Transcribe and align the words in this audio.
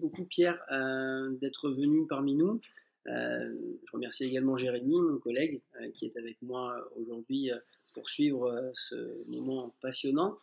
beaucoup 0.00 0.24
Pierre 0.24 0.58
d'être 1.40 1.70
venu 1.70 2.06
parmi 2.06 2.34
nous. 2.34 2.60
je 3.06 3.92
remercie 3.92 4.24
également 4.24 4.56
Jérémy, 4.56 5.00
mon 5.00 5.18
collègue, 5.18 5.60
qui 5.94 6.06
est 6.06 6.16
avec 6.16 6.40
moi 6.42 6.90
aujourd'hui 6.96 7.50
pour 7.94 8.08
suivre 8.08 8.70
ce 8.74 9.28
moment 9.28 9.74
passionnant. 9.80 10.38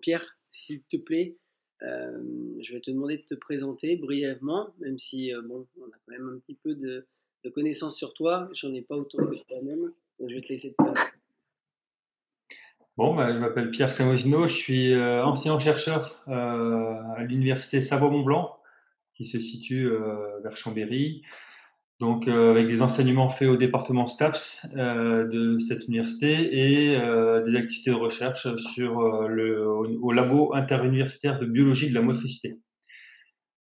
Pierre, 0.00 0.24
s'il 0.50 0.82
te 0.82 0.96
plaît, 0.96 1.36
je 1.80 2.72
vais 2.72 2.80
te 2.80 2.90
demander 2.90 3.18
de 3.18 3.22
te 3.22 3.34
présenter 3.34 3.96
brièvement, 3.96 4.74
même 4.78 4.98
si 4.98 5.32
bon, 5.44 5.66
on 5.80 5.86
a 5.86 5.98
quand 6.06 6.12
même 6.12 6.28
un 6.28 6.38
petit 6.38 6.56
peu 6.62 6.74
de, 6.74 7.06
de 7.44 7.50
connaissances 7.50 7.96
sur 7.96 8.14
toi. 8.14 8.48
J'en 8.52 8.72
ai 8.74 8.82
pas 8.82 8.96
autant 8.96 9.18
que 9.18 9.36
toi-même, 9.48 9.92
donc 10.18 10.30
je 10.30 10.34
vais 10.34 10.40
te 10.40 10.48
laisser 10.48 10.70
te 10.70 10.76
présenter. 10.76 11.17
Bon, 12.98 13.14
bah, 13.14 13.32
je 13.32 13.38
m'appelle 13.38 13.70
Pierre 13.70 13.92
Samosino, 13.92 14.48
je 14.48 14.54
suis 14.54 14.92
euh, 14.92 15.24
enseignant-chercheur 15.24 16.20
euh, 16.26 16.96
à 17.16 17.22
l'université 17.22 17.80
Savoie-Mont-Blanc, 17.80 18.56
qui 19.14 19.24
se 19.24 19.38
situe 19.38 19.86
euh, 19.86 20.40
vers 20.42 20.56
Chambéry. 20.56 21.22
Donc, 22.00 22.26
avec 22.26 22.66
des 22.66 22.82
enseignements 22.82 23.30
faits 23.30 23.48
au 23.48 23.56
département 23.56 24.06
STAPS 24.08 24.66
de 24.72 25.58
cette 25.58 25.86
université 25.88 26.92
et 26.92 26.96
des 27.44 27.56
activités 27.56 27.90
de 27.90 27.96
recherche 27.96 28.54
sur 28.56 29.26
le, 29.26 29.66
au, 29.66 30.12
labo 30.12 30.54
interuniversitaire 30.54 31.40
de 31.40 31.46
biologie 31.46 31.88
de 31.88 31.94
la 31.94 32.02
motricité. 32.02 32.60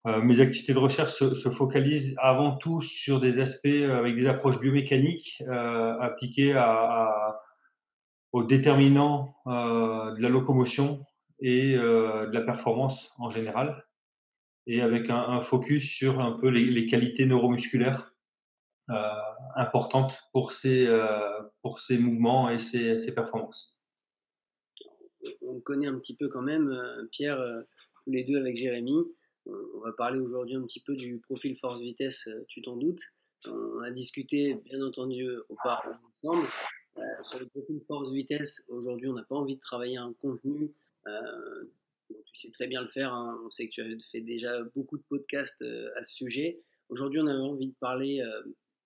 mes 0.06 0.40
activités 0.40 0.76
de 0.76 0.78
recherche 0.78 1.14
se, 1.14 1.34
se, 1.34 1.50
focalisent 1.50 2.16
avant 2.20 2.58
tout 2.58 2.80
sur 2.80 3.20
des 3.20 3.40
aspects 3.40 3.66
avec 3.66 4.16
des 4.16 4.28
approches 4.28 4.60
biomécaniques 4.60 5.42
appliquées 6.00 6.54
à, 6.54 6.70
à 6.70 7.47
aux 8.38 8.44
déterminants 8.44 9.36
euh, 9.48 10.14
de 10.14 10.22
la 10.22 10.30
locomotion 10.30 11.04
et 11.40 11.76
euh, 11.76 12.28
de 12.28 12.34
la 12.34 12.42
performance 12.42 13.12
en 13.18 13.32
général, 13.32 13.84
et 14.68 14.82
avec 14.82 15.10
un, 15.10 15.42
focus 15.42 15.90
sur 15.90 16.20
un 16.20 16.34
peu 16.34 16.50
les, 16.50 16.86
qualités 16.86 17.26
neuromusculaires 17.26 18.14
euh, 18.92 18.94
importantes 19.56 20.14
pour 20.34 20.52
ces, 20.52 20.88
pour 21.64 21.80
ces 21.80 21.98
mouvements 21.98 22.50
et 22.50 22.60
ces, 22.60 23.00
ces, 23.00 23.14
performances. 23.16 23.76
On 25.42 25.60
connaît 25.62 25.88
un 25.88 25.98
petit 25.98 26.16
peu 26.16 26.28
quand 26.28 26.44
même, 26.44 26.72
Pierre, 27.12 27.42
tous 28.04 28.12
les 28.12 28.24
deux 28.26 28.38
avec 28.38 28.56
Jérémy. 28.56 28.98
On 29.48 29.80
va 29.80 29.94
parler 29.98 30.20
aujourd'hui 30.20 30.56
un 30.56 30.64
petit 30.64 30.84
peu 30.84 30.96
du 30.96 31.20
profil 31.22 31.58
force-vitesse, 31.58 32.30
tu 32.50 32.62
t'en 32.62 32.76
doutes. 32.76 33.02
On 33.46 33.82
a 33.82 33.92
discuté, 33.92 34.62
bien 34.66 34.82
entendu, 34.86 35.26
auparavant 35.50 35.98
ensemble. 36.22 36.48
Euh, 37.00 37.24
sur 37.24 37.40
le 37.40 37.46
profil 37.48 37.80
force-vitesse, 37.88 38.66
aujourd'hui, 38.70 39.08
on 39.08 39.14
n'a 39.14 39.24
pas 39.24 39.36
envie 39.36 39.56
de 39.56 39.62
travailler 39.62 39.98
un 39.98 40.14
contenu. 40.14 40.72
Euh, 41.08 41.64
tu 42.34 42.42
sais 42.42 42.52
très 42.52 42.68
bien 42.68 42.82
le 42.82 42.88
faire. 42.88 43.14
Hein. 43.14 43.40
On 43.46 43.52
sait 43.52 43.68
que 43.68 43.74
tu 43.74 43.82
as 43.82 44.00
fait 44.12 44.22
déjà 44.22 44.64
beaucoup 44.76 44.98
de 44.98 45.04
podcasts 45.10 45.62
euh, 45.62 45.90
à 45.96 46.04
ce 46.04 46.16
sujet. 46.16 46.60
Aujourd'hui, 46.90 47.20
on 47.22 47.28
avait 47.28 47.40
envie 47.40 47.68
de 47.68 47.76
parler 47.80 48.24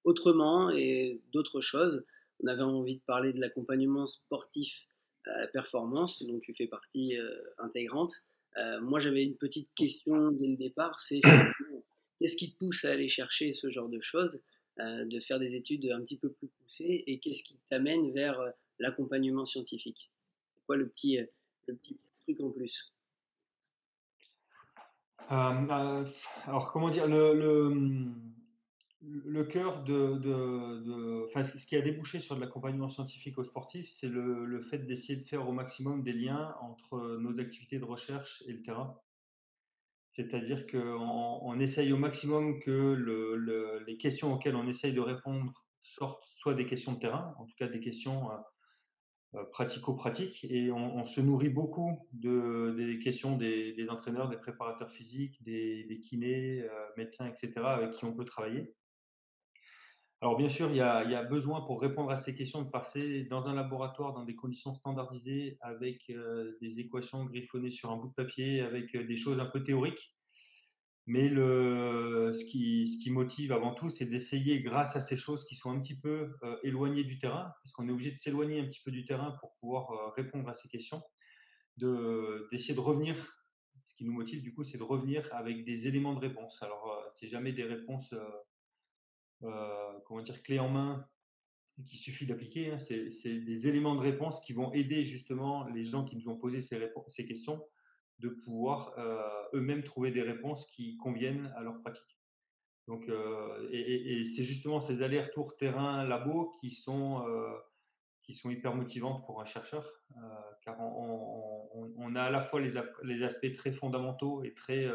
autrement 0.03 0.71
et 0.71 1.21
d'autres 1.33 1.61
choses. 1.61 2.03
On 2.43 2.47
avait 2.47 2.63
envie 2.63 2.95
de 2.95 3.01
parler 3.05 3.31
de 3.31 3.39
l'accompagnement 3.39 4.07
sportif 4.07 4.87
à 5.27 5.41
la 5.41 5.47
performance, 5.47 6.23
dont 6.23 6.39
tu 6.39 6.51
fais 6.55 6.65
partie 6.65 7.15
intégrante. 7.59 8.23
moi, 8.81 8.99
j'avais 8.99 9.23
une 9.23 9.37
petite 9.37 9.69
question 9.75 10.31
dès 10.31 10.47
le 10.47 10.57
départ, 10.57 10.99
c'est 10.99 11.21
qu'est-ce 12.19 12.35
qui 12.35 12.53
te 12.53 12.57
pousse 12.57 12.85
à 12.85 12.89
aller 12.89 13.07
chercher 13.07 13.53
ce 13.53 13.69
genre 13.69 13.87
de 13.87 13.99
choses? 13.99 14.41
De 15.05 15.19
faire 15.19 15.39
des 15.39 15.55
études 15.55 15.85
un 15.91 16.01
petit 16.01 16.17
peu 16.17 16.29
plus 16.31 16.47
poussées 16.47 17.03
et 17.07 17.19
qu'est-ce 17.19 17.43
qui 17.43 17.55
t'amène 17.69 18.11
vers 18.13 18.39
euh, 18.39 18.49
l'accompagnement 18.79 19.45
scientifique? 19.45 20.11
C'est 20.55 20.65
quoi 20.65 20.77
le 20.77 20.87
petit, 20.87 21.19
euh, 21.19 21.25
le 21.67 21.75
petit 21.75 21.99
truc 22.21 22.39
en 22.41 22.49
plus? 22.51 22.93
Alors, 25.29 26.71
comment 26.73 26.89
dire, 26.89 27.07
le, 27.07 27.33
le, 27.33 27.73
le 29.01 29.43
cœur 29.45 29.83
de, 29.83 30.17
de, 30.17 31.25
enfin, 31.27 31.43
ce 31.43 31.65
qui 31.65 31.75
a 31.75 31.81
débouché 31.81 32.19
sur 32.19 32.35
de 32.35 32.41
l'accompagnement 32.41 32.89
scientifique 32.89 33.37
aux 33.37 33.45
sportifs, 33.45 33.89
c'est 33.91 34.09
le, 34.09 34.45
le 34.45 34.61
fait 34.61 34.79
d'essayer 34.79 35.15
de 35.15 35.23
faire 35.23 35.47
au 35.47 35.53
maximum 35.53 36.03
des 36.03 36.13
liens 36.13 36.55
entre 36.61 37.17
nos 37.17 37.39
activités 37.39 37.79
de 37.79 37.85
recherche 37.85 38.43
et 38.47 38.53
le 38.53 38.61
terrain. 38.61 38.99
C'est-à-dire 40.13 40.67
qu'on 40.67 41.39
on 41.41 41.59
essaye 41.59 41.93
au 41.93 41.97
maximum 41.97 42.59
que 42.59 42.71
le, 42.71 43.35
le, 43.35 43.83
les 43.87 43.97
questions 43.97 44.33
auxquelles 44.33 44.55
on 44.55 44.67
essaye 44.67 44.93
de 44.93 45.01
répondre 45.01 45.53
sortent 45.81 46.23
soit 46.35 46.53
des 46.53 46.65
questions 46.65 46.93
de 46.93 46.99
terrain, 46.99 47.35
en 47.37 47.45
tout 47.45 47.55
cas 47.57 47.67
des 47.67 47.79
questions 47.79 48.31
euh, 48.31 48.35
euh, 49.35 49.43
pratico-pratiques, 49.51 50.43
et 50.49 50.71
on, 50.71 51.05
se 51.05 51.21
nourrit 51.21 51.49
beaucoup 51.49 52.07
de, 52.13 52.73
des 52.77 52.99
questions 52.99 53.37
des, 53.37 53.87
entraîneurs, 53.89 54.27
des 54.27 54.37
préparateurs 54.37 54.91
physiques, 54.91 55.41
des, 55.43 55.83
des 55.85 55.99
kinés, 55.99 56.61
euh, 56.61 56.85
médecins, 56.97 57.27
etc., 57.27 57.53
avec 57.57 57.91
qui 57.91 58.05
on 58.05 58.13
peut 58.13 58.25
travailler. 58.25 58.73
Alors 60.23 60.37
bien 60.37 60.49
sûr, 60.49 60.69
il 60.69 60.75
y, 60.75 60.81
a, 60.81 61.23
besoin 61.23 61.61
pour 61.61 61.81
répondre 61.81 62.11
à 62.11 62.17
ces 62.17 62.35
questions 62.35 62.61
de 62.61 62.69
passer 62.69 63.23
dans 63.23 63.47
un 63.47 63.55
laboratoire 63.55 64.13
dans 64.13 64.23
des 64.23 64.35
conditions 64.35 64.75
standardisées 64.75 65.57
avec 65.61 66.11
euh, 66.11 66.55
des 66.61 66.79
équations 66.79 67.25
griffonnées 67.25 67.71
sur 67.71 67.89
un 67.89 67.97
bout 67.97 68.09
de 68.09 68.13
papier, 68.13 68.61
avec 68.61 68.93
euh, 68.93 69.03
des 69.03 69.17
choses 69.17 69.39
un 69.39 69.47
peu 69.47 69.63
théoriques. 69.63 70.15
Mais 71.07 71.27
le, 71.27 72.33
ce, 72.35 72.45
qui, 72.45 72.87
ce 72.87 73.03
qui 73.03 73.09
motive 73.09 73.51
avant 73.51 73.73
tout, 73.73 73.89
c'est 73.89 74.05
d'essayer, 74.05 74.61
grâce 74.61 74.95
à 74.95 75.01
ces 75.01 75.17
choses 75.17 75.43
qui 75.45 75.55
sont 75.55 75.71
un 75.71 75.81
petit 75.81 75.99
peu 75.99 76.35
euh, 76.43 76.55
éloignées 76.61 77.03
du 77.03 77.17
terrain, 77.17 77.51
parce 77.63 77.73
qu'on 77.73 77.89
est 77.89 77.91
obligé 77.91 78.11
de 78.11 78.19
s'éloigner 78.19 78.59
un 78.59 78.65
petit 78.65 78.81
peu 78.85 78.91
du 78.91 79.03
terrain 79.05 79.31
pour 79.41 79.55
pouvoir 79.59 80.13
répondre 80.13 80.47
à 80.47 80.53
ces 80.53 80.67
questions, 80.67 81.01
d'essayer 81.77 82.75
de, 82.75 82.79
de 82.79 82.85
revenir. 82.85 83.15
Ce 83.85 83.95
qui 83.95 84.05
nous 84.05 84.13
motive, 84.13 84.43
du 84.43 84.53
coup, 84.53 84.63
c'est 84.63 84.77
de 84.77 84.83
revenir 84.83 85.27
avec 85.31 85.65
des 85.65 85.87
éléments 85.87 86.13
de 86.13 86.19
réponse. 86.19 86.61
Alors, 86.61 87.11
c'est 87.15 87.27
jamais 87.27 87.53
des 87.53 87.63
réponses 87.63 88.13
euh, 89.43 89.99
comment 90.05 90.21
dire, 90.21 90.41
clé 90.43 90.59
en 90.59 90.69
main 90.69 91.07
qu'il 91.87 91.97
suffit 91.97 92.27
d'appliquer. 92.27 92.71
Hein. 92.71 92.79
C'est 92.79 93.39
des 93.39 93.67
éléments 93.67 93.95
de 93.95 94.01
réponse 94.01 94.41
qui 94.41 94.53
vont 94.53 94.71
aider 94.73 95.03
justement 95.03 95.67
les 95.69 95.83
gens 95.83 96.05
qui 96.05 96.15
nous 96.15 96.29
ont 96.29 96.37
posé 96.37 96.61
ces, 96.61 97.25
questions 97.25 97.65
de 98.19 98.29
pouvoir 98.29 98.93
euh, 98.99 99.19
eux-mêmes 99.55 99.83
trouver 99.83 100.11
des 100.11 100.21
réponses 100.21 100.67
qui 100.67 100.97
conviennent 100.97 101.51
à 101.55 101.61
leur 101.61 101.81
pratique. 101.81 102.19
Donc, 102.87 103.07
euh, 103.09 103.67
et, 103.71 104.25
c'est 104.35 104.43
justement 104.43 104.79
ces 104.79 105.01
allers-retours 105.01 105.55
terrain-labo 105.57 106.51
qui 106.59 106.71
sont 106.71 107.25
qui 108.21 108.35
sont 108.35 108.51
hyper 108.51 108.75
motivantes 108.75 109.25
pour 109.25 109.41
un 109.41 109.45
chercheur, 109.45 109.91
car 110.63 110.79
on, 110.79 112.15
a 112.15 112.21
à 112.21 112.29
la 112.29 112.43
fois 112.43 112.61
les, 112.61 113.23
aspects 113.23 113.53
très 113.55 113.71
fondamentaux 113.71 114.43
et 114.43 114.53
très 114.53 114.87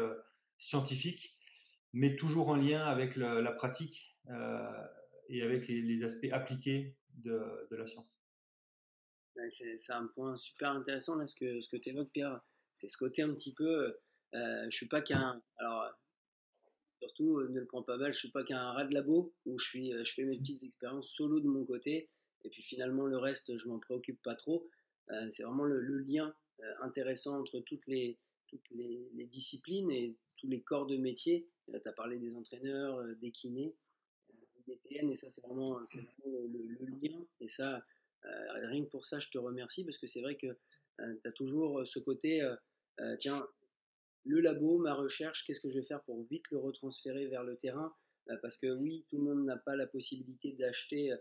scientifiques, 0.57 1.37
mais 1.91 2.15
toujours 2.15 2.47
en 2.47 2.55
lien 2.55 2.85
avec 2.85 3.17
la 3.17 3.51
pratique 3.51 4.16
et 5.29 5.41
avec 5.41 5.67
les, 5.67 6.03
aspects 6.03 6.29
appliqués 6.31 6.95
de, 7.15 7.67
la 7.71 7.87
science. 7.87 8.05
C'est 9.49 9.93
un 9.93 10.07
point 10.07 10.35
super 10.37 10.71
intéressant 10.71 11.25
ce 11.25 11.35
que, 11.35 11.77
tu 11.77 11.89
évoques, 11.89 12.11
Pierre. 12.11 12.41
C'est 12.73 12.87
ce 12.87 12.97
côté 12.97 13.21
un 13.21 13.33
petit 13.33 13.53
peu. 13.53 13.95
Euh, 14.33 14.65
je 14.69 14.75
suis 14.75 14.87
pas 14.87 15.01
qu'un. 15.01 15.41
Alors, 15.57 15.89
surtout, 16.99 17.37
euh, 17.37 17.49
ne 17.49 17.59
le 17.59 17.65
prends 17.65 17.83
pas 17.83 17.97
mal, 17.97 18.13
je 18.13 18.19
suis 18.19 18.31
pas 18.31 18.43
qu'un 18.43 18.71
rat 18.71 18.85
de 18.85 18.93
labo 18.93 19.33
où 19.45 19.57
je, 19.57 19.65
suis, 19.65 19.91
je 19.91 20.13
fais 20.13 20.25
mes 20.25 20.37
petites 20.37 20.63
expériences 20.63 21.09
solo 21.09 21.39
de 21.39 21.47
mon 21.47 21.65
côté. 21.65 22.09
Et 22.43 22.49
puis 22.49 22.61
finalement, 22.61 23.05
le 23.05 23.17
reste, 23.17 23.57
je 23.57 23.67
m'en 23.67 23.79
préoccupe 23.79 24.21
pas 24.21 24.35
trop. 24.35 24.67
c'est 25.29 25.43
vraiment 25.43 25.63
le, 25.63 25.79
lien 25.99 26.33
intéressant 26.81 27.39
entre 27.39 27.59
toutes 27.61 27.85
les, 27.87 28.17
toutes 28.47 28.69
les, 28.71 29.09
les, 29.13 29.25
disciplines 29.25 29.89
et 29.91 30.15
tous 30.37 30.47
les 30.47 30.61
corps 30.61 30.85
de 30.85 30.97
métier. 30.97 31.47
Tu 31.67 31.87
as 31.87 31.93
parlé 31.93 32.19
des 32.19 32.35
entraîneurs, 32.35 33.03
des 33.17 33.31
kinés 33.31 33.75
et 34.67 35.15
ça, 35.15 35.29
c'est 35.29 35.41
vraiment, 35.41 35.79
le, 36.25 36.85
lien. 37.01 37.25
Et 37.39 37.47
ça, 37.47 37.83
euh, 38.25 38.67
rien 38.67 38.83
que 38.83 38.89
pour 38.89 39.05
ça, 39.05 39.19
je 39.19 39.29
te 39.29 39.37
remercie 39.37 39.83
parce 39.83 39.97
que 39.97 40.07
c'est 40.07 40.21
vrai 40.21 40.35
que 40.35 40.47
euh, 40.47 41.15
tu 41.23 41.27
as 41.29 41.31
toujours 41.31 41.85
ce 41.85 41.99
côté, 41.99 42.41
euh, 42.41 43.15
tiens, 43.19 43.47
le 44.25 44.41
labo, 44.41 44.79
ma 44.79 44.93
recherche, 44.93 45.45
qu'est-ce 45.45 45.61
que 45.61 45.69
je 45.69 45.79
vais 45.79 45.85
faire 45.85 46.03
pour 46.03 46.25
vite 46.25 46.49
le 46.51 46.57
retransférer 46.57 47.27
vers 47.27 47.43
le 47.43 47.55
terrain? 47.55 47.93
Parce 48.41 48.57
que 48.57 48.67
oui, 48.67 49.05
tout 49.09 49.17
le 49.17 49.23
monde 49.23 49.45
n'a 49.45 49.55
pas 49.55 49.77
la 49.77 49.87
possibilité 49.87 50.51
d'acheter 50.51 51.13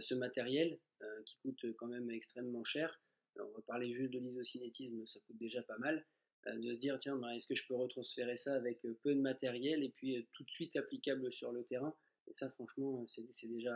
ce 0.00 0.14
matériel 0.16 0.76
qui 1.24 1.36
coûte 1.42 1.64
quand 1.76 1.86
même 1.86 2.10
extrêmement 2.10 2.64
cher. 2.64 3.00
on 3.38 3.52
va 3.52 3.62
parler 3.64 3.92
juste 3.92 4.10
de 4.10 4.18
l'isocinétisme, 4.18 5.06
ça 5.06 5.20
coûte 5.20 5.38
déjà 5.38 5.62
pas 5.62 5.78
mal. 5.78 6.04
de 6.46 6.74
se 6.74 6.80
dire, 6.80 6.98
tiens, 6.98 7.14
ben, 7.14 7.28
est-ce 7.28 7.46
que 7.46 7.54
je 7.54 7.64
peux 7.68 7.76
retransférer 7.76 8.36
ça 8.36 8.56
avec 8.56 8.80
peu 9.04 9.14
de 9.14 9.20
matériel 9.20 9.84
et 9.84 9.90
puis 9.90 10.26
tout 10.32 10.42
de 10.42 10.50
suite 10.50 10.74
applicable 10.74 11.32
sur 11.32 11.52
le 11.52 11.62
terrain? 11.62 11.94
Et 12.28 12.32
ça, 12.32 12.50
franchement, 12.50 13.04
c'est 13.06 13.48
déjà, 13.48 13.74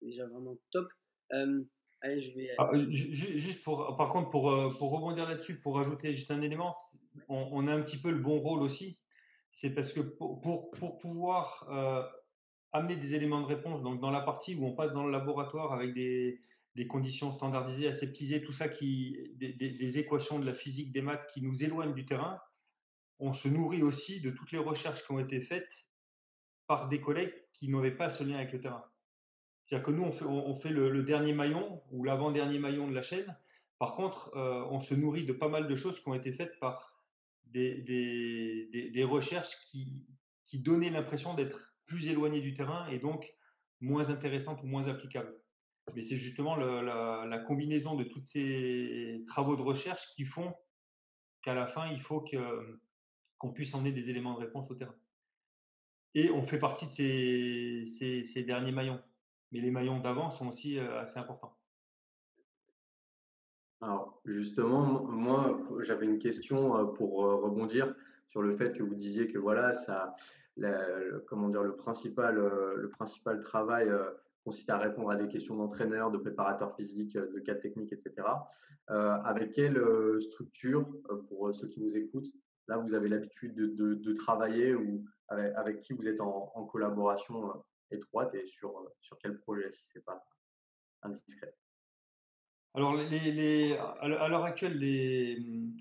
déjà 0.00 0.26
vraiment 0.26 0.56
top. 0.70 0.88
Euh, 1.32 1.62
allez, 2.00 2.20
je 2.20 2.34
vais. 2.34 2.50
Ah, 2.58 2.70
juste 2.88 3.62
pour, 3.62 3.96
par 3.96 4.10
contre, 4.10 4.30
pour, 4.30 4.50
euh, 4.50 4.74
pour 4.78 4.90
rebondir 4.90 5.28
là-dessus, 5.28 5.60
pour 5.60 5.78
ajouter 5.78 6.12
juste 6.12 6.30
un 6.30 6.42
élément, 6.42 6.76
on, 7.28 7.66
a 7.68 7.72
un 7.72 7.82
petit 7.82 7.98
peu 7.98 8.10
le 8.10 8.18
bon 8.18 8.38
rôle 8.40 8.62
aussi. 8.62 8.98
C'est 9.52 9.70
parce 9.70 9.92
que 9.92 10.00
pour, 10.00 10.40
pour, 10.40 10.70
pour 10.72 10.98
pouvoir 10.98 11.68
euh, 11.70 12.02
amener 12.72 12.96
des 12.96 13.14
éléments 13.14 13.40
de 13.40 13.46
réponse, 13.46 13.82
donc 13.82 14.00
dans 14.00 14.10
la 14.10 14.22
partie 14.22 14.54
où 14.54 14.66
on 14.66 14.74
passe 14.74 14.92
dans 14.92 15.04
le 15.04 15.12
laboratoire 15.12 15.72
avec 15.72 15.94
des, 15.94 16.40
des 16.74 16.86
conditions 16.86 17.30
standardisées, 17.30 17.86
aseptisées, 17.86 18.42
tout 18.42 18.52
ça 18.52 18.68
qui, 18.68 19.30
des, 19.34 19.52
des, 19.52 19.70
des, 19.70 19.98
équations 19.98 20.38
de 20.38 20.46
la 20.46 20.54
physique, 20.54 20.90
des 20.90 21.02
maths 21.02 21.26
qui 21.32 21.42
nous 21.42 21.62
éloignent 21.62 21.94
du 21.94 22.06
terrain, 22.06 22.40
on 23.18 23.32
se 23.32 23.46
nourrit 23.46 23.82
aussi 23.82 24.20
de 24.20 24.30
toutes 24.30 24.50
les 24.52 24.58
recherches 24.58 25.04
qui 25.04 25.12
ont 25.12 25.20
été 25.20 25.40
faites 25.42 25.68
par 26.66 26.88
des 26.88 27.00
collègues 27.00 27.34
qui 27.62 27.68
n'avaient 27.68 27.92
pas 27.92 28.10
ce 28.10 28.24
lien 28.24 28.38
avec 28.38 28.52
le 28.52 28.60
terrain. 28.60 28.84
C'est-à-dire 29.64 29.86
que 29.86 29.92
nous, 29.92 30.02
on 30.02 30.56
fait, 30.56 30.70
le, 30.70 31.02
dernier 31.04 31.32
maillon 31.32 31.80
ou 31.92 32.02
l'avant-dernier 32.02 32.58
maillon 32.58 32.88
de 32.88 32.94
la 32.94 33.02
chaîne. 33.02 33.36
Par 33.78 33.94
contre, 33.94 34.36
euh, 34.36 34.66
on 34.70 34.80
se 34.80 34.96
nourrit 34.96 35.26
de 35.26 35.32
pas 35.32 35.48
mal 35.48 35.68
de 35.68 35.76
choses 35.76 36.00
qui 36.00 36.08
ont 36.08 36.14
été 36.14 36.32
faites 36.32 36.58
par 36.58 37.04
des, 37.46 39.06
recherches 39.08 39.56
qui, 39.70 40.04
donnaient 40.54 40.90
l'impression 40.90 41.34
d'être 41.34 41.76
plus 41.86 42.08
éloignées 42.08 42.40
du 42.40 42.52
terrain 42.52 42.88
et 42.88 42.98
donc 42.98 43.32
moins 43.80 44.10
intéressantes 44.10 44.60
ou 44.64 44.66
moins 44.66 44.88
applicables. 44.88 45.32
Mais 45.94 46.02
c'est 46.02 46.16
justement 46.16 46.56
la, 46.56 47.38
combinaison 47.46 47.94
de 47.94 48.02
tous 48.02 48.22
ces 48.26 49.24
travaux 49.28 49.54
de 49.54 49.62
recherche 49.62 50.04
qui 50.16 50.24
font 50.24 50.52
qu'à 51.42 51.54
la 51.54 51.68
fin, 51.68 51.92
il 51.92 52.02
faut 52.02 52.24
qu'on 53.38 53.52
puisse 53.52 53.72
emmener 53.72 53.92
des 53.92 54.10
éléments 54.10 54.34
de 54.34 54.40
réponse 54.40 54.68
au 54.68 54.74
terrain. 54.74 54.96
Et 56.14 56.30
on 56.30 56.42
fait 56.42 56.58
partie 56.58 56.86
de 56.86 58.22
ces, 58.24 58.42
derniers 58.42 58.72
maillons. 58.72 59.00
Mais 59.50 59.60
les 59.60 59.70
maillons 59.70 60.00
d'avant 60.00 60.30
sont 60.30 60.48
aussi 60.48 60.78
assez 60.78 61.18
importants. 61.18 61.56
Alors, 63.80 64.20
justement, 64.24 65.04
moi, 65.04 65.60
j'avais 65.80 66.06
une 66.06 66.18
question 66.18 66.86
pour 66.88 67.16
rebondir 67.16 67.94
sur 68.28 68.42
le 68.42 68.54
fait 68.54 68.72
que 68.72 68.82
vous 68.82 68.94
disiez 68.94 69.26
que 69.26 69.38
voilà, 69.38 69.72
ça, 69.72 70.14
comment 71.26 71.48
dire, 71.48 71.62
le 71.62 71.74
principal, 71.74 72.36
le 72.36 72.88
principal 72.88 73.40
travail 73.40 73.90
consiste 74.44 74.70
à 74.70 74.78
répondre 74.78 75.10
à 75.10 75.16
des 75.16 75.28
questions 75.28 75.56
d'entraîneurs, 75.56 76.10
de 76.10 76.18
préparateurs 76.18 76.74
physiques, 76.76 77.16
de 77.16 77.40
cadres 77.40 77.60
techniques, 77.60 77.92
etc. 77.92 78.28
avec 78.86 79.52
quelle 79.52 79.80
structure, 80.20 80.86
pour 81.28 81.54
ceux 81.54 81.68
qui 81.68 81.80
nous 81.80 81.96
écoutent, 81.96 82.32
là, 82.72 82.78
vous 82.78 82.94
avez 82.94 83.08
l'habitude 83.08 83.54
de, 83.54 84.12
travailler 84.14 84.74
ou 84.74 85.04
avec, 85.28 85.80
qui 85.80 85.92
vous 85.92 86.06
êtes 86.06 86.20
en, 86.20 86.64
collaboration 86.66 87.64
étroite 87.90 88.34
et 88.34 88.46
sur, 88.46 88.72
sur 89.00 89.18
quel 89.18 89.38
projet, 89.38 89.70
si 89.70 89.86
ce 89.86 89.98
n'est 89.98 90.04
pas 90.04 90.24
indiscret? 91.02 91.54
Alors, 92.74 92.94
les, 92.94 93.76
à 93.76 94.28
l'heure 94.28 94.44
actuelle, 94.44 94.78
les, 94.78 95.36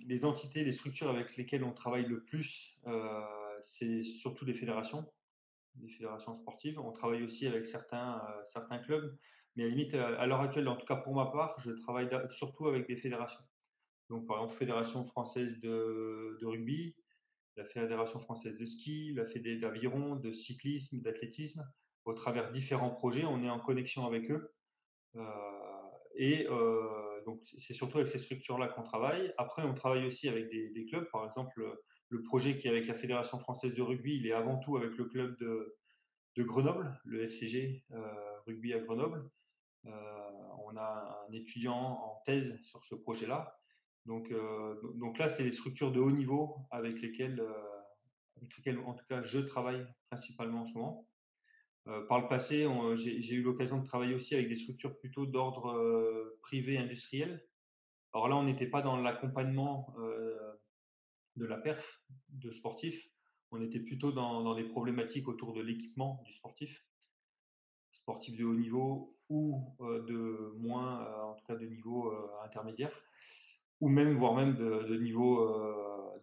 les, 0.05 0.25
entités, 0.25 0.63
les 0.63 0.73
structures 0.73 1.09
avec 1.09 1.37
lesquelles 1.37 1.63
on 1.63 1.71
travaille 1.71 2.05
le 2.05 2.23
plus, 2.23 2.77
c'est 3.61 4.03
surtout 4.03 4.45
les 4.45 4.53
fédérations 4.53 5.05
des 5.75 5.89
fédérations 5.89 6.35
sportives. 6.35 6.79
On 6.79 6.91
travaille 6.91 7.23
aussi 7.23 7.47
avec 7.47 7.65
certains, 7.65 8.21
euh, 8.27 8.43
certains 8.45 8.79
clubs, 8.79 9.15
mais 9.55 9.63
à 9.63 9.67
limite, 9.67 9.93
euh, 9.93 10.19
à 10.19 10.25
l'heure 10.25 10.41
actuelle, 10.41 10.67
en 10.67 10.75
tout 10.75 10.85
cas 10.85 10.95
pour 10.95 11.15
ma 11.15 11.27
part, 11.27 11.55
je 11.59 11.71
travaille 11.71 12.09
surtout 12.31 12.67
avec 12.67 12.87
des 12.87 12.95
fédérations. 12.95 13.43
Donc, 14.11 14.27
par 14.27 14.37
exemple, 14.37 14.57
Fédération 14.57 15.05
française 15.05 15.57
de, 15.61 16.37
rugby, 16.43 16.93
la 17.55 17.63
Fédération 17.63 18.19
française 18.19 18.57
de 18.57 18.65
ski, 18.65 19.13
la 19.13 19.25
Fédé 19.25 19.55
d'aviron, 19.55 20.17
de 20.17 20.33
cyclisme, 20.33 20.99
d'athlétisme. 20.99 21.65
Au 22.03 22.13
travers 22.13 22.51
différents 22.51 22.89
projets, 22.89 23.23
on 23.23 23.41
est 23.41 23.49
en 23.49 23.59
connexion 23.59 24.05
avec 24.05 24.29
eux. 24.29 24.51
Euh, 25.15 25.23
et 26.15 26.45
euh, 26.49 27.23
donc, 27.25 27.41
c'est 27.57 27.73
surtout 27.73 27.99
avec 27.99 28.09
ces 28.09 28.19
structures-là 28.19 28.67
qu'on 28.67 28.83
travaille. 28.83 29.33
Après, 29.37 29.63
on 29.63 29.73
travaille 29.73 30.05
aussi 30.05 30.27
avec 30.27 30.49
des, 30.49 30.85
clubs. 30.89 31.09
Par 31.09 31.23
exemple, 31.25 31.79
le 32.09 32.21
projet 32.21 32.57
qui 32.57 32.67
est 32.67 32.71
avec 32.71 32.87
la 32.87 32.95
Fédération 32.95 33.39
française 33.39 33.73
de 33.73 33.81
rugby, 33.81 34.17
il 34.17 34.27
est 34.27 34.33
avant 34.33 34.57
tout 34.57 34.75
avec 34.75 34.97
le 34.97 35.05
club 35.05 35.37
de, 35.39 35.77
Grenoble, 36.37 36.99
le 37.05 37.23
FCG 37.23 37.85
euh, 37.91 38.39
Rugby 38.45 38.73
à 38.73 38.79
Grenoble. 38.79 39.29
On 39.85 40.75
a 40.75 41.25
un 41.29 41.33
étudiant 41.33 41.73
en 41.75 42.21
thèse 42.25 42.59
sur 42.61 42.83
ce 42.83 42.95
projet-là. 42.95 43.60
Donc, 44.05 44.31
euh, 44.31 44.75
donc 44.95 45.17
là, 45.17 45.27
c'est 45.27 45.43
les 45.43 45.51
structures 45.51 45.91
de 45.91 45.99
haut 45.99 46.11
niveau 46.11 46.57
avec 46.71 47.01
lesquelles, 47.01 47.43
lesquelles, 48.41 48.79
en 48.79 48.93
tout 48.93 49.05
cas, 49.07 49.21
je 49.23 49.39
travaille 49.39 49.85
principalement 50.09 50.61
en 50.61 50.65
ce 50.65 50.73
moment. 50.73 51.07
par 52.07 52.19
le 52.21 52.27
passé, 52.27 52.67
j'ai 52.95 53.35
eu 53.35 53.41
l'occasion 53.41 53.79
de 53.79 53.85
travailler 53.85 54.15
aussi 54.15 54.33
avec 54.35 54.49
des 54.49 54.55
structures 54.55 54.97
plutôt 54.99 55.25
d'ordre 55.25 56.37
privé 56.41 56.77
industriel. 56.77 57.45
Alors 58.13 58.27
là, 58.27 58.35
on 58.35 58.43
n'était 58.43 58.67
pas 58.67 58.81
dans 58.81 58.97
l'accompagnement 58.97 59.95
de 61.35 61.45
la 61.45 61.57
perf 61.57 62.03
de 62.29 62.51
sportif. 62.51 63.07
On 63.51 63.61
était 63.61 63.79
plutôt 63.79 64.11
dans, 64.11 64.41
dans 64.43 64.55
des 64.55 64.63
problématiques 64.63 65.27
autour 65.27 65.53
de 65.53 65.61
l'équipement 65.61 66.23
du 66.25 66.33
sportif, 66.33 66.85
sportif 67.91 68.37
de 68.37 68.45
haut 68.45 68.55
niveau 68.55 69.17
ou 69.29 69.75
euh, 69.79 70.03
de 70.05 70.53
moins, 70.57 71.05
euh, 71.05 71.21
en 71.23 71.33
tout 71.35 71.45
cas 71.45 71.55
de 71.55 71.65
niveau 71.65 72.11
euh, 72.11 72.27
intermédiaire, 72.43 72.91
ou 73.81 73.89
même, 73.89 74.17
voire 74.17 74.35
même 74.35 74.55
de, 74.55 74.95
niveau, 74.97 75.45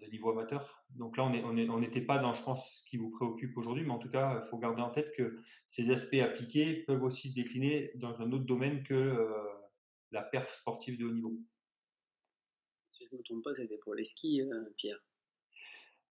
de 0.00 0.06
niveau 0.10 0.30
amateur. 0.30 0.84
Donc 0.90 1.16
là, 1.16 1.24
on 1.24 1.52
n'était 1.52 1.68
on 1.68 1.82
on 1.82 2.06
pas 2.06 2.18
dans, 2.18 2.32
je 2.32 2.42
pense, 2.42 2.66
ce 2.78 2.84
qui 2.88 2.96
vous 2.96 3.10
préoccupe 3.10 3.56
aujourd'hui, 3.58 3.84
mais 3.84 3.92
en 3.92 3.98
tout 3.98 4.10
cas, 4.10 4.42
il 4.42 4.48
faut 4.48 4.58
garder 4.58 4.80
en 4.80 4.90
tête 4.90 5.12
que 5.16 5.38
ces 5.68 5.90
aspects 5.90 6.14
appliqués 6.14 6.84
peuvent 6.86 7.02
aussi 7.02 7.28
se 7.30 7.34
décliner 7.34 7.90
dans 7.96 8.20
un 8.22 8.32
autre 8.32 8.44
domaine 8.44 8.82
que 8.84 9.28
la 10.12 10.22
perf 10.22 10.50
sportive 10.60 10.98
de 10.98 11.04
haut 11.04 11.12
niveau 11.12 11.34
je 13.10 13.16
ne 13.16 13.18
me 13.18 13.24
trompe 13.24 13.44
pas, 13.44 13.54
c'était 13.54 13.78
pour 13.78 13.94
les 13.94 14.04
skis, 14.04 14.42
euh, 14.42 14.64
Pierre. 14.76 14.98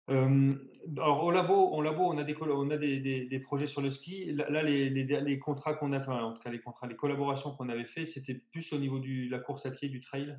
Euh, 0.08 0.54
alors 0.96 1.24
au 1.24 1.32
labo, 1.32 1.54
au 1.54 1.82
labo, 1.82 2.04
on 2.04 2.18
a 2.18 2.22
des, 2.22 2.36
on 2.40 2.70
a 2.70 2.76
des, 2.76 3.26
des, 3.26 3.40
projets 3.40 3.66
sur 3.66 3.80
le 3.80 3.90
ski. 3.90 4.32
Là, 4.32 4.62
les, 4.62 4.88
les, 4.88 5.04
les, 5.04 5.38
contrats 5.40 5.74
qu'on 5.74 5.92
a, 5.92 5.98
enfin, 5.98 6.22
en 6.22 6.32
tout 6.32 6.40
cas 6.40 6.50
les 6.50 6.60
contrats, 6.60 6.86
les 6.86 6.94
collaborations 6.94 7.56
qu'on 7.56 7.68
avait 7.68 7.84
fait, 7.84 8.06
c'était 8.06 8.34
plus 8.34 8.72
au 8.72 8.78
niveau 8.78 9.00
de 9.00 9.28
la 9.28 9.40
course 9.40 9.66
à 9.66 9.72
pied, 9.72 9.88
du 9.88 10.00
trail. 10.00 10.38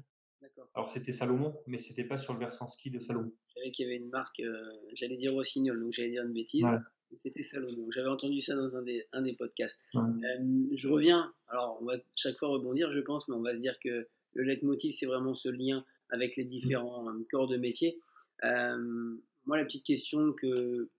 Alors 0.73 0.89
c'était 0.89 1.11
Salomon, 1.11 1.55
mais 1.65 1.79
c'était 1.79 2.03
pas 2.03 2.17
sur 2.17 2.33
le 2.33 2.39
versant 2.39 2.67
ski 2.67 2.91
de 2.91 2.99
Salomon. 2.99 3.31
Je 3.47 3.53
savais 3.55 3.71
qu'il 3.71 3.85
y 3.85 3.89
avait 3.89 3.97
une 3.97 4.09
marque, 4.09 4.39
euh, 4.39 4.61
j'allais 4.93 5.17
dire 5.17 5.33
Rossignol, 5.33 5.79
donc 5.79 5.93
j'allais 5.93 6.11
dire 6.11 6.23
une 6.23 6.33
bêtise. 6.33 6.65
C'était 7.23 7.41
Salomon. 7.41 7.89
J'avais 7.91 8.09
entendu 8.09 8.41
ça 8.41 8.55
dans 8.55 8.75
un 8.75 8.81
des, 8.83 9.07
un 9.13 9.21
des 9.21 9.33
podcasts. 9.33 9.81
je 9.93 10.87
reviens, 10.87 11.33
alors 11.47 11.77
on 11.81 11.85
va 11.85 11.93
chaque 12.15 12.37
fois 12.37 12.49
rebondir, 12.49 12.91
je 12.91 12.99
pense, 12.99 13.27
mais 13.27 13.35
on 13.35 13.41
va 13.41 13.53
se 13.53 13.59
dire 13.59 13.79
que 13.79 14.07
le 14.33 14.43
leitmotiv, 14.43 14.91
c'est 14.91 15.05
vraiment 15.05 15.33
ce 15.33 15.49
lien 15.49 15.83
avec 16.09 16.35
les 16.35 16.45
différents 16.45 17.09
euh, 17.09 17.25
corps 17.29 17.47
de 17.47 17.57
métier. 17.57 17.99
Euh, 18.43 19.15
moi, 19.45 19.57
la 19.57 19.65
petite 19.65 19.85
question 19.85 20.33
que, 20.33 20.89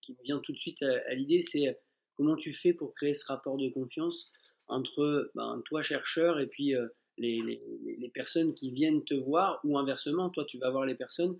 qui 0.00 0.12
me 0.12 0.22
vient 0.22 0.38
tout 0.38 0.52
de 0.52 0.58
suite 0.58 0.82
à, 0.82 1.14
l'idée, 1.14 1.42
c'est 1.42 1.78
comment 2.16 2.36
tu 2.36 2.54
fais 2.54 2.72
pour 2.72 2.94
créer 2.94 3.14
ce 3.14 3.26
rapport 3.26 3.56
de 3.56 3.68
confiance 3.68 4.30
entre 4.68 5.30
ben, 5.34 5.60
toi, 5.66 5.82
chercheur, 5.82 6.40
et 6.40 6.46
puis 6.46 6.74
euh, 6.74 6.86
les, 7.18 8.10
personnes 8.14 8.54
qui 8.54 8.70
viennent 8.70 9.04
te 9.04 9.14
voir, 9.14 9.60
ou 9.64 9.78
inversement, 9.78 10.30
toi, 10.30 10.44
tu 10.44 10.58
vas 10.58 10.70
voir 10.70 10.84
les 10.84 10.94
personnes, 10.94 11.38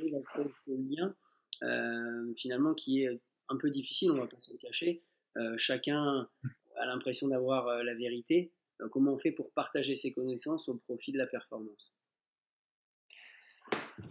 et 0.00 0.12
ce 0.36 0.70
lien, 0.70 1.14
euh, 1.62 2.32
finalement, 2.36 2.74
qui 2.74 3.02
est 3.02 3.20
un 3.48 3.56
peu 3.56 3.70
difficile, 3.70 4.10
on 4.12 4.16
va 4.16 4.26
pas 4.26 4.40
se 4.40 4.52
le 4.52 4.58
cacher. 4.58 5.02
Euh, 5.36 5.54
chacun 5.56 6.28
a 6.76 6.86
l'impression 6.86 7.28
d'avoir 7.28 7.82
la 7.82 7.94
vérité. 7.94 8.52
comment 8.92 9.12
on 9.12 9.18
fait 9.18 9.32
pour 9.32 9.50
partager 9.52 9.94
ses 9.94 10.12
connaissances 10.12 10.68
au 10.68 10.74
profit 10.74 11.12
de 11.12 11.18
la 11.18 11.26
performance? 11.26 11.96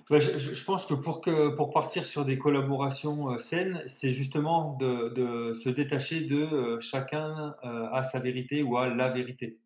Je, 0.09 0.65
pense 0.65 0.85
que 0.85 0.95
pour, 0.95 1.21
pour 1.55 1.71
partir 1.71 2.05
sur 2.05 2.25
des 2.25 2.37
collaborations 2.37 3.31
euh, 3.31 3.37
saines, 3.37 3.83
c'est 3.87 4.11
justement 4.11 4.75
de, 4.77 5.09
de, 5.09 5.53
se 5.55 5.69
détacher 5.69 6.21
de 6.21 6.41
euh, 6.41 6.79
chacun 6.79 7.55
euh, 7.63 7.87
à 7.91 8.03
sa 8.03 8.19
vérité 8.19 8.63
ou 8.63 8.77
à 8.77 8.87
la 8.87 9.09
vérité. 9.09 9.59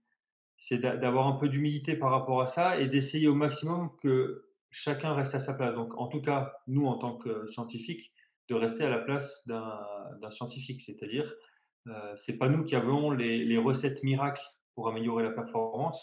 C'est 0.65 0.77
d'avoir 0.77 1.27
un 1.27 1.33
peu 1.33 1.49
d'humilité 1.49 1.95
par 1.95 2.11
rapport 2.11 2.41
à 2.41 2.47
ça 2.47 2.79
et 2.79 2.87
d'essayer 2.87 3.27
au 3.27 3.35
maximum 3.35 3.89
que 4.01 4.45
chacun 4.71 5.13
reste 5.13 5.35
à 5.35 5.41
sa 5.41 5.53
place. 5.53 5.75
Donc, 5.75 5.97
en 5.97 6.07
tout 6.07 6.21
cas, 6.21 6.53
nous, 6.67 6.85
en 6.85 6.97
tant 6.97 7.17
que 7.17 7.47
scientifiques, 7.47 8.13
de 8.47 8.55
rester 8.55 8.85
à 8.85 8.89
la 8.89 8.99
place 8.99 9.45
d'un 9.47 10.31
scientifique. 10.31 10.81
C'est-à-dire, 10.81 11.33
euh, 11.87 12.15
c'est 12.15 12.37
pas 12.37 12.47
nous 12.47 12.63
qui 12.63 12.75
avons 12.75 13.11
les, 13.11 13.57
recettes 13.57 14.03
miracles 14.03 14.41
pour 14.73 14.87
améliorer 14.87 15.23
la 15.23 15.31
performance 15.31 16.01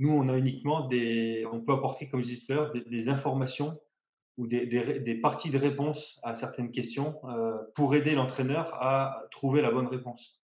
nous, 0.00 0.10
on 0.10 0.30
a 0.30 0.36
uniquement 0.38 0.88
des, 0.88 1.46
on 1.52 1.60
peut 1.60 1.74
apporter, 1.74 2.08
comme 2.08 2.22
je 2.22 2.28
disais 2.28 2.40
tout 2.40 2.52
à 2.52 2.54
l'heure, 2.56 2.72
des, 2.72 3.08
informations 3.10 3.78
ou 4.38 4.46
des, 4.46 4.66
des, 4.66 5.14
parties 5.16 5.50
de 5.50 5.58
réponse 5.58 6.18
à 6.22 6.34
certaines 6.34 6.72
questions 6.72 7.20
euh, 7.24 7.58
pour 7.74 7.94
aider 7.94 8.14
l'entraîneur 8.14 8.72
à 8.82 9.22
trouver 9.30 9.60
la 9.60 9.70
bonne 9.70 9.86
réponse. 9.86 10.39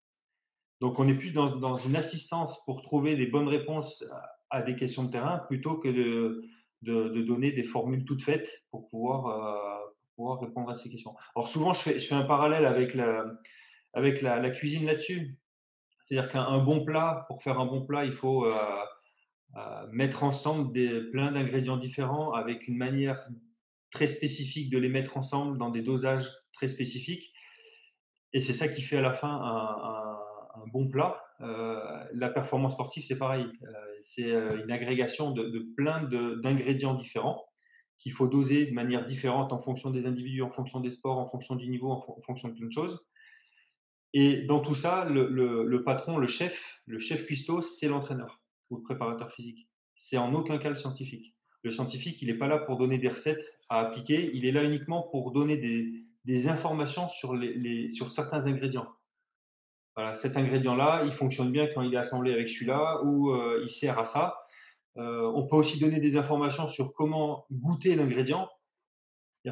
Donc, 0.81 0.99
on 0.99 1.09
est 1.09 1.15
plus 1.15 1.33
dans, 1.33 1.79
une 1.79 1.97
assistance 1.97 2.63
pour 2.65 2.83
trouver 2.83 3.17
des 3.17 3.27
bonnes 3.27 3.49
réponses 3.49 4.05
à, 4.51 4.63
des 4.63 4.77
questions 4.77 5.05
de 5.05 5.11
terrain 5.11 5.39
plutôt 5.49 5.77
que 5.79 5.89
de, 5.89 6.43
donner 6.83 7.53
des 7.53 7.65
formules 7.65 8.05
toutes 8.05 8.23
faites 8.23 8.65
pour 8.71 8.89
pouvoir, 8.89 9.27
euh, 9.27 10.35
répondre 10.41 10.71
à 10.71 10.75
ces 10.75 10.91
questions. 10.91 11.15
Alors, 11.35 11.49
souvent, 11.49 11.73
je 11.73 11.81
fais, 11.81 12.15
un 12.15 12.23
parallèle 12.23 12.67
avec 12.67 12.95
la, 14.23 14.51
cuisine 14.51 14.87
là-dessus. 14.87 15.39
C'est-à-dire 16.05 16.31
qu'un 16.31 16.59
bon 16.59 16.85
plat, 16.85 17.25
pour 17.29 17.43
faire 17.43 17.59
un 17.59 17.67
bon 17.67 17.85
plat, 17.85 18.05
il 18.05 18.13
faut 18.13 18.47
euh, 19.57 19.87
mettre 19.91 20.25
ensemble 20.25 20.73
plein 21.11 21.33
d'ingrédients 21.33 21.79
différents 21.79 22.33
avec 22.33 22.69
une 22.69 22.77
manière 22.77 23.27
très 23.91 24.09
spécifique 24.09 24.71
de 24.71 24.79
les 24.79 24.89
mettre 24.89 25.17
ensemble 25.17 25.57
dans 25.59 25.71
des 25.71 25.83
dosages 25.83 26.31
très 26.53 26.69
spécifiques. 26.69 27.33
Et 28.33 28.41
c'est 28.41 28.53
ça 28.53 28.69
qui 28.69 28.83
fait 28.83 28.99
à 28.99 29.01
la 29.01 29.15
fin 29.15 29.31
un, 29.31 30.06
bon 30.73 30.89
plat. 30.89 31.23
Euh, 31.41 32.05
la 32.15 32.31
performance 32.31 32.73
sportive, 32.73 33.05
c'est 33.05 33.19
pareil. 33.19 33.45
Euh, 33.45 33.67
c'est 34.05 34.31
euh, 34.31 34.63
une 34.65 34.71
agrégation 34.71 35.33
de, 35.33 35.67
plein 35.77 36.03
d'ingrédients 36.03 36.95
différents 36.95 37.45
qu'il 37.99 38.13
faut 38.13 38.27
doser 38.27 38.67
de 38.67 38.73
manière 38.73 39.07
différente 39.07 39.53
en 39.53 39.59
fonction 39.59 39.91
des 39.91 40.07
individus, 40.07 40.43
en 40.43 40.49
fonction 40.49 40.81
des 40.81 40.91
sports, 40.91 41.19
en 41.19 41.27
fonction 41.27 41.57
du 41.57 41.69
niveau, 41.69 41.91
en, 41.91 42.21
fonction 42.21 42.49
de 42.49 42.55
plein 42.55 42.67
de 42.67 42.73
choses. 42.73 43.01
Et 44.13 44.43
dans 44.43 44.61
tout 44.61 44.75
ça, 44.75 45.07
le, 45.07 45.83
patron, 45.85 46.19
le 46.19 46.27
chef, 46.27 46.81
le 46.87 46.99
chef 46.99 47.27
cuistot, 47.27 47.63
c'est 47.63 47.89
l'entraîneur 47.89 48.41
ou 48.71 48.77
le 48.77 48.83
préparateur 48.83 49.33
physique. 49.33 49.69
C'est 49.95 50.19
en 50.19 50.35
aucun 50.35 50.59
cas 50.59 50.71
le 50.71 50.77
scientifique. 50.77 51.35
Le 51.63 51.71
scientifique, 51.71 52.21
il 52.23 52.29
n'est 52.29 52.39
pas 52.39 52.49
là 52.49 52.59
pour 52.59 52.77
donner 52.77 52.99
des 52.99 53.09
recettes 53.09 53.59
à 53.69 53.81
appliquer, 53.81 54.31
il 54.35 54.45
est 54.45 54.53
là 54.53 54.63
uniquement 54.63 55.03
pour 55.03 55.33
donner 55.33 55.57
des, 55.57 56.49
informations 56.49 57.09
sur 57.09 58.11
certains 58.11 58.47
ingrédients. 58.47 58.96
Voilà, 59.97 60.15
cet 60.15 60.37
ingrédient-là, 60.37 61.05
il 61.07 61.13
fonctionne 61.13 61.51
bien 61.51 61.69
quand 61.69 61.81
il 61.81 61.95
est 61.95 61.99
assemblé 61.99 62.31
avec 62.33 62.51
celui-là 62.51 63.03
ou 63.03 63.31
euh, 63.31 63.63
il 63.65 63.71
sert 63.71 63.99
à 63.99 64.05
ça. 64.05 64.47
Euh, 64.99 65.33
on 65.35 65.47
peut 65.47 65.57
aussi 65.57 65.79
donner 65.79 66.01
des 66.01 66.19
informations 66.19 66.69
sur 66.69 66.93
comment 66.93 67.47
goûter 67.51 67.97
l'ingrédient. 67.97 68.51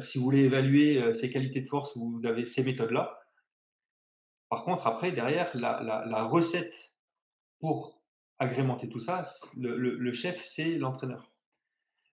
Si 0.03 0.17
vous 0.19 0.23
voulez 0.23 0.43
évaluer 0.43 1.01
euh, 1.01 1.13
ses 1.15 1.31
qualités 1.31 1.61
de 1.61 1.67
force, 1.67 1.97
vous 1.97 2.21
avez 2.25 2.45
ces 2.45 2.63
méthodes-là. 2.63 3.19
Par 4.49 4.63
contre, 4.63 4.85
après, 4.85 5.11
derrière, 5.11 5.49
la, 5.55 6.23
recette 6.25 6.93
pour 7.59 8.03
agrémenter 8.37 8.87
tout 8.87 8.99
ça, 8.99 9.23
le, 9.57 10.13
chef, 10.13 10.45
c'est 10.45 10.77
l'entraîneur. 10.77 11.31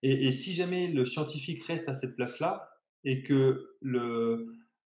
Et, 0.02 0.32
si 0.32 0.54
jamais 0.54 0.86
le 0.86 1.04
scientifique 1.04 1.62
reste 1.64 1.88
à 1.88 1.94
cette 1.94 2.16
place-là 2.16 2.70
et 3.04 3.22
que 3.22 3.76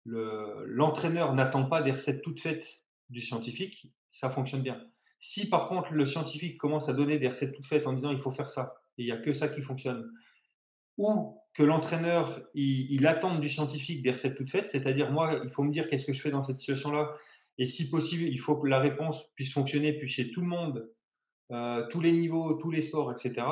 l'entraîneur 0.06 1.34
n'attend 1.34 1.66
pas 1.66 1.82
des 1.82 1.94
recettes 1.94 2.22
toutes 2.22 2.40
faites 2.40 2.81
du 3.12 3.22
scientifique, 3.22 3.92
ça 4.12 4.30
fonctionne 4.30 4.62
bien. 4.62 4.82
Si 5.20 5.48
par 5.48 5.70
contre 5.70 5.94
le 5.94 6.06
scientifique 6.06 6.58
commence 6.58 6.90
à 6.90 6.94
donner 6.94 7.20
des 7.20 7.28
recettes 7.28 7.54
toutes 7.54 7.68
faites 7.68 7.86
en 7.86 7.94
disant 7.94 8.12
il 8.12 8.20
faut 8.20 8.32
faire 8.32 8.50
ça, 8.50 8.76
et 8.98 9.04
il 9.04 9.06
n'y 9.06 9.12
a 9.12 9.18
que 9.18 9.34
ça 9.34 9.48
qui 9.48 9.62
fonctionne, 9.62 10.12
ou 10.98 11.38
que 11.54 11.64
l'entraîneur 11.64 12.42
il, 12.54 13.06
attend 13.06 13.38
du 13.38 13.50
scientifique 13.50 14.02
des 14.02 14.12
recettes 14.12 14.36
toutes 14.36 14.50
faites, 14.50 14.70
c'est-à-dire 14.70 15.12
moi 15.12 15.42
il 15.44 15.50
faut 15.52 15.64
me 15.64 15.72
dire 15.72 15.88
qu'est-ce 15.88 16.06
que 16.06 16.14
je 16.14 16.22
fais 16.22 16.32
dans 16.32 16.42
cette 16.42 16.58
situation-là, 16.58 17.16
et 17.58 17.68
si 17.68 17.90
possible 17.90 18.24
il 18.24 18.40
faut 18.40 18.56
que 18.56 18.68
la 18.68 18.80
réponse 18.80 19.24
puisse 19.36 19.54
fonctionner 19.54 19.94
puis 19.94 20.08
chez 20.08 20.32
tout 20.32 20.42
le 20.42 20.48
monde, 20.48 20.90
euh, 21.52 21.86
tous 21.90 22.00
les 22.00 22.14
niveaux, 22.14 22.54
tous 22.54 22.72
les 22.72 22.82
sports, 22.82 23.12
etc. 23.12 23.46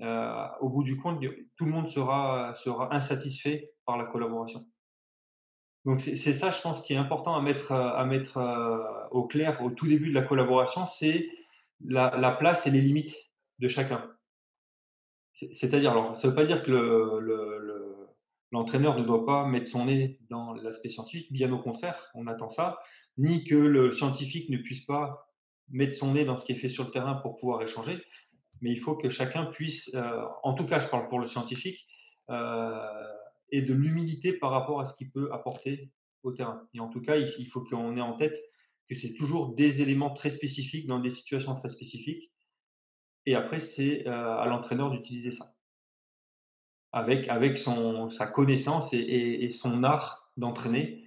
Euh, 0.00 0.48
au 0.60 0.68
bout 0.68 0.82
du 0.82 0.96
compte, 0.96 1.22
tout 1.56 1.64
le 1.64 1.70
monde 1.70 1.88
sera, 1.88 2.54
sera 2.54 2.94
insatisfait 2.94 3.72
par 3.84 3.96
la 3.96 4.04
collaboration. 4.04 4.66
Donc 5.86 6.00
c'est 6.00 6.32
ça, 6.32 6.50
je 6.50 6.60
pense, 6.60 6.82
qui 6.82 6.94
est 6.94 6.96
important 6.96 7.36
à 7.36 7.40
mettre, 7.40 7.72
mettre 8.06 8.38
euh, 8.38 9.06
au 9.12 9.24
clair 9.24 9.62
au 9.62 9.70
tout 9.70 9.86
début 9.86 10.08
de 10.08 10.14
la 10.14 10.22
collaboration, 10.22 10.84
c'est 10.84 11.28
la, 11.84 12.32
place 12.32 12.66
et 12.66 12.72
les 12.72 12.80
limites 12.80 13.16
de 13.60 13.68
chacun. 13.68 14.04
C'est-à-dire, 15.52 15.92
alors, 15.92 16.18
ça 16.18 16.26
ne 16.26 16.32
veut 16.32 16.34
pas 16.34 16.44
dire 16.44 16.64
que 16.64 17.20
l'entraîneur 18.50 18.98
ne 18.98 19.04
doit 19.04 19.24
pas 19.24 19.46
mettre 19.46 19.68
son 19.68 19.84
nez 19.84 20.18
dans 20.28 20.54
l'aspect 20.54 20.90
scientifique, 20.90 21.32
bien 21.32 21.52
au 21.52 21.58
contraire, 21.58 22.10
on 22.14 22.26
attend 22.26 22.50
ça, 22.50 22.80
ni 23.16 23.44
que 23.44 23.54
le 23.54 23.92
scientifique 23.92 24.50
ne 24.50 24.56
puisse 24.56 24.84
pas 24.84 25.30
mettre 25.68 25.94
son 25.94 26.14
nez 26.14 26.24
dans 26.24 26.36
ce 26.36 26.44
qui 26.44 26.52
est 26.52 26.56
fait 26.56 26.68
sur 26.68 26.84
le 26.84 26.90
terrain 26.90 27.14
pour 27.14 27.36
pouvoir 27.36 27.62
échanger, 27.62 28.02
mais 28.60 28.72
il 28.72 28.80
faut 28.80 28.96
que 28.96 29.08
chacun 29.08 29.46
puisse, 29.46 29.94
euh, 29.94 30.24
en 30.42 30.54
tout 30.54 30.64
cas 30.64 30.80
je 30.80 30.88
parle 30.88 31.08
pour 31.08 31.20
le 31.20 31.26
scientifique, 31.26 31.86
euh, 32.30 32.80
et 33.50 33.62
de 33.62 33.74
l'humilité 33.74 34.32
par 34.32 34.50
rapport 34.50 34.80
à 34.80 34.86
ce 34.86 34.94
qu'il 34.96 35.10
peut 35.10 35.32
apporter 35.32 35.90
au 36.22 36.32
terrain. 36.32 36.68
Et 36.74 36.80
en 36.80 36.88
tout 36.88 37.00
cas, 37.00 37.16
il 37.16 37.46
faut 37.46 37.60
qu'on 37.60 37.96
ait 37.96 38.00
en 38.00 38.16
tête 38.16 38.36
que 38.88 38.94
c'est 38.94 39.14
toujours 39.14 39.54
des 39.54 39.82
éléments 39.82 40.14
très 40.14 40.30
spécifiques 40.30 40.86
dans 40.86 41.00
des 41.00 41.10
situations 41.10 41.54
très 41.56 41.68
spécifiques. 41.68 42.32
Et 43.26 43.34
après, 43.34 43.58
c'est 43.58 44.06
euh, 44.06 44.36
à 44.36 44.46
l'entraîneur 44.46 44.90
d'utiliser 44.90 45.32
ça. 45.32 45.52
Avec, 46.92 47.28
avec 47.28 47.58
son, 47.58 48.10
sa 48.10 48.26
connaissance 48.26 48.92
et, 48.92 49.50
son 49.50 49.82
art 49.84 50.30
d'entraîner. 50.36 51.04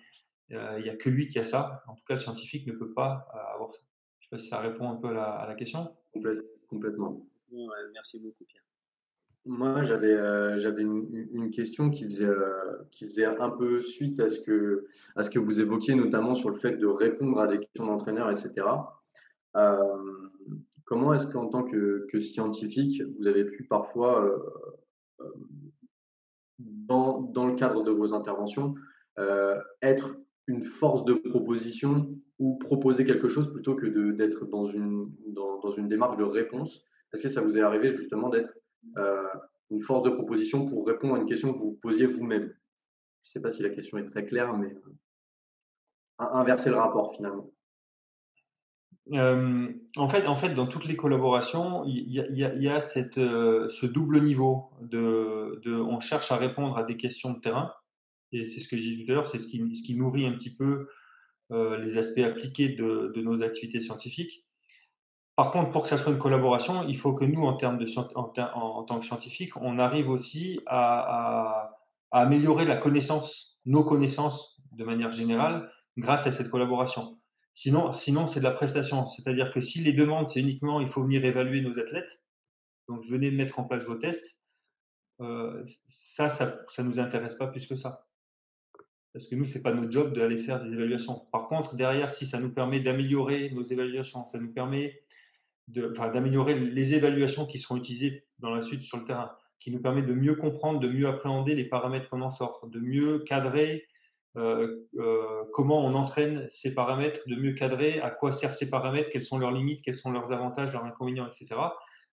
Euh, 0.51 0.75
il 0.79 0.83
n'y 0.83 0.89
a 0.89 0.95
que 0.95 1.09
lui 1.09 1.29
qui 1.29 1.39
a 1.39 1.43
ça. 1.43 1.83
En 1.87 1.95
tout 1.95 2.03
cas, 2.05 2.15
le 2.15 2.19
scientifique 2.19 2.67
ne 2.67 2.73
peut 2.73 2.93
pas 2.93 3.27
euh, 3.33 3.55
avoir 3.55 3.73
ça. 3.73 3.81
Je 4.19 4.25
ne 4.25 4.29
sais 4.29 4.29
pas 4.29 4.39
si 4.39 4.47
ça 4.49 4.59
répond 4.59 4.89
un 4.89 4.97
peu 4.97 5.07
à 5.07 5.45
la, 5.47 5.55
question. 5.55 5.95
Complètement. 6.67 7.25
merci 7.93 8.19
beaucoup, 8.19 8.43
Pierre. 8.45 8.68
Moi, 9.45 9.83
j'avais 9.83 10.13
euh, 10.13 10.57
une, 10.77 11.49
question 11.49 11.89
qui 11.89 12.03
faisait, 12.03 12.25
euh, 12.25 12.83
qui 12.91 13.05
faisait 13.05 13.25
un 13.25 13.49
peu 13.49 13.81
suite 13.81 14.19
à 14.19 14.27
ce, 14.27 14.39
que, 14.39 14.85
à 15.15 15.23
ce 15.23 15.29
que 15.29 15.39
vous 15.39 15.61
évoquiez, 15.61 15.95
notamment 15.95 16.33
sur 16.33 16.49
le 16.49 16.55
fait 16.55 16.73
de 16.77 16.85
répondre 16.85 17.39
à 17.39 17.47
des 17.47 17.59
questions 17.59 17.85
d'entraîneur, 17.85 18.29
etc. 18.29 18.67
Euh, 19.55 19.77
comment 20.85 21.13
est-ce 21.13 21.27
qu'en 21.27 21.47
tant 21.47 21.63
que, 21.63 22.05
que, 22.09 22.19
scientifique, 22.19 23.01
vous 23.17 23.27
avez 23.27 23.45
pu 23.45 23.63
parfois, 23.63 24.29
dans, 26.59 27.21
dans, 27.21 27.47
le 27.47 27.55
cadre 27.55 27.83
de 27.83 27.91
vos 27.91 28.13
interventions, 28.13 28.75
être 29.81 30.17
une 30.47 30.63
force 30.63 31.05
de 31.05 31.13
proposition 31.13 32.13
ou 32.39 32.57
proposer 32.57 33.05
quelque 33.05 33.27
chose 33.27 33.51
plutôt 33.51 33.75
que 33.75 34.11
d'être 34.11 34.45
dans 34.45 34.65
une, 34.65 35.11
dans, 35.27 35.59
dans 35.59 35.71
une 35.71 35.87
démarche 35.87 36.17
de 36.17 36.23
réponse? 36.23 36.83
Est-ce 37.13 37.23
que 37.23 37.29
ça 37.29 37.41
vous 37.41 37.57
est 37.57 37.61
arrivé 37.61 37.89
justement 37.91 38.29
d'être 38.29 38.58
une 39.71 39.81
force 39.81 40.03
de 40.03 40.09
proposition 40.09 40.65
pour 40.65 40.87
répondre 40.87 41.15
à 41.15 41.19
une 41.19 41.25
question 41.25 41.53
que 41.53 41.59
vous 41.59 41.79
posiez 41.81 42.05
vous-même. 42.05 42.53
Je 43.23 43.29
ne 43.29 43.31
sais 43.33 43.41
pas 43.41 43.51
si 43.51 43.61
la 43.61 43.69
question 43.69 43.97
est 43.97 44.05
très 44.05 44.25
claire, 44.25 44.55
mais 44.57 44.73
euh, 44.73 46.25
inverser 46.31 46.69
le 46.69 46.77
rapport 46.77 47.15
finalement. 47.15 47.51
Euh, 49.11 49.71
en, 49.97 50.09
fait, 50.09 50.27
en 50.27 50.35
fait, 50.35 50.53
dans 50.53 50.67
toutes 50.67 50.85
les 50.85 50.95
collaborations, 50.95 51.83
il 51.85 52.11
y, 52.11 52.69
a, 52.69 52.81
ce 52.81 53.85
double 53.85 54.21
niveau 54.21 54.69
on 54.81 55.99
cherche 55.99 56.31
à 56.31 56.37
répondre 56.37 56.77
à 56.77 56.83
des 56.83 56.97
questions 56.97 57.33
de 57.33 57.39
terrain, 57.39 57.73
et 58.31 58.45
c'est 58.45 58.59
ce 58.59 58.67
que 58.67 58.77
j'ai 58.77 58.95
dit 58.95 59.05
tout 59.05 59.11
à 59.11 59.15
l'heure, 59.15 59.29
c'est 59.29 59.39
ce 59.39 59.47
qui, 59.47 59.95
nourrit 59.95 60.27
un 60.27 60.33
petit 60.33 60.55
peu 60.55 60.89
les 61.49 61.97
aspects 61.97 62.19
appliqués 62.19 62.69
de, 62.69 63.11
nos 63.21 63.41
activités 63.41 63.79
scientifiques. 63.79 64.45
Par 65.39 65.53
contre, 65.53 65.71
pour 65.71 65.83
que 65.83 65.87
ça 65.87 65.97
soit 65.97 66.11
une 66.11 66.19
collaboration, 66.19 66.85
il 66.89 66.97
faut 66.97 67.13
que 67.13 67.23
nous, 67.23 67.43
en, 67.43 67.53
termes 67.53 67.77
de, 67.77 67.87
en, 68.13 68.83
tant 68.83 68.99
que 68.99 69.05
scientifiques, 69.05 69.55
on 69.55 69.79
arrive 69.79 70.09
aussi 70.09 70.59
à, 70.65 71.77
améliorer 72.11 72.65
la 72.65 72.75
connaissance, 72.75 73.57
nos 73.65 73.85
connaissances 73.85 74.61
de 74.73 74.83
manière 74.83 75.13
générale, 75.13 75.71
grâce 75.97 76.27
à 76.27 76.33
cette 76.33 76.49
collaboration. 76.49 77.17
Sinon, 77.53 77.93
sinon 77.93 78.27
c'est 78.27 78.41
de 78.41 78.43
la 78.43 78.51
prestation. 78.51 79.05
C'est-à-dire 79.05 79.53
que 79.53 79.61
si 79.61 79.79
les 79.79 79.93
demandes, 79.93 80.27
c'est 80.29 80.41
uniquement 80.41 80.81
il 80.81 80.89
faut 80.89 81.03
venir 81.03 81.23
évaluer 81.23 81.61
nos 81.61 81.79
athlètes, 81.79 82.19
donc 82.89 83.05
venez 83.05 83.31
mettre 83.31 83.61
en 83.61 83.63
place 83.63 83.85
vos 83.85 83.95
tests, 83.95 84.35
euh, 85.21 85.63
ça, 85.85 86.27
ça 86.27 86.57
ne 86.79 86.83
nous 86.83 86.99
intéresse 86.99 87.35
pas 87.35 87.47
plus 87.47 87.65
que 87.65 87.77
ça. 87.77 88.07
Parce 89.13 89.25
que 89.25 89.35
nous, 89.35 89.45
ce 89.45 89.53
n'est 89.53 89.61
pas 89.61 89.73
notre 89.73 89.89
job 89.89 90.13
d'aller 90.13 90.39
faire 90.39 90.61
des 90.61 90.73
évaluations. 90.73 91.27
Par 91.31 91.47
contre, 91.47 91.75
derrière, 91.75 92.11
si 92.11 92.25
ça 92.25 92.41
nous 92.41 92.51
permet 92.51 92.81
d'améliorer 92.81 93.51
nos 93.51 93.63
évaluations, 93.63 94.27
ça 94.27 94.37
nous 94.37 94.51
permet 94.51 94.99
d'améliorer 95.69 96.55
les 96.55 96.93
évaluations 96.95 97.45
qui 97.45 97.59
seront 97.59 97.77
utilisées 97.77 98.25
dans 98.39 98.53
la 98.53 98.61
suite 98.61 98.83
sur 98.83 98.97
le 98.97 99.05
terrain, 99.05 99.31
qui 99.59 99.71
nous 99.71 99.81
permet 99.81 100.01
de 100.01 100.13
mieux 100.13 100.35
comprendre, 100.35 100.79
de 100.79 100.87
mieux 100.87 101.07
appréhender 101.07 101.55
les 101.55 101.65
paramètres 101.65 102.09
qu'on 102.09 102.21
en 102.21 102.31
sort, 102.31 102.67
de 102.67 102.79
mieux 102.79 103.19
cadrer 103.19 103.85
euh, 104.37 104.85
euh, 104.99 105.43
comment 105.53 105.83
on 105.83 105.95
entraîne 105.95 106.47
ces 106.51 106.73
paramètres, 106.73 107.19
de 107.27 107.35
mieux 107.35 107.53
cadrer 107.53 107.99
à 107.99 108.09
quoi 108.09 108.31
servent 108.31 108.55
ces 108.55 108.69
paramètres, 108.69 109.09
quelles 109.11 109.23
sont 109.23 109.37
leurs 109.37 109.51
limites, 109.51 109.81
quels 109.83 109.95
sont 109.95 110.11
leurs 110.11 110.31
avantages, 110.31 110.71
leurs 110.71 110.85
inconvénients, 110.85 111.27
etc. 111.27 111.59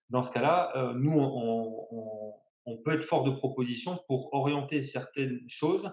Dans 0.09 0.23
ce 0.23 0.31
cas-là, 0.33 0.71
euh, 0.75 0.93
nous, 0.93 1.13
on, 1.15 2.77
peut 2.83 2.93
être 2.93 3.03
fort 3.03 3.23
de 3.23 3.31
proposition 3.31 3.99
pour 4.07 4.33
orienter 4.33 4.81
certaines 4.81 5.41
choses 5.47 5.91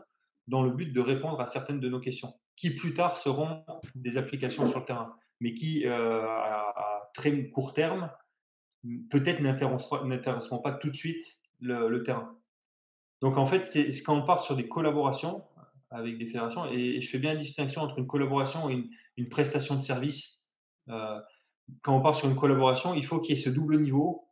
dans 0.48 0.62
le 0.62 0.70
but 0.70 0.92
de 0.92 1.00
répondre 1.00 1.40
à 1.40 1.46
certaines 1.46 1.80
de 1.80 1.88
nos 1.88 2.00
questions, 2.00 2.34
qui 2.56 2.70
plus 2.70 2.94
tard 2.94 3.16
seront 3.16 3.64
des 3.94 4.16
applications 4.16 4.66
sur 4.66 4.80
le 4.80 4.84
terrain, 4.84 5.14
mais 5.40 5.54
qui, 5.54 5.86
à, 5.86 6.93
très 7.14 7.48
court 7.48 7.72
terme, 7.72 8.10
peut-être 9.10 9.40
n'intéresseront 9.40 10.58
pas 10.58 10.72
tout 10.72 10.90
de 10.90 10.94
suite 10.94 11.24
le, 11.60 12.02
terrain. 12.02 12.36
Donc 13.22 13.38
en 13.38 13.46
fait, 13.46 13.70
quand 14.04 14.16
on 14.16 14.26
part 14.26 14.42
sur 14.42 14.56
des 14.56 14.68
collaborations 14.68 15.42
avec 15.90 16.18
des 16.18 16.26
fédérations, 16.26 16.66
et, 16.70 17.00
je 17.00 17.08
fais 17.08 17.18
bien 17.18 17.34
la 17.34 17.40
distinction 17.40 17.80
entre 17.82 17.98
une 17.98 18.06
collaboration 18.06 18.68
et 18.68 18.84
une, 19.16 19.28
prestation 19.28 19.76
de 19.76 19.80
service. 19.80 20.44
Euh, 20.88 21.20
quand 21.82 21.96
on 21.96 22.02
part 22.02 22.16
sur 22.16 22.28
une 22.28 22.36
collaboration, 22.36 22.94
il 22.94 23.06
faut 23.06 23.20
qu'il 23.20 23.36
y 23.36 23.38
ait 23.38 23.42
ce 23.42 23.48
double 23.48 23.78
niveau. 23.80 24.28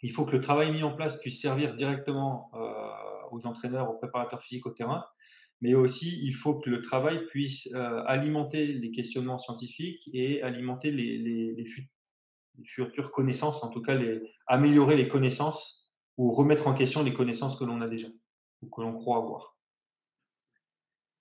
Il 0.00 0.12
faut 0.12 0.24
que 0.24 0.32
le 0.32 0.40
travail 0.40 0.72
mis 0.72 0.82
en 0.82 0.94
place 0.94 1.20
puisse 1.20 1.40
servir 1.40 1.74
directement 1.74 2.50
euh, 2.54 2.90
aux 3.30 3.46
entraîneurs, 3.46 3.90
aux 3.90 3.98
préparateurs 3.98 4.42
physiques 4.42 4.66
au 4.66 4.70
terrain, 4.70 5.04
mais 5.60 5.74
aussi 5.74 6.20
il 6.24 6.34
faut 6.34 6.54
que 6.54 6.70
le 6.70 6.80
travail 6.80 7.26
puisse 7.26 7.68
euh, 7.74 8.02
alimenter 8.06 8.66
les 8.66 8.90
questionnements 8.90 9.38
scientifiques 9.38 10.08
et 10.12 10.42
alimenter 10.42 10.90
les, 10.90 11.18
les, 11.18 11.54
les, 11.54 11.64
les 12.58 12.64
futures 12.64 13.10
connaissances, 13.10 13.62
en 13.62 13.70
tout 13.70 13.82
cas 13.82 13.94
les, 13.94 14.22
améliorer 14.46 14.96
les 14.96 15.08
connaissances 15.08 15.88
ou 16.16 16.32
remettre 16.32 16.66
en 16.66 16.74
question 16.74 17.02
les 17.02 17.14
connaissances 17.14 17.56
que 17.56 17.64
l'on 17.64 17.80
a 17.80 17.88
déjà 17.88 18.08
ou 18.62 18.68
que 18.68 18.80
l'on 18.80 18.92
croit 18.92 19.18
avoir. 19.18 19.56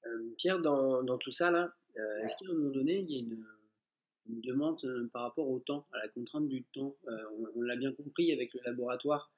Euh, 0.05 0.33
Pierre, 0.37 0.59
dans, 0.59 1.03
dans, 1.03 1.17
tout 1.17 1.31
ça, 1.31 1.51
là, 1.51 1.73
euh, 1.97 2.23
est-ce 2.23 2.35
qu'à 2.37 2.51
un 2.51 2.55
moment 2.55 2.71
donné, 2.71 2.99
il 2.99 3.11
y 3.11 3.15
a 3.17 3.19
une, 3.19 3.45
demande 4.41 4.79
euh, 4.85 5.09
par 5.11 5.23
rapport 5.23 5.49
au 5.49 5.59
temps, 5.59 5.83
à 5.91 5.97
la 5.97 6.07
contrainte 6.09 6.47
du 6.47 6.63
temps? 6.65 6.95
On, 7.55 7.61
l'a 7.61 7.75
bien 7.75 7.91
compris 7.91 8.31
avec 8.31 8.53
le 8.53 8.61
laboratoire. 8.65 9.31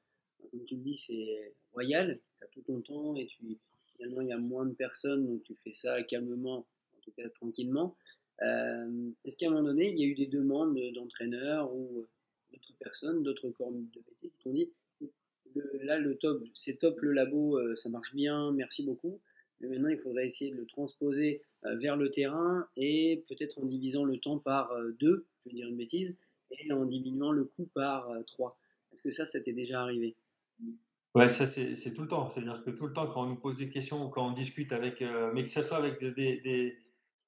comme 0.52 0.66
tu 0.66 0.76
le 0.76 0.82
dis, 0.82 0.96
c'est 0.96 1.56
royal, 1.74 2.20
tu 2.38 2.44
as 2.44 2.48
tout 2.48 2.62
ton 2.62 2.82
temps 2.82 3.16
et 3.16 3.26
tu, 3.26 3.58
finalement 3.96 4.22
il 4.22 4.28
y 4.28 4.34
a 4.34 4.38
moins 4.38 4.66
de 4.66 4.74
personnes, 4.74 5.26
donc 5.26 5.44
tu 5.44 5.56
fais 5.64 5.72
ça 5.72 6.02
calmement, 6.04 6.60
en 6.60 7.02
tout 7.02 7.12
cas 7.12 7.28
tranquillement. 7.30 7.96
Euh, 8.44 9.12
est-ce 9.26 9.38
qu'à 9.38 9.48
un 9.48 9.52
moment 9.52 9.64
donné, 9.64 9.92
il 9.92 9.98
y 9.98 10.04
a 10.04 10.08
eu 10.08 10.16
des 10.16 10.28
demandes 10.28 10.78
d'entraîneurs 10.94 11.74
ou 11.74 12.06
d'autres 12.52 12.74
personnes, 12.80 13.24
d'autres 13.24 13.50
corps 13.50 13.72
de 13.72 13.78
métier 13.78 14.30
qui 14.30 14.38
t'ont 14.44 14.52
dit 14.52 14.72
là 15.82 16.00
le 16.00 16.18
top, 16.18 16.44
c'est 16.56 16.80
top 16.80 17.00
le 17.02 17.12
labo, 17.12 17.60
euh, 17.60 17.76
ça 17.76 17.88
marche 17.90 18.16
bien, 18.16 18.52
merci 18.52 18.84
beaucoup. 18.84 19.20
Mais 19.60 19.70
maintenant, 19.70 19.90
il 19.90 20.00
faudrait 20.00 20.26
essayer 20.26 20.52
de 20.52 20.58
le 20.58 20.66
transposer 20.66 21.44
euh, 21.66 21.78
vers 21.78 21.96
le 21.96 22.10
terrain 22.10 22.68
et 22.76 23.24
peut-être 23.28 23.60
en 23.60 23.66
divisant 23.66 24.04
le 24.04 24.18
temps 24.18 24.40
par 24.40 24.72
deux, 25.00 25.26
je 25.42 25.50
veux 25.50 25.56
dire 25.56 25.68
une 25.68 25.78
bêtise, 25.78 26.18
et 26.52 26.72
en 26.74 26.86
diminuant 26.86 27.32
le 27.32 27.46
coût 27.46 27.70
par 27.74 28.10
trois. 28.26 28.58
Est-ce 28.92 29.04
que 29.04 29.12
ça, 29.12 29.26
ça 29.26 29.40
t'est 29.40 29.54
déjà 29.54 29.82
arrivé? 29.82 30.16
Ouais, 31.16 31.30
ça 31.30 31.46
c'est 31.46 31.94
tout 31.94 32.02
le 32.02 32.08
temps. 32.08 32.30
C'est-à-dire 32.30 32.64
que 32.64 32.72
tout 32.72 32.88
le 32.88 32.94
temps, 32.94 33.08
quand 33.08 33.24
on 33.24 33.28
nous 33.28 33.36
pose 33.36 33.58
des 33.58 33.70
questions, 33.70 34.10
quand 34.10 34.28
on 34.28 34.32
discute 34.32 34.72
avec, 34.72 35.02
euh, 35.02 35.32
mais 35.34 35.44
que 35.44 35.52
ce 35.52 35.62
soit 35.62 35.78
avec 35.78 36.04
des, 36.04 36.78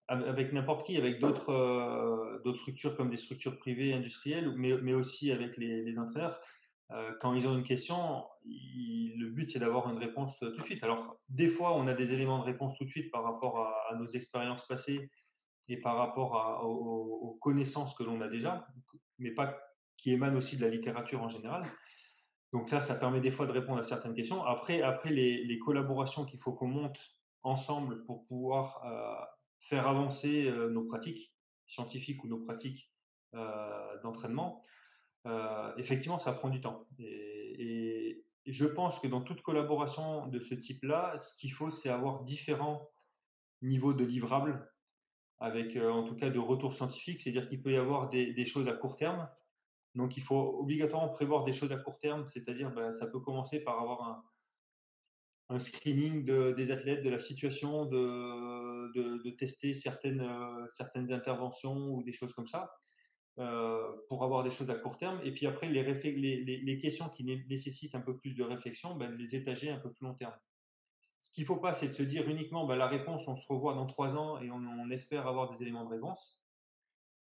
avec 0.07 0.53
n'importe 0.53 0.85
qui, 0.85 0.97
avec 0.97 1.19
d'autres 1.19 1.51
euh, 1.51 2.39
d'autres 2.43 2.59
structures 2.59 2.95
comme 2.95 3.09
des 3.09 3.17
structures 3.17 3.57
privées 3.57 3.93
industrielles, 3.93 4.53
mais, 4.55 4.93
aussi 4.93 5.31
avec 5.31 5.57
les, 5.57 5.83
les 5.83 5.95
euh, 6.91 7.11
quand 7.19 7.33
ils 7.33 7.47
ont 7.47 7.57
une 7.57 7.63
question, 7.63 8.23
le 8.45 9.29
but 9.29 9.49
c'est 9.49 9.59
d'avoir 9.59 9.89
une 9.89 9.97
réponse 9.97 10.37
tout 10.39 10.51
de 10.51 10.63
suite. 10.63 10.83
Alors 10.83 11.17
des 11.29 11.49
fois, 11.49 11.75
on 11.75 11.87
a 11.87 11.93
des 11.93 12.13
éléments 12.13 12.39
de 12.39 12.43
réponse 12.43 12.77
tout 12.77 12.85
de 12.85 12.89
suite 12.89 13.11
par 13.11 13.23
rapport 13.23 13.59
à, 13.59 13.95
nos 13.95 14.07
expériences 14.07 14.67
passées 14.67 15.09
et 15.67 15.77
par 15.77 15.97
rapport 15.97 16.63
aux, 16.63 17.37
connaissances 17.41 17.95
que 17.95 18.03
l'on 18.03 18.21
a 18.21 18.27
déjà, 18.27 18.67
mais 19.19 19.31
pas 19.31 19.57
qui 19.97 20.11
émanent 20.11 20.37
aussi 20.37 20.57
de 20.57 20.61
la 20.61 20.69
littérature 20.69 21.21
en 21.21 21.29
général. 21.29 21.63
Donc 22.53 22.71
là, 22.71 22.79
ça 22.79 22.95
permet 22.95 23.19
des 23.19 23.31
fois 23.31 23.47
de 23.47 23.51
répondre 23.51 23.79
à 23.79 23.83
certaines 23.83 24.13
questions. 24.13 24.43
Après, 24.45 24.81
après 24.81 25.09
les, 25.09 25.59
collaborations 25.59 26.25
qu'il 26.25 26.39
faut 26.39 26.53
qu'on 26.53 26.67
monte 26.67 26.99
ensemble 27.43 28.05
pour 28.05 28.25
pouvoir 28.27 28.81
euh, 28.85 29.25
faire 29.65 29.87
avancer 29.87 30.51
nos 30.71 30.83
pratiques 30.83 31.33
scientifiques 31.67 32.23
ou 32.23 32.27
nos 32.27 32.39
pratiques 32.39 32.91
d'entraînement, 34.03 34.61
effectivement, 35.77 36.19
ça 36.19 36.33
prend 36.33 36.49
du 36.49 36.61
temps. 36.61 36.87
Et, 36.99 38.21
je 38.47 38.65
pense 38.65 38.99
que 38.99 39.07
dans 39.07 39.21
toute 39.21 39.41
collaboration 39.41 40.27
de 40.27 40.39
ce 40.39 40.53
type-là, 40.53 41.19
ce 41.19 41.35
qu'il 41.35 41.51
faut, 41.51 41.71
c'est 41.71 41.89
avoir 41.89 42.23
différents 42.25 42.91
niveaux 43.63 43.93
de 43.93 44.05
livrables, 44.05 44.71
avec 45.39 45.75
en 45.75 46.03
tout 46.03 46.15
cas 46.15 46.29
de 46.29 46.37
retours 46.37 46.75
scientifiques. 46.75 47.21
C'est-à-dire 47.21 47.49
qu'il 47.49 47.63
peut 47.63 47.71
y 47.71 47.77
avoir 47.77 48.09
des 48.09 48.45
choses 48.45 48.67
à 48.67 48.73
court 48.73 48.97
terme, 48.97 49.27
donc, 49.95 50.17
il 50.17 50.23
faut 50.23 50.59
obligatoirement 50.59 51.09
prévoir 51.09 51.45
des 51.45 51.53
choses 51.53 51.71
à 51.71 51.77
court 51.77 51.97
terme, 51.99 52.27
c'est-à-dire, 52.33 52.69
ben, 52.71 52.93
ça 52.93 53.07
peut 53.07 53.21
commencer 53.21 53.61
par 53.61 53.79
avoir 53.79 54.25
un, 55.49 55.59
screening 55.59 56.25
de, 56.25 56.51
des 56.51 56.69
athlètes, 56.69 57.03
de 57.03 57.09
la 57.09 57.19
situation, 57.19 57.85
de, 57.85 58.54
de, 58.95 59.29
tester 59.31 59.73
certaines, 59.73 60.21
euh, 60.21 60.67
certaines 60.71 61.11
interventions 61.11 61.93
ou 61.93 62.03
des 62.03 62.13
choses 62.13 62.33
comme 62.33 62.47
ça, 62.47 62.71
euh, 63.39 63.91
pour 64.07 64.23
avoir 64.23 64.43
des 64.43 64.51
choses 64.51 64.69
à 64.69 64.75
court 64.75 64.97
terme. 64.97 65.19
Et 65.23 65.33
puis 65.33 65.45
après, 65.47 65.67
les, 65.67 65.83
les, 65.83 66.57
les, 66.57 66.77
questions 66.79 67.09
qui 67.09 67.23
nécessitent 67.23 67.95
un 67.95 68.01
peu 68.01 68.17
plus 68.17 68.33
de 68.33 68.43
réflexion, 68.43 68.95
ben, 68.95 69.11
les 69.17 69.35
étager 69.35 69.69
un 69.69 69.79
peu 69.79 69.91
plus 69.91 70.05
long 70.05 70.13
terme. 70.13 70.33
Ce 71.21 71.31
qu'il 71.31 71.43
ne 71.43 71.47
faut 71.47 71.57
pas, 71.57 71.73
c'est 71.73 71.89
de 71.89 71.93
se 71.93 72.03
dire 72.03 72.29
uniquement 72.29 72.65
ben, 72.65 72.75
la 72.75 72.87
réponse, 72.87 73.27
on 73.27 73.35
se 73.35 73.45
revoit 73.47 73.73
dans 73.73 73.87
trois 73.87 74.15
ans 74.15 74.39
et 74.39 74.49
on, 74.51 74.57
on 74.57 74.89
espère 74.89 75.27
avoir 75.27 75.55
des 75.55 75.61
éléments 75.61 75.83
de 75.83 75.89
réponse. 75.89 76.41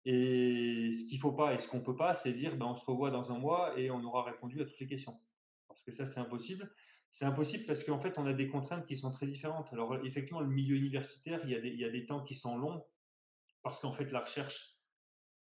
Et 0.05 0.91
ce 0.93 1.05
qu'il 1.09 1.17
ne 1.17 1.21
faut 1.21 1.33
pas 1.33 1.53
et 1.53 1.57
ce 1.57 1.67
qu'on 1.67 1.79
ne 1.79 1.83
peut 1.83 1.95
pas, 1.95 2.15
c'est 2.15 2.31
dire 2.31 2.55
ben, 2.55 2.67
on 2.67 2.75
se 2.75 2.85
revoit 2.85 3.11
dans 3.11 3.31
un 3.31 3.37
mois 3.37 3.77
et 3.77 3.91
on 3.91 4.01
aura 4.03 4.23
répondu 4.23 4.61
à 4.61 4.65
toutes 4.65 4.79
les 4.79 4.87
questions. 4.87 5.19
Parce 5.67 5.81
que 5.81 5.91
ça, 5.91 6.05
c'est 6.05 6.19
impossible. 6.19 6.73
C'est 7.11 7.25
impossible 7.25 7.65
parce 7.65 7.83
qu'en 7.83 7.99
fait, 7.99 8.17
on 8.17 8.27
a 8.27 8.33
des 8.33 8.47
contraintes 8.47 8.85
qui 8.85 8.95
sont 8.95 9.11
très 9.11 9.25
différentes. 9.25 9.71
Alors, 9.73 9.95
effectivement, 10.05 10.41
le 10.41 10.47
milieu 10.47 10.75
universitaire, 10.75 11.41
il 11.45 11.51
y 11.51 11.85
a 11.85 11.89
des, 11.89 12.05
temps 12.05 12.23
qui 12.23 12.35
sont 12.35 12.57
longs 12.57 12.85
parce 13.63 13.79
qu'en 13.79 13.93
fait, 13.93 14.11
la 14.11 14.21
recherche 14.21 14.77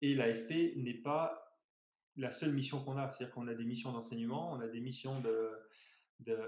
et 0.00 0.14
l'ASP 0.14 0.76
n'est 0.76 0.94
pas 1.02 1.48
la 2.16 2.32
seule 2.32 2.52
mission 2.52 2.82
qu'on 2.82 2.96
a. 2.96 3.08
C'est-à-dire 3.08 3.34
qu'on 3.34 3.48
a 3.48 3.54
des 3.54 3.64
missions 3.64 3.92
d'enseignement, 3.92 4.50
on 4.52 4.60
a 4.60 4.68
des 4.68 4.80
missions 4.80 5.22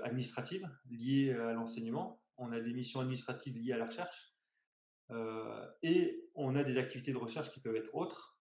administratives 0.04 0.68
liées 0.90 1.32
à 1.32 1.52
l'enseignement, 1.52 2.22
on 2.36 2.52
a 2.52 2.60
des 2.60 2.72
missions 2.72 3.00
administratives 3.00 3.56
liées 3.56 3.72
à 3.72 3.78
la 3.78 3.86
recherche, 3.86 4.34
euh, 5.10 5.66
et 5.82 6.28
on 6.34 6.56
a 6.56 6.64
des 6.64 6.78
activités 6.78 7.12
de 7.12 7.18
recherche 7.18 7.50
qui 7.50 7.60
peuvent 7.60 7.76
être 7.76 7.94
autres, 7.94 8.38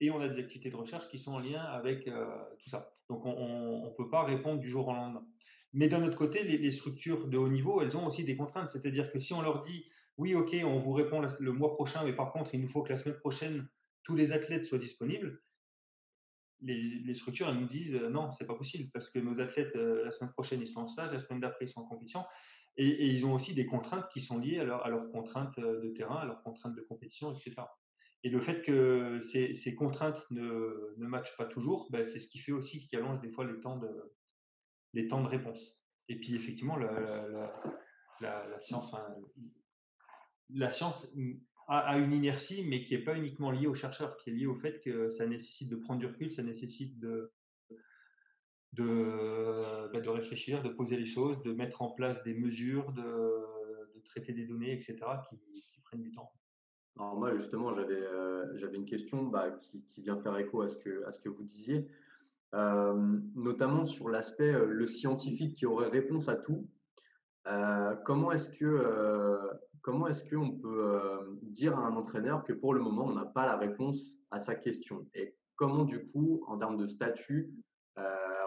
et 0.00 0.10
on 0.10 0.20
a 0.20 0.28
des 0.28 0.40
activités 0.40 0.70
de 0.70 0.76
recherche 0.76 1.08
qui 1.08 1.18
sont 1.18 1.32
en 1.32 1.38
lien 1.38 1.62
avec 1.62 2.08
euh, 2.08 2.26
tout 2.58 2.70
ça. 2.70 2.94
Donc 3.08 3.24
on 3.24 3.86
ne 3.86 3.90
peut 3.90 4.08
pas 4.08 4.24
répondre 4.24 4.60
du 4.60 4.68
jour 4.68 4.88
au 4.88 4.92
lendemain. 4.92 5.26
Mais 5.72 5.88
d'un 5.88 6.04
autre 6.04 6.18
côté, 6.18 6.42
les, 6.42 6.70
structures 6.70 7.28
de 7.28 7.38
haut 7.38 7.48
niveau, 7.48 7.80
elles 7.80 7.96
ont 7.96 8.06
aussi 8.06 8.24
des 8.24 8.36
contraintes. 8.36 8.70
C'est-à-dire 8.70 9.10
que 9.10 9.18
si 9.18 9.32
on 9.32 9.40
leur 9.40 9.62
dit, 9.62 9.86
oui, 10.18 10.34
OK, 10.34 10.54
on 10.64 10.78
vous 10.78 10.92
répond 10.92 11.22
le 11.40 11.52
mois 11.52 11.74
prochain, 11.74 12.04
mais 12.04 12.12
par 12.12 12.32
contre, 12.32 12.54
il 12.54 12.60
nous 12.60 12.68
faut 12.68 12.82
que 12.82 12.92
la 12.92 12.98
semaine 12.98 13.18
prochaine, 13.18 13.68
tous 14.02 14.14
les 14.14 14.32
athlètes 14.32 14.66
soient 14.66 14.78
disponibles, 14.78 15.40
les, 16.60 17.14
structures, 17.14 17.48
elles 17.48 17.58
nous 17.58 17.68
disent, 17.68 17.94
euh, 17.94 18.08
non, 18.08 18.30
c'est 18.38 18.46
pas 18.46 18.54
possible, 18.54 18.88
parce 18.92 19.10
que 19.10 19.18
nos 19.18 19.40
athlètes, 19.40 19.74
la 19.74 20.10
semaine 20.12 20.32
prochaine, 20.32 20.60
ils 20.60 20.66
sont 20.66 20.80
en 20.80 20.88
stage, 20.88 21.10
la 21.12 21.18
semaine 21.18 21.40
d'après, 21.40 21.64
ils 21.64 21.68
sont 21.68 21.80
en 21.80 21.86
compétition. 21.86 22.24
Et, 22.76 23.06
ils 23.08 23.26
ont 23.26 23.34
aussi 23.34 23.54
des 23.54 23.66
contraintes 23.66 24.08
qui 24.12 24.20
sont 24.20 24.38
liées 24.38 24.58
à, 24.58 24.64
leur, 24.64 24.86
à, 24.86 24.90
leurs 24.90 25.10
contraintes 25.10 25.58
euh, 25.58 25.82
de 25.82 25.90
terrain, 25.90 26.16
à 26.16 26.24
leurs 26.24 26.42
contraintes 26.42 26.74
de 26.74 26.82
compétition, 26.82 27.32
etc. 27.32 27.54
Et 28.24 28.30
le 28.30 28.40
fait 28.40 28.62
que 28.62 29.20
ces, 29.20 29.74
contraintes 29.74 30.24
ne, 30.30 30.94
matchent 30.96 31.36
pas 31.36 31.44
toujours, 31.44 31.88
ben, 31.90 32.06
c'est 32.06 32.20
ce 32.20 32.28
qui 32.28 32.38
fait 32.38 32.52
aussi 32.52 32.86
qu'il 32.86 32.98
allonge 32.98 33.20
des 33.20 33.30
fois 33.30 33.44
les 33.44 33.58
temps 33.60 33.78
de, 33.78 33.88
les 34.94 35.08
temps 35.08 35.22
de 35.22 35.28
réponse. 35.28 35.78
Et 36.08 36.16
puis 36.16 36.34
effectivement, 36.34 36.76
la, 36.76 38.60
science, 38.60 38.92
a, 41.68 41.98
une 41.98 42.12
inertie, 42.12 42.64
mais 42.64 42.84
qui 42.84 42.94
n'est 42.94 43.02
pas 43.02 43.16
uniquement 43.16 43.50
liée 43.50 43.66
aux 43.66 43.74
chercheurs, 43.74 44.16
qui 44.16 44.30
est 44.30 44.32
liée 44.32 44.46
au 44.46 44.54
fait 44.54 44.80
que 44.80 45.10
ça 45.10 45.26
nécessite 45.26 45.68
de 45.68 45.76
prendre 45.76 46.00
du 46.00 46.06
recul, 46.06 46.32
ça 46.32 46.42
nécessite 46.42 46.98
de, 46.98 47.32
de, 48.72 49.90
bah, 49.92 50.00
réfléchir, 50.12 50.62
de 50.62 50.68
poser 50.68 50.96
les 50.96 51.06
choses, 51.06 51.42
de 51.42 51.52
mettre 51.52 51.82
en 51.82 51.90
place 51.90 52.22
des 52.24 52.34
mesures, 52.34 52.92
de, 52.92 53.48
traiter 54.04 54.32
des 54.32 54.44
données, 54.44 54.72
etc., 54.72 54.98
qui, 55.28 55.38
prennent 55.84 56.02
du 56.02 56.12
temps. 56.12 56.30
Alors 56.96 57.16
moi, 57.16 57.34
justement, 57.34 57.72
j'avais 57.72 57.94
euh, 57.94 58.72
une 58.72 58.84
question 58.84 59.24
bah, 59.24 59.50
qui, 59.50 59.84
qui, 59.86 60.02
vient 60.02 60.16
faire 60.18 60.36
écho 60.38 60.60
à 60.60 60.68
ce 60.68 60.76
que, 60.76 61.04
à 61.06 61.12
ce 61.12 61.20
que 61.20 61.28
vous 61.28 61.42
disiez, 61.42 61.88
notamment 62.52 63.84
sur 63.84 64.08
l'aspect 64.08 64.52
euh, 64.52 64.66
le 64.66 64.86
scientifique 64.86 65.56
qui 65.56 65.66
aurait 65.66 65.88
réponse 65.88 66.28
à 66.28 66.36
tout. 66.36 66.68
Euh, 67.48 67.96
comment 68.04 68.30
est-ce 68.32 68.50
que 68.50 68.64
euh, 68.64 69.36
qu'on 69.82 70.50
peut 70.50 71.38
dire 71.42 71.76
à 71.76 71.86
un 71.86 71.96
entraîneur 71.96 72.44
que 72.44 72.52
pour 72.52 72.72
le 72.72 72.80
moment 72.80 73.06
on 73.06 73.14
n'a 73.14 73.24
pas 73.24 73.46
la 73.46 73.56
réponse 73.56 74.18
à 74.30 74.38
sa 74.38 74.54
question? 74.54 75.06
Et 75.14 75.34
comment 75.56 75.84
du 75.84 76.04
coup 76.04 76.44
en 76.46 76.56
termes 76.56 76.76
de 76.76 76.86
statut 76.86 77.52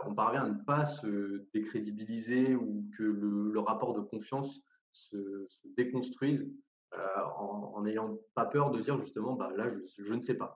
on 0.07 0.13
parvient 0.13 0.43
à 0.43 0.49
ne 0.49 0.63
pas 0.63 0.85
se 0.85 1.43
décrédibiliser 1.53 2.55
ou 2.55 2.85
que 2.97 3.03
le, 3.03 3.59
rapport 3.59 3.93
de 3.93 4.01
confiance 4.01 4.61
se, 4.91 5.45
déconstruise 5.77 6.47
euh, 6.93 7.21
en 7.37 7.81
n'ayant 7.81 8.17
pas 8.33 8.45
peur 8.45 8.71
de 8.71 8.79
dire 8.79 8.99
justement, 8.99 9.33
bah, 9.33 9.51
là, 9.55 9.69
je, 9.69 10.13
ne 10.13 10.19
sais 10.19 10.35
pas? 10.35 10.55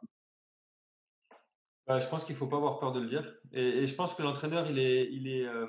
Bah, 1.89 1.99
je 1.99 2.08
pense 2.08 2.23
qu'il 2.23 2.36
ne 2.36 2.38
faut 2.38 2.47
pas 2.47 2.56
avoir 2.56 2.80
peur 2.80 2.93
de 2.93 3.02
le 3.02 3.08
dire. 3.08 3.36
Et, 3.52 3.86
je 3.86 3.95
pense 3.95 4.13
que 4.13 4.21
l'entraîneur, 4.21 4.69
il 4.69 4.80
est, 4.80 5.12
il, 5.12 5.28
est, 5.28 5.45
euh, 5.45 5.67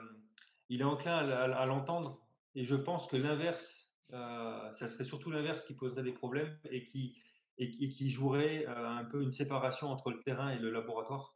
il 0.68 0.82
est 0.82 0.84
enclin 0.84 1.16
à, 1.16 1.66
l'entendre. 1.66 2.20
Et 2.54 2.64
je 2.64 2.76
pense 2.76 3.08
que 3.08 3.16
l'inverse, 3.16 3.90
euh, 4.12 4.70
ça 4.72 4.86
serait 4.86 5.04
surtout 5.04 5.32
l'inverse 5.32 5.64
qui 5.64 5.74
poserait 5.74 6.04
des 6.04 6.12
problèmes 6.12 6.56
et 6.70 6.84
qui, 6.84 7.16
et 7.58 7.88
qui 7.88 8.10
jouerait 8.10 8.66
un 8.66 9.04
peu 9.04 9.22
une 9.22 9.32
séparation 9.32 9.88
entre 9.88 10.10
le 10.10 10.20
terrain 10.20 10.50
et 10.50 10.58
le 10.58 10.70
laboratoire. 10.70 11.34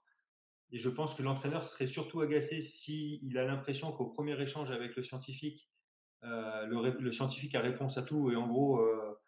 Et 0.70 0.78
je 0.78 0.88
pense 0.88 1.14
que 1.14 1.22
l'entraîneur 1.22 1.64
serait 1.64 1.86
surtout 1.86 2.20
agacé 2.20 2.60
s'il 2.60 3.36
a 3.38 3.44
l'impression 3.44 3.92
qu'au 3.92 4.06
premier 4.06 4.40
échange 4.40 4.70
avec 4.70 4.96
le 4.96 5.02
scientifique, 5.02 5.68
euh, 6.24 6.66
le, 6.66 7.12
scientifique 7.12 7.54
a 7.54 7.60
réponse 7.60 7.98
à 7.98 8.02
tout 8.02 8.30
et 8.30 8.36
en 8.36 8.48
gros, 8.48 8.80
euh, 8.80 9.20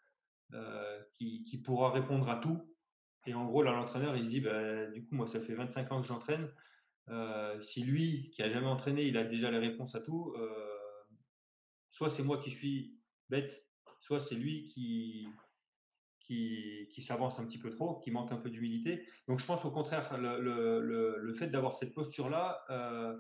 euh, 0.55 1.03
qui, 1.15 1.61
pourra 1.65 1.91
répondre 1.91 2.29
à 2.29 2.37
tout. 2.37 2.76
Et 3.27 3.35
en 3.35 3.45
gros, 3.45 3.63
là, 3.63 3.73
l'entraîneur, 3.73 4.17
il 4.17 4.25
se 4.25 4.31
dit, 4.31 4.41
bah, 4.41 4.87
du 4.87 5.05
coup, 5.05 5.15
moi, 5.15 5.27
ça 5.27 5.41
fait 5.41 5.55
25 5.55 5.93
ans 5.93 6.01
que 6.01 6.07
j'entraîne. 6.07 6.49
si 7.61 7.83
lui, 7.85 8.31
qui 8.31 8.43
a 8.43 8.51
jamais 8.51 8.67
entraîné, 8.67 9.05
il 9.05 9.17
a 9.17 9.25
déjà 9.25 9.51
les 9.51 9.59
réponses 9.59 9.95
à 9.95 10.01
tout, 10.01 10.35
soit 11.91 12.11
c'est 12.11 12.23
moi 12.23 12.39
qui 12.39 12.51
suis 12.51 13.01
bête, 13.31 13.67
soit 14.01 14.21
c'est 14.21 14.35
lui 14.35 14.69
qui, 14.69 15.29
qui, 16.21 16.89
qui 16.93 17.03
s'avance 17.03 17.39
un 17.39 17.47
petit 17.47 17.59
peu 17.59 17.71
trop, 17.71 18.01
qui 18.01 18.11
manque 18.11 18.33
un 18.33 18.37
peu 18.37 18.51
d'humilité. 18.51 19.07
Donc 19.29 19.41
je 19.41 19.47
pense 19.47 19.65
au 19.65 19.71
contraire, 19.71 20.19
le, 20.19 20.41
le, 20.41 21.19
le, 21.19 21.35
fait 21.35 21.47
d'avoir 21.49 21.77
cette 21.77 21.95
posture-là, 21.95 22.65
euh, 22.71 23.17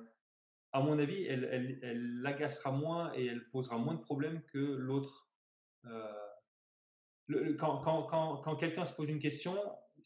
à 0.73 0.81
mon 0.81 0.99
avis, 0.99 1.25
elle, 1.25 1.49
elle, 1.51 1.79
elle 1.83 2.21
l'agacera 2.21 2.71
moins 2.71 3.13
et 3.15 3.27
elle 3.27 3.49
posera 3.49 3.79
moins 3.79 3.95
de 3.95 4.01
problèmes 4.01 4.43
que 4.53 4.59
l'autre. 4.59 5.31
Euh, 5.87 6.13
quand, 7.59 7.79
quand, 7.79 8.03
quand, 8.05 8.37
quand 8.39 8.57
quelqu'un 8.57 8.85
se 8.85 8.95
pose 8.95 9.09
une 9.09 9.19
question, 9.19 9.57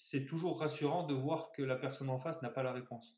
c'est 0.08 0.26
toujours 0.26 0.58
rassurant 0.58 1.06
de 1.06 1.14
voir 1.14 1.52
que 1.52 1.62
la 1.62 1.76
personne 1.76 2.10
en 2.10 2.18
face 2.18 2.40
n'a 2.42 2.50
pas 2.50 2.62
la 2.62 2.72
réponse. 2.72 3.16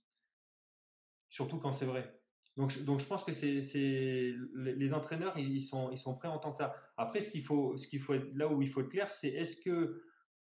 Surtout 1.31 1.59
quand 1.59 1.73
c'est 1.73 1.87
vrai. 1.87 2.21
Donc, 2.57 2.79
donc 2.83 3.01
je 3.01 3.07
pense 3.07 3.25
que 3.25 3.33
c'est, 3.33 4.35
les, 4.55 4.93
entraîneurs, 4.93 5.39
ils 5.39 5.63
sont, 5.63 5.91
ils 5.91 5.99
sont 5.99 6.15
prêts 6.15 6.29
à 6.29 6.33
entendre 6.33 6.57
ça. 6.57 6.75
Après, 6.99 7.23
ce 7.23 7.31
qu'il 7.31 7.45
faut, 7.45 7.79
ce 7.79 7.87
qu'il 7.87 8.01
faut 8.01 8.13
être, 8.13 8.35
là 8.35 8.49
où 8.49 8.61
il 8.61 8.71
faut 8.71 8.83
être 8.83 8.91
clair, 8.91 9.11
c'est 9.13 9.29
est-ce 9.29 9.57
que 9.57 10.03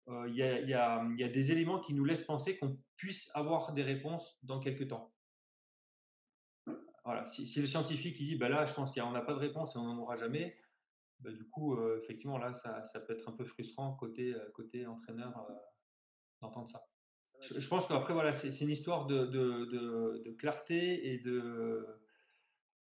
euh, 0.08 0.28
il 0.28 0.34
y, 0.34 0.42
a, 0.42 0.60
y, 0.60 0.72
a, 0.72 1.06
y, 1.16 1.24
a, 1.24 1.28
des 1.28 1.52
éléments 1.52 1.78
qui 1.78 1.92
nous 1.92 2.04
laissent 2.04 2.24
penser 2.24 2.56
qu'on 2.56 2.78
puisse 2.96 3.30
avoir 3.34 3.74
des 3.74 3.82
réponses 3.82 4.38
dans 4.42 4.60
quelques 4.60 4.88
temps. 4.88 5.12
Voilà. 7.04 7.26
Si, 7.28 7.46
si 7.46 7.60
le 7.60 7.66
scientifique 7.66 8.18
il 8.18 8.26
dit, 8.26 8.36
bah 8.36 8.48
là, 8.48 8.64
je 8.64 8.72
pense 8.72 8.92
qu'on 8.92 9.10
n'a 9.10 9.20
pas 9.20 9.34
de 9.34 9.38
réponse 9.38 9.74
et 9.74 9.78
on 9.78 9.84
n'en 9.84 9.98
aura 9.98 10.16
jamais, 10.16 10.56
bah, 11.20 11.30
du 11.30 11.46
coup, 11.48 11.74
euh, 11.74 12.00
effectivement, 12.02 12.38
là, 12.38 12.54
ça, 12.54 12.82
ça, 12.86 13.00
peut 13.00 13.12
être 13.12 13.28
un 13.28 13.32
peu 13.32 13.44
frustrant 13.44 13.94
côté, 13.96 14.34
euh, 14.34 14.50
côté 14.54 14.86
entraîneur 14.86 15.46
d'entendre 16.40 16.70
ça 16.70 16.84
je, 17.40 17.68
pense 17.68 17.86
qu'après, 17.86 18.12
voilà, 18.12 18.32
c'est 18.32 18.60
une 18.60 18.70
histoire 18.70 19.06
de, 19.06 19.26
de, 19.26 20.22
de, 20.24 20.30
clarté 20.32 21.12
et 21.12 21.18
de, 21.18 21.86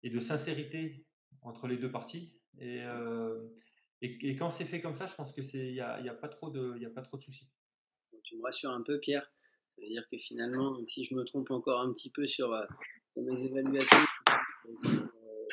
et 0.03 0.09
de 0.09 0.19
sincérité 0.19 1.05
entre 1.41 1.67
les 1.67 1.77
deux 1.77 1.91
parties. 1.91 2.33
Et, 2.59 2.81
euh, 2.81 3.39
et, 4.01 4.35
quand 4.35 4.49
c'est 4.49 4.65
fait 4.65 4.81
comme 4.81 4.95
ça, 4.95 5.05
je 5.05 5.15
pense 5.15 5.31
que 5.31 5.41
c'est, 5.41 5.67
il 5.67 5.73
n'y 5.73 5.79
a, 5.79 5.99
y 6.01 6.09
a, 6.09 6.13
pas 6.13 6.27
trop 6.27 6.49
de, 6.49 6.75
il 6.77 6.85
a 6.85 6.89
pas 6.89 7.01
trop 7.01 7.17
de 7.17 7.21
soucis. 7.21 7.49
Tu 8.23 8.35
me 8.37 8.43
rassures 8.43 8.71
un 8.71 8.81
peu, 8.81 8.99
Pierre. 8.99 9.31
Ça 9.75 9.81
veut 9.81 9.89
dire 9.89 10.07
que 10.11 10.17
finalement, 10.17 10.83
si 10.85 11.05
je 11.05 11.13
me 11.15 11.23
trompe 11.23 11.51
encore 11.51 11.81
un 11.81 11.93
petit 11.93 12.11
peu 12.11 12.25
sur, 12.27 12.51
euh, 12.51 12.65
mes 13.17 13.43
évaluations, 13.43 14.05
euh, 14.85 15.07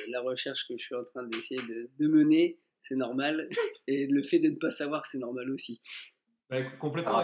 la 0.09 0.20
recherche 0.22 0.66
que 0.66 0.77
je 0.79 0.85
suis 0.85 0.94
en 0.94 1.05
train 1.05 1.24
d'essayer 1.24 1.61
de, 1.61 1.90
de 1.98 2.09
mener, 2.09 2.59
c'est 2.81 2.96
normal. 2.96 3.48
Et 3.87 4.07
le 4.07 4.22
fait 4.22 4.40
de 4.40 4.48
ne 4.48 4.57
pas 4.57 4.70
savoir, 4.70 5.07
c'est 5.07 5.18
normal 5.18 5.51
aussi. 5.51 5.81
Bah, 6.48 6.62
complètement. 6.79 7.22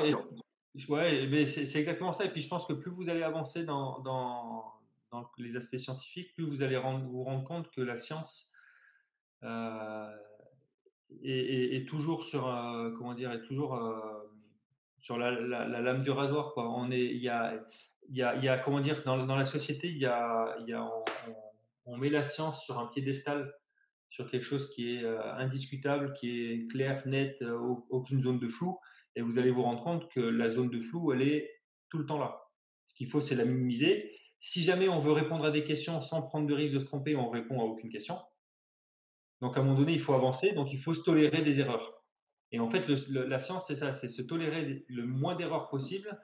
Ouais, 0.89 1.47
c'est 1.47 1.79
exactement 1.79 2.13
ça. 2.13 2.25
Et 2.25 2.31
puis 2.31 2.41
je 2.41 2.49
pense 2.49 2.67
que 2.67 2.73
plus 2.73 2.91
vous 2.91 3.09
allez 3.09 3.23
avancer 3.23 3.65
dans, 3.65 4.01
dans, 4.01 4.73
les 5.39 5.57
aspects 5.57 5.77
scientifiques, 5.77 6.35
plus 6.35 6.45
vous 6.45 6.63
allez 6.63 6.77
vous 6.77 7.23
rendre 7.23 7.45
compte 7.45 7.71
que 7.71 7.81
la 7.81 7.97
science 7.97 8.51
euh, 9.45 10.11
est, 11.23 11.89
toujours 11.89 12.25
sur, 12.25 12.49
euh, 12.49 12.91
comment 12.99 13.15
dire, 13.15 13.31
est 13.31 13.43
toujours 13.43 13.77
euh, 13.77 13.95
sur 15.01 15.17
la, 15.17 15.31
la, 15.31 15.81
lame 15.81 16.03
du 16.03 16.11
rasoir. 16.11 16.53
Quoi. 16.55 16.69
On 16.69 16.91
est, 16.91 17.05
il 17.05 17.23
y 17.23 17.29
a, 17.29 17.55
il 18.09 18.17
y 18.17 18.23
a, 18.23 18.59
comment 18.59 18.81
dire, 18.81 19.05
dans, 19.05 19.25
dans 19.25 19.37
la 19.37 19.45
société, 19.45 19.89
il 19.89 19.99
y 19.99 20.07
a, 20.07 20.57
il 20.59 20.67
y 20.67 20.73
a 20.73 20.91
on, 21.87 21.97
met 21.97 22.11
la 22.11 22.25
science 22.25 22.65
sur 22.65 22.81
un 22.81 22.87
piédestal, 22.87 23.55
sur 24.11 24.29
quelque 24.29 24.45
chose 24.45 24.69
qui 24.71 24.97
est 24.97 25.07
indiscutable, 25.07 26.15
qui 26.15 26.51
est 26.51 26.67
clair, 26.69 27.07
net, 27.07 27.41
aucune 27.91 28.25
zone 28.25 28.41
de 28.41 28.49
flou 28.49 28.81
et 29.17 29.23
vous 29.23 29.39
allez 29.39 29.51
vous 29.51 29.63
rendre 29.63 29.83
compte 29.83 30.11
que 30.11 30.21
la 30.21 30.51
zone 30.51 30.71
de 30.71 30.81
flou, 30.81 31.13
elle 31.13 31.23
est 31.23 31.51
tout 31.89 31.99
le 31.99 32.07
temps 32.07 32.19
là. 32.19 32.43
Ce 32.87 32.95
qu'il 32.95 33.09
faut, 33.09 33.21
c'est 33.21 33.35
la 33.35 33.45
minimiser. 33.45 34.13
Si 34.41 34.63
jamais 34.63 34.89
on 34.89 35.01
veut 35.01 35.13
répondre 35.13 35.45
à 35.45 35.51
des 35.51 35.65
questions 35.65 36.01
sans 36.01 36.23
prendre 36.23 36.47
de 36.47 36.55
risque 36.55 36.75
de 36.75 36.79
se 36.79 36.85
tromper, 36.85 37.17
on 37.17 37.31
répond 37.31 37.61
à 37.61 37.65
aucune 37.65 37.91
question. 37.91 38.19
Donc 39.41 39.57
à 39.57 39.61
un 39.61 39.63
moment 39.63 39.79
donné, 39.79 39.93
il 39.93 40.01
faut 40.01 40.15
avancer, 40.15 40.53
donc 40.53 40.73
il 40.73 40.79
faut 40.79 40.95
se 40.95 41.03
tolérer 41.03 41.43
des 41.43 41.61
erreurs. 41.61 42.03
Et 42.53 42.61
en 42.61 42.71
fait, 42.71 42.87
la 43.09 43.41
science, 43.41 43.67
c'est 43.67 43.75
ça, 43.75 43.95
c'est 43.95 44.09
se 44.09 44.23
tolérer 44.23 44.85
le 44.89 45.07
moins 45.07 45.35
d'erreurs 45.35 45.69
possible 45.69 46.21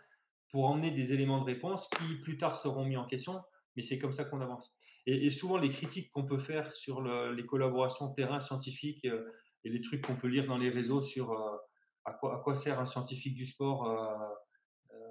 pour 0.51 0.67
emmener 0.67 0.91
des 0.91 1.13
éléments 1.13 1.41
de 1.41 1.45
réponse 1.45 1.89
qui 1.89 2.15
plus 2.23 2.39
tard 2.39 2.57
seront 2.57 2.85
mis 2.85 2.97
en 2.97 3.05
question, 3.05 3.41
mais 3.75 3.83
c'est 3.83 3.99
comme 3.99 4.13
ça 4.13 4.25
qu'on 4.25 4.41
avance. 4.41 4.75
Et, 5.07 5.31
souvent, 5.31 5.57
les 5.57 5.71
critiques 5.71 6.11
qu'on 6.13 6.25
peut 6.25 6.39
faire 6.39 6.73
sur 6.73 7.01
les 7.03 7.47
collaborations 7.47 8.13
terrain 8.13 8.39
scientifiques 8.39 9.05
euh, 9.07 9.33
et 9.65 9.71
les 9.71 9.81
trucs 9.81 10.07
qu'on 10.07 10.17
peut 10.17 10.29
lire 10.29 10.47
dans 10.47 10.59
les 10.59 10.71
réseaux 10.71 11.01
sur 11.01 11.33
euh, 11.33 11.57
à 12.05 12.13
quoi, 12.13 12.55
sert 12.55 12.81
un 12.81 12.87
scientifique 12.87 13.35
du 13.35 13.47
sport 13.47 13.87
euh, 13.87 14.95
euh, 14.95 15.11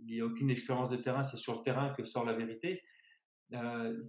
Il 0.00 0.14
n'y 0.14 0.20
a 0.20 0.24
aucune 0.24 0.50
expérience 0.50 0.90
de 0.90 0.96
terrain, 0.96 1.24
c'est 1.24 1.36
sur 1.36 1.54
le 1.54 1.62
terrain 1.62 1.90
que 1.90 2.04
sort 2.04 2.24
la 2.24 2.34
vérité. 2.34 2.82
Euh, 3.54 4.00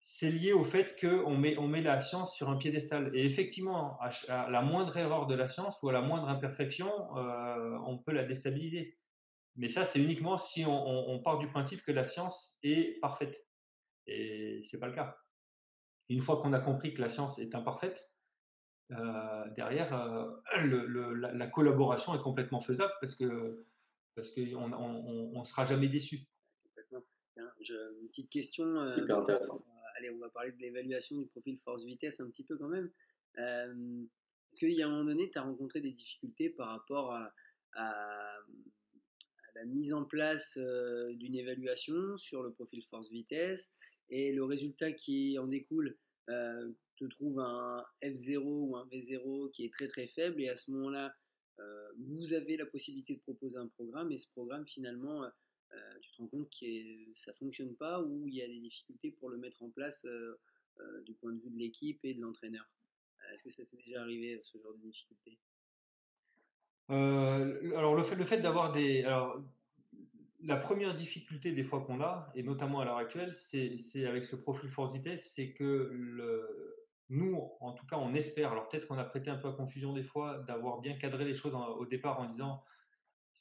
c'est 0.00 0.30
lié 0.30 0.52
au 0.52 0.64
fait 0.64 0.98
qu'on 0.98 1.36
met, 1.36 1.58
on 1.58 1.68
met 1.68 1.82
la 1.82 2.00
science 2.00 2.34
sur 2.34 2.48
un 2.48 2.56
piédestal. 2.56 3.10
Et 3.14 3.24
effectivement, 3.24 3.98
à, 4.00 4.50
la 4.50 4.62
moindre 4.62 4.96
erreur 4.96 5.26
de 5.26 5.34
la 5.34 5.48
science 5.48 5.78
ou 5.82 5.90
à 5.90 5.92
la 5.92 6.00
moindre 6.00 6.28
imperfection, 6.28 6.90
on 7.14 7.98
peut 7.98 8.12
la 8.12 8.24
déstabiliser. 8.24 8.98
Mais 9.56 9.68
ça, 9.68 9.84
c'est 9.84 10.00
uniquement 10.00 10.38
si 10.38 10.64
on, 10.64 11.10
on, 11.10 11.22
part 11.22 11.38
du 11.38 11.48
principe 11.48 11.82
que 11.82 11.92
la 11.92 12.06
science 12.06 12.56
est 12.62 12.98
parfaite. 13.00 13.46
Et 14.06 14.62
c'est 14.70 14.78
pas 14.78 14.86
le 14.86 14.94
cas. 14.94 15.18
Une 16.08 16.22
fois 16.22 16.40
qu'on 16.40 16.54
a 16.54 16.60
compris 16.60 16.94
que 16.94 17.02
la 17.02 17.10
science 17.10 17.38
est 17.38 17.54
imparfaite, 17.54 18.09
derrière, 19.54 19.94
euh, 19.94 20.30
le, 20.64 21.14
la, 21.14 21.46
collaboration 21.46 22.14
est 22.14 22.22
complètement 22.22 22.60
faisable 22.60 22.92
parce 23.00 23.14
que 23.14 23.64
parce 24.16 24.30
qu'on 24.32 24.68
ne 24.68 24.74
on, 24.74 25.32
on, 25.36 25.44
sera 25.44 25.64
jamais 25.64 25.88
déçu. 25.88 26.26
une 27.38 28.08
petite 28.08 28.30
question. 28.30 28.66
Euh, 28.76 28.96
allez, 29.96 30.10
on 30.10 30.18
va 30.18 30.28
parler 30.30 30.52
de 30.52 30.58
l'évaluation 30.58 31.16
du 31.16 31.26
profil 31.26 31.56
force-vitesse 31.58 32.20
un 32.20 32.28
petit 32.28 32.44
peu 32.44 32.56
quand 32.58 32.68
même. 32.68 32.90
Est-ce 33.36 34.58
qu'il 34.58 34.72
y 34.72 34.82
a 34.82 34.88
un 34.88 34.90
moment 34.90 35.04
donné, 35.04 35.30
tu 35.30 35.38
as 35.38 35.42
rencontré 35.42 35.80
des 35.80 35.92
difficultés 35.92 36.50
par 36.50 36.68
rapport 36.68 37.12
à, 37.12 37.32
à, 37.74 38.38
la 39.54 39.64
mise 39.66 39.92
en 39.92 40.04
place 40.04 40.58
d'une 40.58 41.36
évaluation 41.36 42.16
sur 42.18 42.42
le 42.42 42.52
profil 42.52 42.82
force-vitesse 42.90 43.72
et 44.08 44.32
le 44.32 44.44
résultat 44.44 44.92
qui 44.92 45.38
en 45.38 45.46
découle? 45.46 45.96
Te 47.00 47.14
trouve 47.14 47.40
un 47.40 47.84
F0 48.02 48.42
ou 48.44 48.76
un 48.76 48.86
V0 48.86 49.50
qui 49.52 49.64
est 49.64 49.72
très 49.72 49.88
très 49.88 50.06
faible 50.08 50.40
et 50.40 50.48
à 50.48 50.56
ce 50.56 50.70
moment-là, 50.70 51.14
euh, 51.58 51.88
vous 51.98 52.32
avez 52.32 52.56
la 52.56 52.66
possibilité 52.66 53.14
de 53.14 53.20
proposer 53.20 53.58
un 53.58 53.68
programme 53.68 54.12
et 54.12 54.18
ce 54.18 54.30
programme 54.32 54.66
finalement, 54.66 55.24
euh, 55.24 55.98
tu 56.00 56.10
te 56.12 56.16
rends 56.18 56.28
compte 56.28 56.48
que 56.50 56.66
ça 57.14 57.32
fonctionne 57.34 57.74
pas 57.76 58.02
ou 58.02 58.26
il 58.28 58.34
y 58.34 58.42
a 58.42 58.48
des 58.48 58.60
difficultés 58.60 59.12
pour 59.12 59.30
le 59.30 59.38
mettre 59.38 59.62
en 59.62 59.70
place 59.70 60.04
euh, 60.04 61.02
du 61.04 61.14
point 61.14 61.32
de 61.32 61.40
vue 61.40 61.50
de 61.50 61.58
l'équipe 61.58 62.00
et 62.04 62.14
de 62.14 62.20
l'entraîneur. 62.20 62.66
Est-ce 63.32 63.44
que 63.44 63.50
ça 63.50 63.62
t'est 63.64 63.76
déjà 63.76 64.00
arrivé 64.00 64.40
ce 64.42 64.58
genre 64.58 64.74
de 64.74 64.82
difficulté? 64.82 65.38
Alors 66.88 67.94
le 67.94 68.02
fait, 68.02 68.16
le 68.16 68.24
fait 68.24 68.40
d'avoir 68.40 68.72
des 68.72 69.04
alors 69.04 69.40
la 70.42 70.56
première 70.56 70.96
difficulté 70.96 71.52
des 71.52 71.62
fois 71.62 71.82
qu'on 71.82 72.00
a, 72.00 72.32
et 72.34 72.42
notamment 72.42 72.80
à 72.80 72.84
l'heure 72.84 72.96
actuelle, 72.96 73.36
c'est 73.36 74.06
avec 74.06 74.24
ce 74.24 74.36
profil 74.36 74.70
force 74.70 74.92
vitesse, 74.92 75.32
c'est 75.34 75.52
que 75.52 75.90
le, 75.92 76.79
nous, 77.10 77.50
en 77.60 77.72
tout 77.72 77.86
cas, 77.86 77.96
on 77.96 78.14
espère, 78.14 78.52
alors 78.52 78.68
peut-être 78.68 78.86
qu'on 78.86 78.98
a 78.98 79.04
prêté 79.04 79.30
un 79.30 79.36
peu 79.36 79.48
à 79.48 79.52
confusion 79.52 79.92
des 79.92 80.04
fois, 80.04 80.38
d'avoir 80.46 80.80
bien 80.80 80.96
cadré 80.96 81.24
les 81.24 81.34
choses 81.34 81.54
au 81.54 81.84
départ 81.84 82.20
en 82.20 82.30
disant 82.30 82.62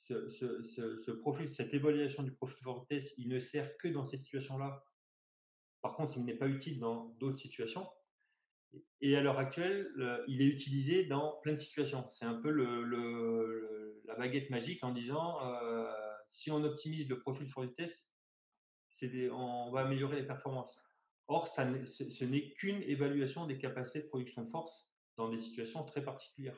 ce, 0.04 1.12
profil, 1.12 1.54
cette 1.54 1.74
évaluation 1.74 2.24
du 2.24 2.32
profil 2.32 2.58
de 2.66 2.80
vitesse, 2.80 3.14
il 3.18 3.30
ne 3.30 3.40
sert 3.40 3.78
que 3.78 3.88
dans 3.88 4.06
ces 4.06 4.18
situations-là. 4.18 4.84
Par 5.82 5.96
contre, 5.96 6.18
il 6.18 6.26
n'est 6.26 6.36
pas 6.36 6.48
utile 6.48 6.80
dans 6.80 7.16
d'autres 7.20 7.38
situations. 7.38 7.88
Et 9.02 9.16
à 9.16 9.22
l'heure 9.22 9.40
actuelle, 9.40 9.92
il 10.28 10.42
est 10.42 10.48
utilisé 10.48 11.06
dans 11.06 11.40
plein 11.44 11.54
de 11.54 11.58
situations. 11.58 12.10
C'est 12.14 12.26
un 12.26 12.36
peu 12.36 12.50
la 12.50 14.16
baguette 14.16 14.50
magique 14.50 14.84
en 14.84 14.92
disant 14.92 15.46
euh, 15.46 15.92
si 16.28 16.52
on 16.52 16.64
optimise 16.64 17.08
le 17.08 17.20
profil 17.20 17.48
vitesse, 17.56 18.12
on 19.32 19.72
va 19.72 19.82
améliorer 19.82 20.18
les 20.18 20.28
performances. 20.28 20.78
Or, 21.30 21.48
ce 21.48 22.24
n'est 22.24 22.50
qu'une 22.54 22.82
évaluation 22.82 23.46
des 23.46 23.60
capacités 23.60 24.02
de 24.02 24.08
production 24.08 24.44
de 24.44 24.50
force 24.50 24.90
dans 25.16 25.30
des 25.30 25.38
situations 25.38 25.84
très 25.86 26.04
particulières. 26.04 26.58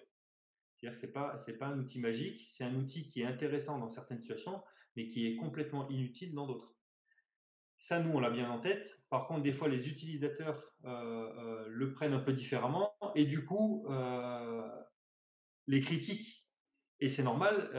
C'est-à-dire 0.73 0.93
que 0.93 1.01
ce 1.01 1.05
n'est 1.07 1.11
pas, 1.11 1.35
pas 1.59 1.73
un 1.73 1.79
outil 1.79 1.99
magique, 1.99 2.47
c'est 2.49 2.63
un 2.63 2.73
outil 2.75 3.09
qui 3.09 3.21
est 3.21 3.25
intéressant 3.25 3.79
dans 3.79 3.89
certaines 3.89 4.21
situations, 4.21 4.63
mais 4.95 5.09
qui 5.09 5.27
est 5.27 5.35
complètement 5.35 5.89
inutile 5.89 6.33
dans 6.33 6.47
d'autres. 6.47 6.73
Ça, 7.79 7.99
nous, 7.99 8.11
on 8.13 8.21
l'a 8.21 8.29
bien 8.29 8.49
en 8.49 8.61
tête. 8.61 8.89
Par 9.09 9.27
contre, 9.27 9.43
des 9.43 9.51
fois, 9.51 9.67
les 9.67 9.89
utilisateurs 9.89 10.63
euh, 10.85 10.89
euh, 10.89 11.67
le 11.67 11.91
prennent 11.91 12.13
un 12.13 12.19
peu 12.19 12.31
différemment 12.31 12.93
et 13.13 13.25
du 13.25 13.43
coup, 13.43 13.85
euh, 13.89 14.69
les 15.67 15.81
critiques, 15.81 16.47
et 17.01 17.09
c'est 17.09 17.23
normal, 17.23 17.71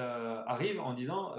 arrivent 0.47 0.81
en 0.81 0.93
disant 0.95 1.35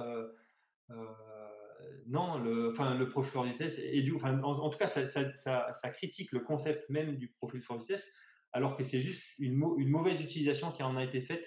non, 2.08 2.38
le, 2.38 2.72
enfin, 2.72 2.96
le 2.96 3.10
profil 3.10 3.32
fort 3.32 3.44
vitesse 3.44 3.78
en, 4.24 4.70
tout 4.70 4.78
cas, 4.78 4.88
ça, 4.88 5.90
critique 5.92 6.32
le 6.32 6.40
concept 6.40 6.90
même 6.90 7.18
du 7.18 7.30
profil 7.30 7.62
fort 7.62 7.78
vitesse, 7.78 8.08
alors 8.52 8.76
que 8.76 8.84
c'est 8.84 9.00
juste 9.00 9.24
une, 9.40 9.56
mauvaise 9.56 10.22
utilisation 10.22 10.72
qui 10.72 10.84
en 10.84 10.96
a 10.98 11.04
été 11.04 11.22
faite 11.22 11.46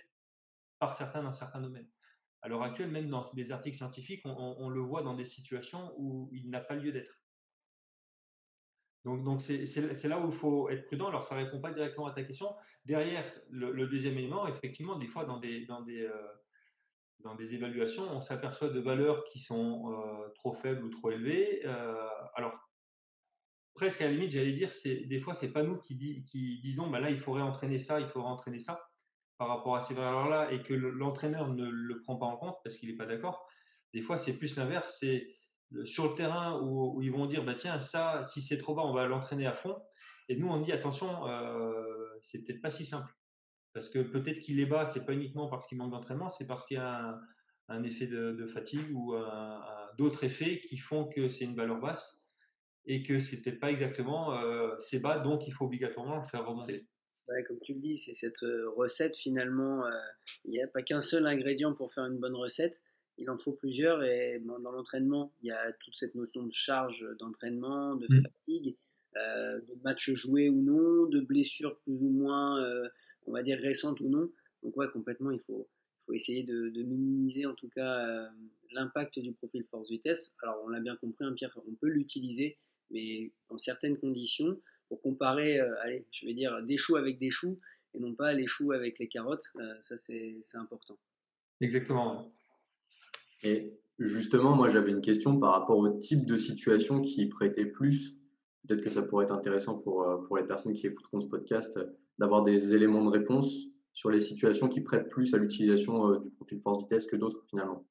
par 0.78 0.94
certains 0.94 1.22
dans 1.22 1.32
certains 1.32 1.60
domaines. 1.60 1.88
À 2.42 2.48
l'heure 2.48 2.62
actuelle, 2.62 2.90
même 2.90 3.08
dans 3.08 3.24
des 3.34 3.50
articles 3.50 3.76
scientifiques, 3.76 4.22
on, 4.24 4.68
le 4.68 4.80
voit 4.80 5.02
dans 5.02 5.14
des 5.14 5.24
situations 5.24 5.92
où 5.96 6.28
il 6.32 6.50
n'a 6.50 6.60
pas 6.60 6.74
lieu 6.74 6.92
d'être. 6.92 7.22
Donc, 9.04 9.22
donc 9.22 9.40
c'est 9.40 10.08
là 10.08 10.20
où 10.20 10.28
il 10.28 10.34
faut 10.34 10.68
être 10.68 10.84
prudent. 10.84 11.08
Alors, 11.08 11.24
ça 11.24 11.36
répond 11.36 11.60
pas 11.60 11.72
directement 11.72 12.06
à 12.06 12.12
ta 12.12 12.24
question. 12.24 12.54
Derrière, 12.84 13.24
le, 13.50 13.86
deuxième 13.86 14.18
élément, 14.18 14.46
effectivement, 14.48 14.96
des 14.96 15.06
fois, 15.06 15.24
dans 15.24 15.38
des, 15.38 15.64
dans 15.66 15.82
des, 15.82 16.02
euh, 16.02 16.12
dans 17.20 17.34
des 17.34 17.54
évaluations, 17.54 18.04
on 18.10 18.20
s'aperçoit 18.20 18.68
de 18.68 18.80
valeurs 18.80 19.24
qui 19.24 19.40
sont 19.40 19.92
euh, 19.92 20.28
trop 20.34 20.54
faibles 20.54 20.84
ou 20.84 20.90
trop 20.90 21.10
élevées. 21.10 21.62
Euh, 21.64 22.08
alors, 22.34 22.54
presque 23.74 24.00
à 24.02 24.06
la 24.06 24.12
limite, 24.12 24.30
j'allais 24.30 24.52
dire, 24.52 24.70
des 24.84 25.20
fois, 25.20 25.34
c'est 25.34 25.52
pas 25.52 25.62
nous 25.62 25.78
qui, 25.78 25.94
disons, 26.62 26.88
bah 26.88 27.00
là, 27.00 27.10
il 27.10 27.18
faudrait 27.18 27.42
entraîner 27.42 27.78
ça, 27.78 28.00
il 28.00 28.08
faudrait 28.08 28.30
entraîner 28.30 28.58
ça 28.58 28.80
par 29.38 29.48
rapport 29.48 29.76
à 29.76 29.80
ces 29.80 29.92
valeurs-là, 29.94 30.50
et 30.52 30.62
que 30.62 30.72
l'entraîneur 30.72 31.52
ne 31.52 31.68
le 31.68 32.00
prend 32.00 32.16
pas 32.16 32.24
en 32.24 32.36
compte 32.36 32.56
parce 32.64 32.76
qu'il 32.76 32.88
n'est 32.88 32.96
pas 32.96 33.04
d'accord. 33.04 33.46
Des 33.92 34.00
fois, 34.00 34.16
c'est 34.16 34.32
plus 34.32 34.56
l'inverse, 34.56 34.96
c'est 34.98 35.36
sur 35.84 36.08
le 36.08 36.14
terrain 36.14 36.60
où, 36.62 37.02
ils 37.02 37.10
vont 37.10 37.26
dire 37.26 37.44
bah 37.44 37.54
tiens 37.54 37.80
ça 37.80 38.22
si 38.24 38.40
c'est 38.40 38.58
trop 38.58 38.74
bas 38.74 38.82
on 38.82 38.92
va 38.92 39.06
l'entraîner 39.06 39.46
à 39.46 39.52
fond 39.52 39.76
et 40.28 40.36
nous 40.36 40.48
on 40.48 40.60
dit 40.60 40.72
attention 40.72 41.26
euh, 41.26 42.18
c'est 42.22 42.38
peut-être 42.38 42.60
pas 42.60 42.70
si 42.70 42.86
simple 42.86 43.12
parce 43.76 43.90
que 43.90 43.98
peut-être 43.98 44.40
qu'il 44.40 44.58
est 44.58 44.64
bas 44.64 44.86
c'est 44.86 45.04
pas 45.04 45.12
uniquement 45.12 45.48
parce 45.48 45.66
qu'il 45.66 45.76
manque 45.76 45.90
d'entraînement 45.90 46.30
c'est 46.30 46.46
parce 46.46 46.64
qu'il 46.64 46.78
y 46.78 46.80
a 46.80 47.20
un, 47.68 47.82
effet 47.82 48.06
de, 48.06 48.46
fatigue 48.46 48.90
ou 48.96 49.14
d'autres 49.98 50.24
effets 50.24 50.62
qui 50.66 50.78
font 50.78 51.04
que 51.04 51.28
c'est 51.28 51.44
une 51.44 51.54
valeur 51.54 51.78
basse 51.78 52.16
et 52.86 53.02
que 53.02 53.20
c'est 53.20 53.42
peut-être 53.42 53.60
pas 53.60 53.70
exactement 53.70 54.40
euh, 54.40 54.74
c'est 54.78 54.98
bas 54.98 55.18
donc 55.18 55.46
il 55.46 55.50
faut 55.50 55.66
obligatoirement 55.66 56.22
le 56.22 56.26
faire 56.28 56.46
remonter. 56.46 56.86
comme 57.46 57.60
tu 57.60 57.74
le 57.74 57.80
dis, 57.80 57.98
c'est 57.98 58.14
cette 58.14 58.42
euh, 58.44 58.70
recette 58.76 59.14
finalement. 59.14 59.84
Euh, 59.84 59.90
il 60.46 60.52
n'y 60.52 60.62
a 60.62 60.68
pas 60.68 60.82
qu'un 60.82 61.02
seul 61.02 61.26
ingrédient 61.26 61.74
pour 61.74 61.92
faire 61.92 62.04
une 62.04 62.18
bonne 62.18 62.36
recette 62.36 62.80
il 63.18 63.28
en 63.30 63.38
faut 63.38 63.52
plusieurs 63.52 64.02
et 64.02 64.42
dans 64.44 64.72
l'entraînement, 64.72 65.32
il 65.42 65.48
y 65.48 65.50
a 65.50 65.72
toute 65.80 65.96
cette 65.96 66.14
notion 66.14 66.42
de 66.42 66.52
charge 66.52 67.06
d'entraînement, 67.18 67.96
de 67.96 68.06
mmh. 68.10 68.22
fatigue, 68.22 68.76
euh, 69.16 69.60
de 69.60 69.82
matchs 69.82 70.10
joués 70.12 70.50
ou 70.50 70.60
non, 70.60 71.06
de 71.06 71.20
blessures 71.20 71.78
plus 71.80 71.94
ou 71.94 72.10
moins, 72.10 72.62
on 73.26 73.32
va 73.32 73.42
dire 73.42 73.58
récentes 73.58 74.00
ou 74.00 74.08
non. 74.08 74.30
Donc 74.62 74.76
ouais, 74.76 74.86
complètement, 74.92 75.30
il 75.30 75.40
faut, 75.40 75.68
faut 76.06 76.12
essayer 76.12 76.42
de, 76.42 76.70
minimiser 76.82 77.46
en 77.46 77.54
tout 77.54 77.68
cas 77.68 78.06
euh, 78.06 78.28
l'impact 78.72 79.18
du 79.18 79.32
profil 79.32 79.64
force-vitesse. 79.64 80.34
Alors 80.42 80.62
on 80.64 80.68
l'a 80.68 80.80
bien 80.80 80.96
compris, 80.96 81.24
hein, 81.24 81.32
Pierre, 81.34 81.56
on 81.66 81.74
peut 81.74 81.88
l'utiliser, 81.88 82.58
mais 82.90 83.32
dans 83.50 83.58
certaines 83.58 83.98
conditions, 83.98 84.60
pour 84.88 85.00
comparer, 85.02 85.58
allez, 85.58 86.06
je 86.12 86.26
vais 86.26 86.34
dire 86.34 86.62
des 86.62 86.76
choux 86.76 86.96
avec 86.96 87.18
des 87.18 87.30
choux 87.30 87.58
et 87.94 87.98
non 87.98 88.14
pas 88.14 88.34
les 88.34 88.46
choux 88.46 88.72
avec 88.72 88.98
les 88.98 89.08
carottes, 89.08 89.52
ça 89.80 89.96
c'est 89.96 90.40
important. 90.54 90.98
Exactement. 91.60 92.32
Et 93.42 93.72
justement, 93.98 94.54
moi, 94.54 94.68
j'avais 94.68 94.90
une 94.90 95.00
question 95.00 95.38
par 95.38 95.52
rapport 95.52 95.78
au 95.78 95.88
type 95.88 96.26
de 96.26 96.36
situation 96.36 97.00
qui 97.00 97.26
prêtait 97.26 97.66
plus. 97.66 98.14
Peut-être 98.66 98.82
que 98.82 98.90
ça 98.90 99.02
pourrait 99.02 99.24
être 99.24 99.34
intéressant 99.34 99.78
pour, 99.78 100.02
euh, 100.02 100.18
pour 100.26 100.36
les 100.36 100.44
personnes 100.44 100.74
qui 100.74 100.86
écouteront 100.86 101.20
ce 101.20 101.26
podcast 101.26 101.76
euh, 101.76 101.86
d'avoir 102.18 102.42
des 102.42 102.74
éléments 102.74 103.04
de 103.04 103.10
réponse 103.10 103.66
sur 103.92 104.10
les 104.10 104.20
situations 104.20 104.68
qui 104.68 104.80
prêtent 104.80 105.08
plus 105.08 105.32
à 105.34 105.38
l'utilisation 105.38 106.10
euh, 106.10 106.20
du 106.20 106.30
profil 106.30 106.60
force-vitesse 106.60 107.06
que 107.06 107.16
d'autres 107.16 107.42
finalement. 107.48 107.84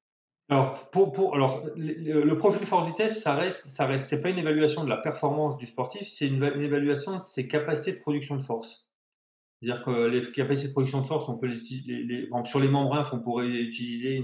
Alors, 0.49 0.91
pour, 0.91 1.33
alors 1.33 1.65
le, 1.75 2.31
profil 2.35 2.67
force-vitesse, 2.67 3.19
ça 3.19 3.33
reste, 3.33 3.65
ça 3.65 3.87
reste, 3.87 4.07
c'est 4.07 4.21
pas 4.21 4.29
une 4.29 4.37
évaluation 4.37 4.83
de 4.83 4.89
la 4.89 4.97
performance 4.97 5.57
du 5.57 5.65
sportif, 5.65 6.07
c'est 6.07 6.27
une, 6.27 6.43
évaluation 6.43 7.17
de 7.17 7.25
ses 7.25 7.47
capacités 7.47 7.93
de 7.93 7.99
production 7.99 8.35
de 8.35 8.43
force. 8.43 8.91
C'est-à-dire 9.59 9.83
que 9.83 10.05
les 10.05 10.31
capacités 10.31 10.67
de 10.67 10.73
production 10.73 11.01
de 11.01 11.07
force, 11.07 11.27
on 11.29 11.39
peut 11.39 11.47
les, 11.47 12.29
sur 12.45 12.59
les 12.59 12.67
membranes, 12.67 13.07
on 13.11 13.19
pourrait 13.19 13.47
utiliser 13.47 14.23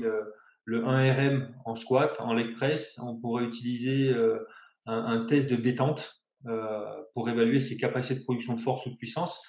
le 0.66 0.82
1RM 0.84 1.48
en 1.66 1.74
squat, 1.74 2.16
en 2.20 2.34
leg 2.34 2.54
press. 2.54 3.00
On 3.04 3.16
pourrait 3.16 3.46
utiliser 3.46 4.10
euh, 4.10 4.46
un, 4.86 5.26
test 5.26 5.50
de 5.50 5.56
détente 5.56 6.22
euh, 6.46 6.86
pour 7.14 7.30
évaluer 7.30 7.62
ses 7.62 7.78
capacités 7.78 8.20
de 8.20 8.24
production 8.24 8.54
de 8.54 8.62
force 8.62 8.86
ou 8.86 8.92
de 8.92 8.98
puissance. 8.98 9.42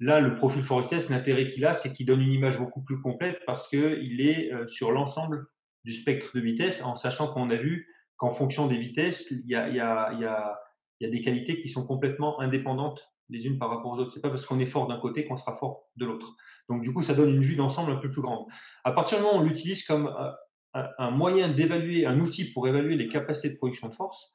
Là, 0.00 0.20
le 0.20 0.36
profil 0.36 0.62
test, 0.88 1.10
l'intérêt 1.10 1.48
qu'il 1.48 1.66
a, 1.66 1.74
c'est 1.74 1.92
qu'il 1.92 2.06
donne 2.06 2.20
une 2.20 2.32
image 2.32 2.58
beaucoup 2.58 2.82
plus 2.82 3.00
complète 3.00 3.40
parce 3.46 3.66
qu'il 3.68 4.20
est 4.20 4.52
euh, 4.52 4.66
sur 4.68 4.92
l'ensemble 4.92 5.46
du 5.84 5.92
spectre 5.92 6.30
de 6.34 6.40
vitesse, 6.40 6.82
en 6.82 6.94
sachant 6.94 7.32
qu'on 7.32 7.50
a 7.50 7.56
vu 7.56 7.88
qu'en 8.16 8.30
fonction 8.30 8.66
des 8.66 8.76
vitesses, 8.76 9.30
il 9.30 9.46
y 9.46 9.54
a, 9.54 10.58
des 11.00 11.20
qualités 11.20 11.60
qui 11.60 11.68
sont 11.68 11.86
complètement 11.86 12.40
indépendantes 12.40 13.02
les 13.28 13.46
unes 13.46 13.58
par 13.58 13.70
rapport 13.70 13.92
aux 13.92 13.98
autres. 13.98 14.12
C'est 14.12 14.20
pas 14.20 14.30
parce 14.30 14.46
qu'on 14.46 14.58
est 14.58 14.66
fort 14.66 14.86
d'un 14.86 14.98
côté 14.98 15.24
qu'on 15.24 15.36
sera 15.36 15.56
fort 15.56 15.88
de 15.96 16.04
l'autre. 16.04 16.34
Donc 16.68 16.82
du 16.82 16.92
coup, 16.92 17.02
ça 17.02 17.14
donne 17.14 17.30
une 17.30 17.42
vue 17.42 17.56
d'ensemble 17.56 17.92
un 17.92 17.96
peu 17.96 18.10
plus 18.10 18.22
grande. 18.22 18.46
À 18.84 18.92
partir 18.92 19.18
du 19.18 19.24
moment 19.24 19.38
où 19.38 19.40
on 19.40 19.44
l'utilise 19.44 19.84
comme 19.84 20.14
un, 20.74 21.10
moyen 21.10 21.48
d'évaluer, 21.48 22.06
un 22.06 22.20
outil 22.20 22.52
pour 22.52 22.68
évaluer 22.68 22.96
les 22.96 23.08
capacités 23.08 23.50
de 23.50 23.56
production 23.56 23.88
de 23.88 23.94
force, 23.94 24.32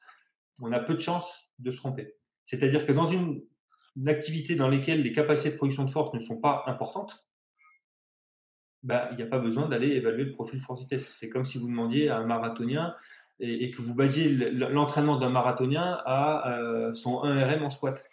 on 0.60 0.72
a 0.72 0.80
peu 0.80 0.94
de 0.94 1.00
chances 1.00 1.50
de 1.58 1.70
se 1.70 1.76
tromper. 1.76 2.14
C'est-à-dire 2.46 2.86
que 2.86 2.92
dans 2.92 3.06
une, 3.06 3.42
activité 4.06 4.56
dans 4.56 4.68
laquelle 4.68 5.02
les 5.02 5.12
capacités 5.12 5.50
de 5.50 5.56
production 5.56 5.84
de 5.84 5.90
force 5.90 6.12
ne 6.14 6.20
sont 6.20 6.40
pas 6.40 6.64
importantes, 6.66 7.24
ben, 8.82 9.08
il 9.12 9.16
n'y 9.16 9.22
a 9.22 9.26
pas 9.26 9.38
besoin 9.38 9.68
d'aller 9.68 9.88
évaluer 9.88 10.24
le 10.24 10.32
profil 10.32 10.60
force-vitesse. 10.60 11.10
C'est 11.18 11.30
comme 11.30 11.46
si 11.46 11.58
vous 11.58 11.68
demandiez 11.68 12.10
à 12.10 12.18
un 12.18 12.26
marathonien 12.26 12.94
et, 13.40 13.70
que 13.70 13.82
vous 13.82 13.94
basiez 13.94 14.28
l'entraînement 14.28 15.16
d'un 15.16 15.30
marathonien 15.30 16.00
à 16.04 16.58
euh, 16.58 16.92
son 16.92 17.24
1RM 17.24 17.62
en 17.62 17.70
squat. 17.70 18.04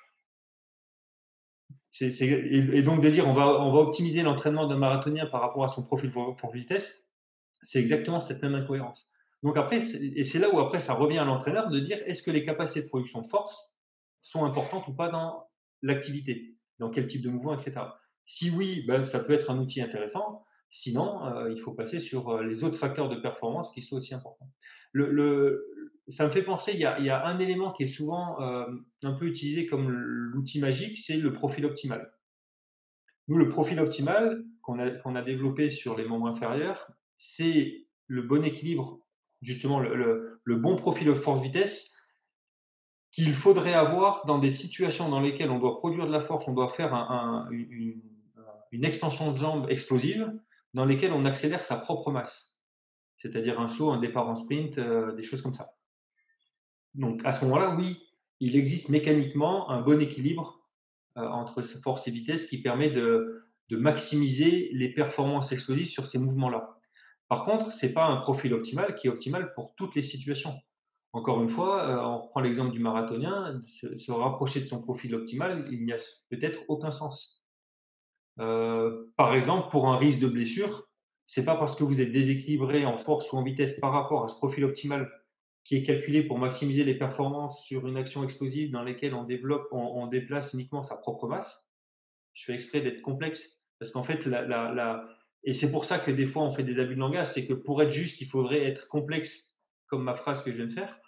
et, 1.99 2.81
donc 2.83 3.01
de 3.01 3.09
dire 3.09 3.27
on 3.27 3.33
va, 3.33 3.61
on 3.61 3.71
va 3.71 3.79
optimiser 3.79 4.23
l'entraînement 4.23 4.65
d'un 4.67 4.77
marathonien 4.77 5.25
par 5.25 5.41
rapport 5.41 5.65
à 5.65 5.69
son 5.69 5.83
profil 5.83 6.11
force-vitesse, 6.11 7.11
c'est 7.61 7.79
exactement 7.79 8.21
cette 8.21 8.41
même 8.41 8.55
incohérence. 8.55 9.11
Donc 9.43 9.57
après, 9.57 9.79
et 9.79 10.23
c'est 10.23 10.39
là 10.39 10.49
où 10.53 10.59
après 10.59 10.79
ça 10.79 10.93
revient 10.93 11.17
à 11.17 11.25
l'entraîneur 11.25 11.69
de 11.69 11.79
dire 11.79 11.99
est-ce 12.05 12.23
que 12.23 12.31
les 12.31 12.45
capacités 12.45 12.83
de 12.83 12.87
production 12.87 13.21
de 13.21 13.27
force 13.27 13.75
sont 14.21 14.45
importantes 14.45 14.87
ou 14.87 14.93
pas 14.93 15.09
dans 15.09 15.47
l'activité, 15.81 16.55
dans 16.79 16.89
quel 16.89 17.07
type 17.07 17.21
de 17.21 17.29
mouvement, 17.29 17.53
etc. 17.53 17.81
Si 18.25 18.49
oui, 18.49 18.83
ben, 18.87 19.03
ça 19.03 19.19
peut 19.19 19.33
être 19.33 19.49
un 19.49 19.59
outil 19.59 19.81
intéressant. 19.81 20.45
Sinon, 20.69 21.25
euh, 21.25 21.51
il 21.51 21.59
faut 21.59 21.73
passer 21.73 21.99
sur 21.99 22.29
euh, 22.29 22.43
les 22.43 22.63
autres 22.63 22.77
facteurs 22.77 23.09
de 23.09 23.15
performance 23.15 23.71
qui 23.73 23.81
sont 23.81 23.97
aussi 23.97 24.13
importants. 24.13 24.49
Le, 24.93 25.67
ça 26.07 26.25
me 26.25 26.31
fait 26.31 26.43
penser, 26.43 26.71
il 26.73 26.79
y, 26.79 26.85
a, 26.85 27.25
un 27.25 27.39
élément 27.39 27.71
qui 27.71 27.83
est 27.83 27.87
souvent 27.87 28.41
euh, 28.41 28.65
un 29.03 29.13
peu 29.13 29.25
utilisé 29.25 29.65
comme 29.65 29.89
l'outil 29.89 30.59
magique, 30.59 30.97
c'est 30.97 31.17
le 31.17 31.33
profil 31.33 31.65
optimal. 31.65 32.11
Nous, 33.27 33.37
le 33.37 33.49
profil 33.49 33.79
optimal 33.79 34.43
qu'on 34.61 34.79
a, 34.79 35.21
développé 35.21 35.69
sur 35.69 35.97
les 35.97 36.05
membres 36.05 36.27
inférieurs, 36.27 36.91
c'est 37.17 37.85
le 38.07 38.21
bon 38.21 38.43
équilibre, 38.43 38.99
justement 39.41 39.79
le, 39.79 40.39
bon 40.45 40.75
profil 40.75 41.07
de 41.07 41.13
force-vitesse 41.13 41.93
qu'il 43.11 43.33
faudrait 43.33 43.73
avoir 43.73 44.25
dans 44.25 44.39
des 44.39 44.51
situations 44.51 45.09
dans 45.09 45.19
lesquelles 45.19 45.51
on 45.51 45.59
doit 45.59 45.77
produire 45.77 46.07
de 46.07 46.11
la 46.11 46.21
force, 46.21 46.47
on 46.47 46.53
doit 46.53 46.69
faire 46.69 46.93
une, 47.51 48.85
extension 48.85 49.33
de 49.33 49.37
jambe 49.37 49.69
explosive, 49.69 50.31
dans 50.73 50.85
lesquelles 50.85 51.11
on 51.11 51.25
accélère 51.25 51.63
sa 51.63 51.75
propre 51.75 52.11
masse, 52.11 52.57
c'est-à-dire 53.17 53.59
un 53.59 53.67
saut, 53.67 53.91
un 53.91 53.99
départ 53.99 54.29
en 54.29 54.35
sprint, 54.35 54.77
euh, 54.77 55.11
des 55.13 55.23
choses 55.23 55.41
comme 55.41 55.53
ça. 55.53 55.75
Donc 56.93 57.21
à 57.25 57.33
ce 57.33 57.43
moment-là, 57.43 57.75
oui, 57.75 58.01
il 58.39 58.55
existe 58.55 58.87
mécaniquement 58.87 59.69
un 59.69 59.81
bon 59.81 60.01
équilibre 60.01 60.65
euh, 61.17 61.27
entre 61.27 61.61
force 61.61 62.07
et 62.07 62.11
vitesse 62.11 62.45
qui 62.45 62.61
permet 62.61 62.89
de 62.89 63.43
maximiser 63.71 64.69
les 64.73 64.93
performances 64.93 65.51
explosives 65.51 65.89
sur 65.89 66.07
ces 66.07 66.19
mouvements-là. 66.19 66.77
Par 67.27 67.45
contre, 67.45 67.71
ce 67.71 67.85
n'est 67.85 67.93
pas 67.93 68.05
un 68.05 68.17
profil 68.17 68.53
optimal 68.53 68.95
qui 68.95 69.07
est 69.07 69.09
optimal 69.09 69.53
pour 69.53 69.73
toutes 69.75 69.95
les 69.95 70.01
situations. 70.01 70.61
Encore 71.13 71.41
une 71.41 71.49
fois, 71.49 71.89
euh, 71.89 71.99
on 71.99 72.21
reprend 72.21 72.39
l'exemple 72.39 72.71
du 72.71 72.79
marathonien, 72.79 73.59
se, 73.65 74.11
rapprocher 74.11 74.61
de 74.61 74.65
son 74.65 74.81
profil 74.81 75.13
optimal, 75.13 75.67
il 75.69 75.83
n'y 75.83 75.91
a 75.91 75.97
peut-être 76.29 76.63
aucun 76.69 76.91
sens. 76.91 77.43
Euh, 78.39 79.05
par 79.17 79.35
exemple, 79.35 79.69
pour 79.71 79.89
un 79.89 79.97
risque 79.97 80.19
de 80.19 80.27
blessure, 80.27 80.87
c'est 81.25 81.43
pas 81.43 81.55
parce 81.55 81.75
que 81.75 81.83
vous 81.83 82.01
êtes 82.01 82.11
déséquilibré 82.11 82.85
en 82.85 82.97
force 82.97 83.31
ou 83.33 83.37
en 83.37 83.43
vitesse 83.43 83.79
par 83.79 83.91
rapport 83.91 84.23
à 84.23 84.29
ce 84.29 84.35
profil 84.35 84.63
optimal 84.63 85.11
qui 85.63 85.75
est 85.75 85.83
calculé 85.83 86.23
pour 86.23 86.39
maximiser 86.39 86.83
les 86.83 86.95
performances 86.95 87.63
sur 87.65 87.87
une 87.87 87.97
action 87.97 88.23
explosive 88.23 88.71
dans 88.71 88.83
laquelle 88.83 89.13
on 89.13 89.23
développe, 89.23 89.67
on, 89.71 90.07
déplace 90.07 90.53
uniquement 90.53 90.81
sa 90.81 90.95
propre 90.95 91.27
masse. 91.27 91.69
Je 92.33 92.45
fais 92.45 92.53
exprès 92.53 92.81
d'être 92.81 93.01
complexe 93.01 93.61
parce 93.79 93.91
qu'en 93.91 94.03
fait, 94.03 94.25
la, 94.25 94.43
la 94.45 95.05
et 95.43 95.53
c'est 95.53 95.71
pour 95.71 95.85
ça 95.85 95.99
que 95.99 96.11
des 96.11 96.27
fois 96.27 96.43
on 96.43 96.53
fait 96.53 96.63
des 96.63 96.79
abus 96.79 96.95
de 96.95 96.99
langage, 96.99 97.27
c'est 97.27 97.45
que 97.45 97.53
pour 97.53 97.81
être 97.81 97.91
juste, 97.91 98.21
il 98.21 98.27
faudrait 98.27 98.63
être 98.63 98.87
complexe, 98.87 99.57
comme 99.87 100.03
ma 100.03 100.15
phrase 100.15 100.43
que 100.43 100.51
je 100.51 100.57
viens 100.57 100.67
de 100.67 100.73
faire. 100.73 101.00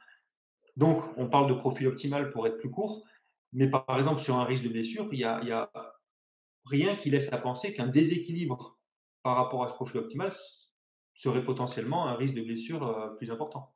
Donc, 0.75 1.03
on 1.17 1.27
parle 1.27 1.49
de 1.49 1.53
profil 1.53 1.87
optimal 1.87 2.31
pour 2.31 2.47
être 2.47 2.57
plus 2.57 2.71
court, 2.71 3.03
mais 3.51 3.69
par 3.69 3.97
exemple 3.97 4.21
sur 4.21 4.35
un 4.35 4.43
risque 4.43 4.63
de 4.63 4.69
blessure, 4.69 5.07
il 5.11 5.17
n'y 5.17 5.23
a, 5.23 5.37
a, 5.37 5.93
rien 6.65 6.95
qui 6.95 7.09
laisse 7.09 7.31
à 7.31 7.37
penser 7.37 7.73
qu'un 7.73 7.87
déséquilibre 7.87 8.77
par 9.21 9.35
rapport 9.35 9.63
à 9.63 9.69
ce 9.69 9.73
profil 9.73 9.99
optimal 9.99 10.33
serait 11.15 11.43
potentiellement 11.43 12.07
un 12.07 12.15
risque 12.15 12.33
de 12.33 12.41
blessure 12.41 12.87
euh, 12.87 13.09
plus 13.15 13.31
important. 13.31 13.73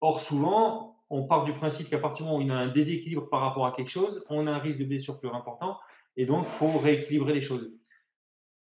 Or, 0.00 0.22
souvent, 0.22 1.02
on 1.10 1.26
part 1.26 1.44
du 1.44 1.52
principe 1.52 1.90
qu'à 1.90 1.98
partir 1.98 2.24
du 2.24 2.30
moment 2.30 2.38
où 2.38 2.42
il 2.42 2.48
y 2.48 2.50
a 2.50 2.56
un 2.56 2.68
déséquilibre 2.68 3.28
par 3.28 3.40
rapport 3.40 3.66
à 3.66 3.72
quelque 3.72 3.90
chose, 3.90 4.24
on 4.30 4.46
a 4.46 4.52
un 4.52 4.58
risque 4.58 4.78
de 4.78 4.84
blessure 4.84 5.18
plus 5.18 5.28
important, 5.28 5.78
et 6.16 6.24
donc 6.24 6.46
il 6.46 6.50
faut 6.50 6.78
rééquilibrer 6.78 7.34
les 7.34 7.42
choses. 7.42 7.72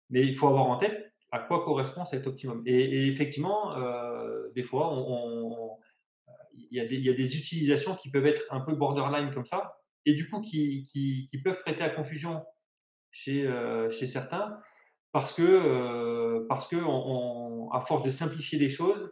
Mais 0.09 0.21
il 0.21 0.35
faut 0.35 0.47
avoir 0.47 0.65
en 0.65 0.77
tête 0.77 1.13
à 1.31 1.39
quoi 1.39 1.63
correspond 1.63 2.03
cet 2.05 2.27
optimum. 2.27 2.61
Et, 2.65 3.07
effectivement, 3.07 3.77
euh, 3.77 4.49
des 4.53 4.63
fois, 4.63 4.91
il, 4.93 5.69
y 6.53 6.79
a 6.79 6.85
des, 6.85 7.37
utilisations 7.37 7.95
qui 7.95 8.09
peuvent 8.09 8.25
être 8.25 8.43
un 8.51 8.61
peu 8.61 8.75
borderline 8.75 9.33
comme 9.33 9.45
ça, 9.45 9.75
et 10.05 10.13
du 10.13 10.29
coup 10.29 10.41
qui, 10.41 11.29
peuvent 11.43 11.61
prêter 11.61 11.83
à 11.83 11.89
confusion 11.89 12.43
chez, 13.11 13.47
euh, 13.47 13.89
certains, 13.89 14.57
parce 15.11 15.33
que, 15.33 15.41
euh, 15.43 16.45
parce 16.47 16.67
que 16.67 16.77
à 16.77 17.81
force 17.81 18.03
de 18.03 18.09
simplifier 18.09 18.59
les 18.59 18.69
choses, 18.69 19.11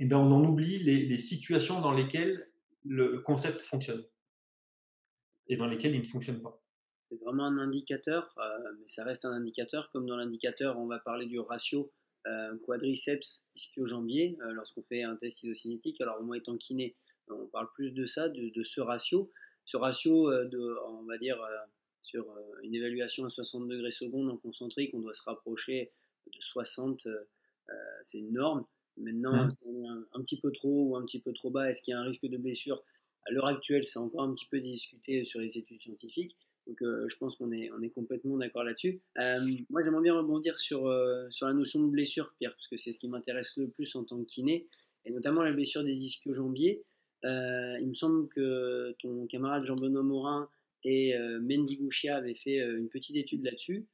eh 0.00 0.06
bien, 0.06 0.18
on 0.18 0.32
en 0.32 0.44
oublie 0.44 0.78
les, 0.78 1.18
situations 1.18 1.80
dans 1.80 1.92
lesquelles 1.92 2.50
le 2.84 3.20
concept 3.20 3.60
fonctionne 3.62 4.04
et 5.46 5.56
dans 5.56 5.66
lesquelles 5.66 5.94
il 5.94 6.02
ne 6.02 6.06
fonctionne 6.06 6.42
pas 6.42 6.60
c'est 7.10 7.20
vraiment 7.24 7.44
un 7.44 7.58
indicateur, 7.58 8.34
euh, 8.38 8.72
mais 8.78 8.86
ça 8.86 9.04
reste 9.04 9.24
un 9.24 9.32
indicateur. 9.32 9.90
Comme 9.92 10.06
dans 10.06 10.16
l'indicateur, 10.16 10.78
on 10.78 10.86
va 10.86 10.98
parler 10.98 11.26
du 11.26 11.38
ratio 11.38 11.92
quadriceps 12.64 13.46
ischio-jambier 13.54 14.36
lorsqu'on 14.52 14.82
fait 14.82 15.02
un 15.02 15.16
test 15.16 15.42
isocinétique. 15.42 16.00
Alors 16.00 16.22
moi 16.22 16.36
étant 16.36 16.56
kiné, 16.56 16.96
on 17.28 17.46
parle 17.46 17.68
plus 17.74 17.90
de 17.92 18.06
ça, 18.06 18.28
de, 18.28 18.62
ce 18.62 18.80
ratio. 18.80 19.30
Ce 19.64 19.76
ratio, 19.76 20.30
de, 20.30 20.76
on 20.88 21.04
va 21.04 21.18
dire, 21.18 21.38
sur 22.02 22.26
une 22.62 22.74
évaluation 22.74 23.24
à 23.24 23.30
60 23.30 23.68
degrés 23.68 23.90
secondes 23.90 24.30
en 24.30 24.36
concentrique, 24.36 24.92
on 24.94 25.00
doit 25.00 25.14
se 25.14 25.22
rapprocher 25.22 25.92
de 26.26 26.40
60, 26.40 27.08
c'est 28.02 28.18
une 28.18 28.32
norme. 28.32 28.64
Maintenant, 28.96 29.46
mmh. 29.46 29.86
un, 29.86 30.06
un, 30.12 30.22
petit 30.22 30.38
peu 30.38 30.52
trop 30.52 30.88
ou 30.88 30.96
un 30.96 31.04
petit 31.04 31.20
peu 31.20 31.32
trop 31.32 31.50
bas, 31.50 31.68
est-ce 31.68 31.82
qu'il 31.82 31.92
y 31.92 31.94
a 31.94 32.00
un 32.00 32.04
risque 32.04 32.26
de 32.26 32.36
blessure? 32.36 32.82
À 33.26 33.32
l'heure 33.32 33.46
actuelle, 33.46 33.84
c'est 33.84 33.98
encore 33.98 34.22
un 34.22 34.34
petit 34.34 34.46
peu 34.46 34.60
discuté 34.60 35.24
sur 35.24 35.40
les 35.40 35.56
études 35.58 35.80
scientifiques. 35.80 36.36
Donc, 36.66 36.80
euh, 36.82 37.08
je 37.08 37.16
pense 37.18 37.36
qu'on 37.36 37.52
est, 37.52 37.70
complètement 37.94 38.38
d'accord 38.38 38.64
là-dessus. 38.64 39.00
Euh, 39.18 39.40
moi, 39.70 39.82
j'aimerais 39.82 40.02
bien 40.02 40.14
rebondir 40.14 40.58
sur, 40.58 40.86
euh, 40.86 41.26
sur 41.30 41.46
la 41.46 41.52
notion 41.52 41.82
de 41.82 41.90
blessure, 41.90 42.32
Pierre, 42.38 42.54
parce 42.54 42.68
que 42.68 42.76
c'est 42.76 42.92
ce 42.92 43.00
qui 43.00 43.08
m'intéresse 43.08 43.56
le 43.56 43.68
plus 43.68 43.94
en 43.96 44.04
tant 44.04 44.18
que 44.18 44.24
kiné, 44.24 44.66
et 45.04 45.12
notamment 45.12 45.42
la 45.42 45.52
blessure 45.52 45.84
des 45.84 46.04
ischio-jambiers. 46.04 46.82
il 47.22 47.88
me 47.88 47.94
semble 47.94 48.28
que 48.28 48.92
ton 49.00 49.26
camarade 49.26 49.64
Jean-Benoît 49.66 50.02
Morin 50.02 50.48
et 50.84 51.14
Mendy 51.40 51.76
Gouchia 51.76 52.16
avaient 52.16 52.34
fait 52.34 52.58
une 52.58 52.88
petite 52.88 53.16
étude 53.16 53.44
là-dessus, 53.44 53.86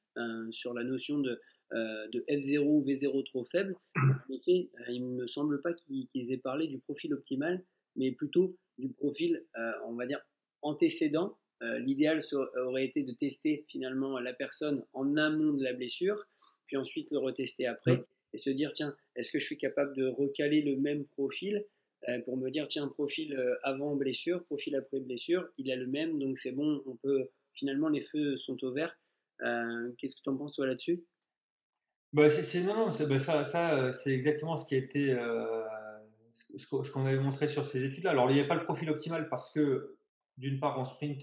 sur 0.51 0.75
la 0.75 0.85
notion 0.85 1.19
de, 1.19 1.41
de 1.73 2.25
F0 2.29 2.61
ou 2.61 2.85
V0 2.85 3.25
trop 3.25 3.45
faible. 3.45 3.77
En 3.97 4.33
effet, 4.33 4.71
il 4.89 5.03
ne 5.03 5.23
me 5.23 5.27
semble 5.27 5.61
pas 5.61 5.73
qu'ils 5.73 6.33
aient 6.33 6.39
parlé 6.39 6.69
du 6.69 6.79
profil 6.79 7.13
optimal, 7.15 7.63
mais 7.97 8.13
plutôt 8.13 8.57
du 8.79 8.89
profil, 8.89 9.45
on 9.87 9.95
va 9.95 10.07
dire, 10.07 10.21
antécédent 10.63 11.37
euh, 11.63 11.79
l'idéal 11.79 12.21
aurait 12.65 12.87
été 12.87 13.03
de 13.03 13.13
tester 13.13 13.65
finalement 13.69 14.19
la 14.19 14.33
personne 14.33 14.85
en 14.93 15.17
amont 15.17 15.53
de 15.53 15.63
la 15.63 15.75
blessure, 15.75 16.27
puis 16.67 16.77
ensuite 16.77 17.09
le 17.11 17.19
retester 17.19 17.67
après 17.67 18.05
et 18.33 18.39
se 18.39 18.51
dire 18.51 18.73
tiens, 18.73 18.95
est-ce 19.17 19.31
que 19.31 19.39
je 19.39 19.45
suis 19.45 19.59
capable 19.59 19.95
de 19.97 20.07
recaler 20.07 20.63
le 20.63 20.77
même 20.77 21.05
profil? 21.05 21.65
Euh, 22.09 22.21
pour 22.23 22.39
me 22.39 22.49
dire 22.51 22.67
tiens, 22.69 22.89
profil 22.89 23.35
euh, 23.35 23.55
avant 23.63 23.95
blessure, 23.95 24.43
profil 24.45 24.75
après 24.75 25.01
blessure, 25.01 25.49
il 25.59 25.71
a 25.71 25.77
le 25.77 25.87
même, 25.87 26.19
donc 26.19 26.39
c'est 26.39 26.53
bon, 26.53 26.83
on 26.87 26.97
peut 26.97 27.29
finalement 27.53 27.89
les 27.89 28.01
feux 28.01 28.39
sont 28.39 28.63
au 28.65 28.73
vert. 28.73 28.97
Qu'est-ce 29.99 30.17
que 30.17 30.23
tu 30.23 30.29
en 30.29 30.37
penses 30.37 30.55
toi 30.55 30.67
là-dessus? 30.67 31.03
Bah, 32.13 32.31
c'est, 32.31 32.63
non, 32.63 32.75
non, 32.75 33.07
bah, 33.07 33.19
ça, 33.19 33.45
ça 33.45 33.93
c'est 33.93 34.13
exactement 34.13 34.57
ce 34.57 34.67
qui 34.67 34.75
a 34.75 34.79
été 34.79 35.17
ce 36.57 36.91
qu'on 36.91 37.07
avait 37.07 37.19
montré 37.19 37.49
sur 37.49 37.67
ces 37.67 37.85
études-là. 37.85 38.11
Alors, 38.11 38.31
il 38.31 38.35
n'y 38.35 38.41
a 38.41 38.45
pas 38.45 38.55
le 38.55 38.65
profil 38.65 38.91
optimal 38.91 39.29
parce 39.29 39.53
que 39.53 39.97
d'une 40.41 40.59
part, 40.59 40.79
en 40.79 40.85
sprint, 40.85 41.23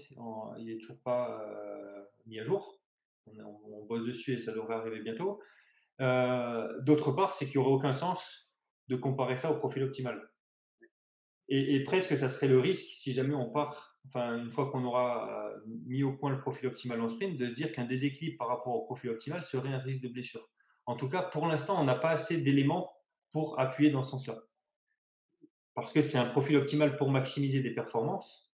il 0.58 0.66
n'est 0.66 0.78
toujours 0.78 1.00
pas 1.02 1.42
euh, 1.42 2.04
mis 2.26 2.38
à 2.38 2.44
jour. 2.44 2.80
On, 3.26 3.84
bosse 3.86 4.06
dessus 4.06 4.34
et 4.34 4.38
ça 4.38 4.52
devrait 4.52 4.76
arriver 4.76 5.00
bientôt. 5.00 5.40
Euh, 6.00 6.80
d'autre 6.82 7.12
part, 7.12 7.32
c'est 7.32 7.46
qu'il 7.46 7.60
n'y 7.60 7.66
aurait 7.66 7.74
aucun 7.74 7.92
sens 7.92 8.54
de 8.88 8.96
comparer 8.96 9.36
ça 9.36 9.50
au 9.50 9.58
profil 9.58 9.82
optimal. 9.82 10.30
Et, 11.50 11.82
presque, 11.84 12.16
ça 12.16 12.28
serait 12.28 12.46
le 12.46 12.60
risque, 12.60 12.84
si 12.84 13.14
jamais 13.14 13.34
on 13.34 13.50
part, 13.50 13.98
enfin, 14.06 14.36
une 14.36 14.50
fois 14.50 14.70
qu'on 14.70 14.84
aura 14.84 15.48
euh, 15.48 15.58
mis 15.86 16.02
au 16.02 16.12
point 16.12 16.30
le 16.30 16.40
profil 16.40 16.66
optimal 16.66 17.00
en 17.00 17.08
sprint, 17.08 17.38
de 17.38 17.46
se 17.46 17.54
dire 17.54 17.72
qu'un 17.72 17.86
déséquilibre 17.86 18.36
par 18.38 18.48
rapport 18.48 18.74
au 18.74 18.84
profil 18.84 19.10
optimal 19.10 19.42
serait 19.44 19.72
un 19.72 19.78
risque 19.78 20.02
de 20.02 20.08
blessure. 20.08 20.46
En 20.84 20.94
tout 20.94 21.08
cas, 21.08 21.22
pour 21.22 21.46
l'instant, 21.46 21.80
on 21.80 21.84
n'a 21.84 21.94
pas 21.94 22.10
assez 22.10 22.38
d'éléments 22.38 22.92
pour 23.32 23.58
appuyer 23.58 23.90
dans 23.90 24.04
ce 24.04 24.10
sens-là. 24.10 24.38
Parce 25.74 25.92
que 25.94 26.02
c'est 26.02 26.18
un 26.18 26.26
profil 26.26 26.56
optimal 26.56 26.98
pour 26.98 27.10
maximiser 27.10 27.60
des 27.62 27.72
performances, 27.72 28.47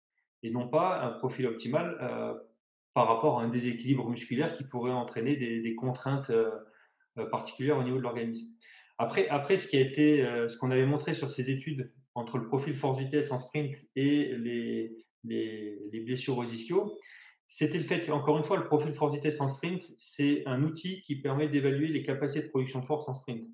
et 0.45 0.51
non 0.51 0.69
pas 0.69 1.01
un 1.01 1.11
profil 1.11 1.47
optimal 1.47 1.97
euh, 2.03 2.35
par 2.93 3.09
rapport 3.09 3.41
à 3.41 3.45
un 3.45 3.49
déséquilibre 3.49 4.09
musculaire 4.09 4.53
qui 4.57 4.63
pourrait 4.63 4.93
entraîner 4.93 5.37
des, 5.37 5.75
contraintes 5.75 6.31
euh, 6.31 6.51
euh, 7.19 7.27
particulières 7.27 7.79
au 7.79 7.83
niveau 7.83 7.97
de 7.97 8.03
l'organisme. 8.03 8.47
Après, 8.99 9.27
après, 9.29 9.57
ce 9.57 9.67
qui 9.67 9.77
a 9.77 9.81
été, 9.81 10.25
ce 10.49 10.57
qu'on 10.57 10.71
avait 10.71 10.87
montré 10.87 11.15
sur 11.15 11.33
ces 11.33 11.51
études 11.51 11.93
entre 12.15 12.39
le 12.39 12.47
profil 12.47 12.77
force 12.77 13.01
vitesse 13.01 13.33
en 13.33 13.39
sprint 13.39 13.75
et 13.97 14.37
les, 14.37 15.05
les, 15.25 16.01
blessures 16.07 16.39
aux 16.39 16.45
ischios, 16.45 16.97
c'était 17.49 17.79
le 17.79 17.83
fait, 17.83 18.09
encore 18.11 18.37
une 18.39 18.45
fois, 18.45 18.57
le 18.57 18.67
profil 18.67 18.95
force 18.95 19.13
vitesse 19.13 19.41
en 19.41 19.49
sprint, 19.49 19.83
c'est 19.97 20.47
un 20.47 20.63
outil 20.63 21.03
qui 21.03 21.17
permet 21.17 21.49
d'évaluer 21.49 21.89
les 21.89 22.05
capacités 22.05 22.45
de 22.45 22.51
production 22.51 22.79
de 22.79 22.85
force 22.85 23.09
en 23.09 23.15
sprint. 23.15 23.49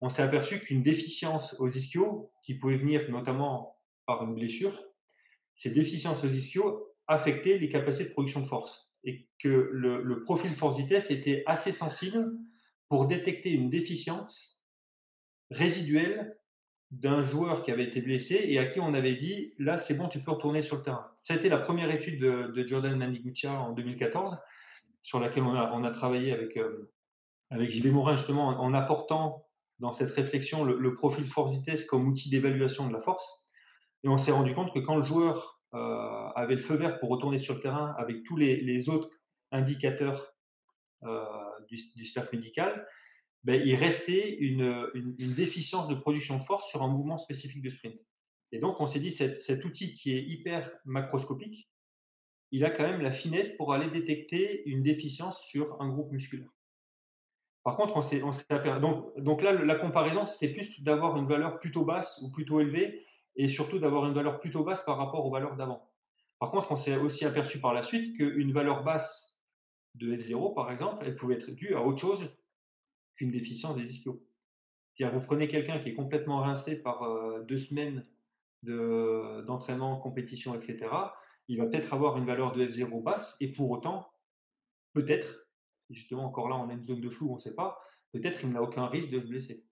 On 0.00 0.08
s'est 0.08 0.22
aperçu 0.22 0.60
qu'une 0.60 0.82
déficience 0.82 1.54
aux 1.58 1.68
ischios, 1.68 2.32
qui 2.42 2.54
pouvait 2.54 2.78
venir 2.78 3.10
notamment 3.10 3.76
par 4.06 4.24
une 4.24 4.34
blessure, 4.34 4.82
ces 5.62 5.70
déficiences 5.70 6.24
aux 6.24 6.28
ischios 6.28 6.88
affectaient 7.06 7.56
les 7.56 7.68
capacités 7.68 8.08
de 8.08 8.12
production 8.12 8.40
de 8.40 8.48
force 8.48 8.92
et 9.04 9.28
que 9.38 9.70
le, 9.72 10.24
profil 10.24 10.56
force-vitesse 10.56 11.12
était 11.12 11.44
assez 11.46 11.70
sensible 11.70 12.32
pour 12.88 13.06
détecter 13.06 13.50
une 13.50 13.70
déficience 13.70 14.60
résiduelle 15.52 16.36
d'un 16.90 17.22
joueur 17.22 17.62
qui 17.62 17.70
avait 17.70 17.84
été 17.84 18.00
blessé 18.00 18.40
et 18.42 18.58
à 18.58 18.66
qui 18.66 18.80
on 18.80 18.92
avait 18.92 19.14
dit 19.14 19.54
là 19.58 19.78
c'est 19.78 19.94
bon 19.94 20.08
tu 20.08 20.18
peux 20.18 20.32
retourner 20.32 20.62
sur 20.62 20.78
le 20.78 20.82
terrain. 20.82 21.06
Ça 21.22 21.34
a 21.34 21.36
été 21.36 21.48
la 21.48 21.58
première 21.58 21.92
étude 21.92 22.20
de, 22.20 22.66
Jordan 22.66 22.96
Manigucha 22.96 23.52
en 23.52 23.70
2014 23.70 24.36
sur 25.04 25.20
laquelle 25.20 25.44
on 25.44 25.84
a, 25.84 25.90
travaillé 25.92 26.32
avec, 26.32 26.56
euh, 26.56 26.90
avec 27.50 27.70
JB 27.70 27.86
Morin 27.86 28.16
justement 28.16 28.48
en, 28.48 28.74
apportant 28.74 29.46
dans 29.78 29.92
cette 29.92 30.10
réflexion 30.10 30.64
le, 30.64 30.76
le 30.76 30.94
profil 30.94 31.24
force-vitesse 31.24 31.84
comme 31.84 32.08
outil 32.08 32.30
d'évaluation 32.30 32.88
de 32.88 32.92
la 32.92 33.00
force. 33.00 33.41
Et 34.04 34.08
on 34.08 34.18
s'est 34.18 34.32
rendu 34.32 34.54
compte 34.54 34.72
que 34.72 34.80
quand 34.80 34.96
le 34.96 35.04
joueur 35.04 35.60
euh, 35.74 36.28
avait 36.34 36.56
le 36.56 36.60
feu 36.60 36.74
vert 36.74 36.98
pour 36.98 37.08
retourner 37.08 37.38
sur 37.38 37.54
le 37.54 37.60
terrain 37.60 37.94
avec 37.98 38.24
tous 38.24 38.36
les, 38.36 38.88
autres 38.88 39.10
indicateurs 39.50 40.34
euh, 41.04 41.24
du, 41.68 42.04
staff 42.04 42.32
médical, 42.32 42.86
ben, 43.44 43.60
il 43.64 43.74
restait 43.74 44.36
une, 44.36 45.34
déficience 45.34 45.88
de 45.88 45.94
production 45.94 46.38
de 46.38 46.44
force 46.44 46.68
sur 46.68 46.82
un 46.82 46.88
mouvement 46.88 47.18
spécifique 47.18 47.62
de 47.62 47.70
sprint. 47.70 47.98
Et 48.52 48.58
donc, 48.58 48.80
on 48.80 48.86
s'est 48.86 49.00
dit, 49.00 49.10
cet, 49.10 49.40
cet 49.40 49.64
outil 49.64 49.94
qui 49.94 50.14
est 50.14 50.22
hyper 50.22 50.70
macroscopique, 50.84 51.70
il 52.50 52.64
a 52.64 52.70
quand 52.70 52.84
même 52.84 53.00
la 53.00 53.12
finesse 53.12 53.56
pour 53.56 53.72
aller 53.72 53.88
détecter 53.88 54.62
une 54.68 54.82
déficience 54.82 55.40
sur 55.40 55.80
un 55.80 55.88
groupe 55.88 56.12
musculaire. 56.12 56.50
Par 57.64 57.76
contre, 57.76 57.96
on 57.96 58.02
s'est, 58.02 58.20
donc, 58.80 59.18
donc 59.18 59.40
là, 59.40 59.52
la 59.52 59.76
comparaison, 59.76 60.26
c'était 60.26 60.52
plus 60.52 60.82
d'avoir 60.82 61.16
une 61.16 61.26
valeur 61.26 61.60
plutôt 61.60 61.84
basse 61.84 62.20
ou 62.22 62.32
plutôt 62.32 62.60
élevée 62.60 63.06
et 63.36 63.48
surtout 63.48 63.78
d'avoir 63.78 64.06
une 64.06 64.14
valeur 64.14 64.40
plutôt 64.40 64.64
basse 64.64 64.82
par 64.84 64.98
rapport 64.98 65.24
aux 65.24 65.30
valeurs 65.30 65.56
d'avant. 65.56 65.90
Par 66.38 66.50
contre, 66.50 66.72
on 66.72 66.76
s'est 66.76 66.96
aussi 66.96 67.24
aperçu 67.24 67.60
par 67.60 67.72
la 67.72 67.82
suite 67.82 68.16
qu'une 68.16 68.52
valeur 68.52 68.82
basse 68.82 69.38
de 69.94 70.16
F0, 70.16 70.54
par 70.54 70.70
exemple, 70.70 71.04
elle 71.06 71.16
pouvait 71.16 71.36
être 71.36 71.50
due 71.50 71.74
à 71.74 71.82
autre 71.82 72.00
chose 72.00 72.28
qu'une 73.16 73.30
déficience 73.30 73.76
des 73.76 73.90
ischios. 73.90 74.22
vous 74.98 75.20
prenez 75.20 75.48
quelqu'un 75.48 75.78
qui 75.78 75.90
est 75.90 75.94
complètement 75.94 76.40
rincé 76.40 76.82
par 76.82 77.02
euh, 77.02 77.42
deux 77.42 77.58
semaines 77.58 78.06
d'entraînement, 78.62 79.98
compétition, 79.98 80.54
etc., 80.54 80.88
il 81.48 81.58
va 81.58 81.66
peut-être 81.66 81.92
avoir 81.92 82.16
une 82.16 82.24
valeur 82.24 82.52
de 82.52 82.64
F0 82.64 83.02
basse, 83.02 83.36
et 83.40 83.50
pour 83.50 83.70
autant, 83.70 84.12
peut-être, 84.92 85.46
justement 85.90 86.24
encore 86.24 86.48
là 86.48 86.56
on 86.56 86.68
a 86.68 86.72
une 86.72 86.84
zone 86.84 87.00
de 87.00 87.10
flou, 87.10 87.30
on 87.30 87.34
ne 87.34 87.40
sait 87.40 87.54
pas, 87.54 87.80
peut-être 88.12 88.44
il 88.44 88.50
n'a 88.50 88.62
aucun 88.62 88.86
risque 88.86 89.10
de 89.10 89.20
se 89.20 89.26
blesser. 89.26 89.64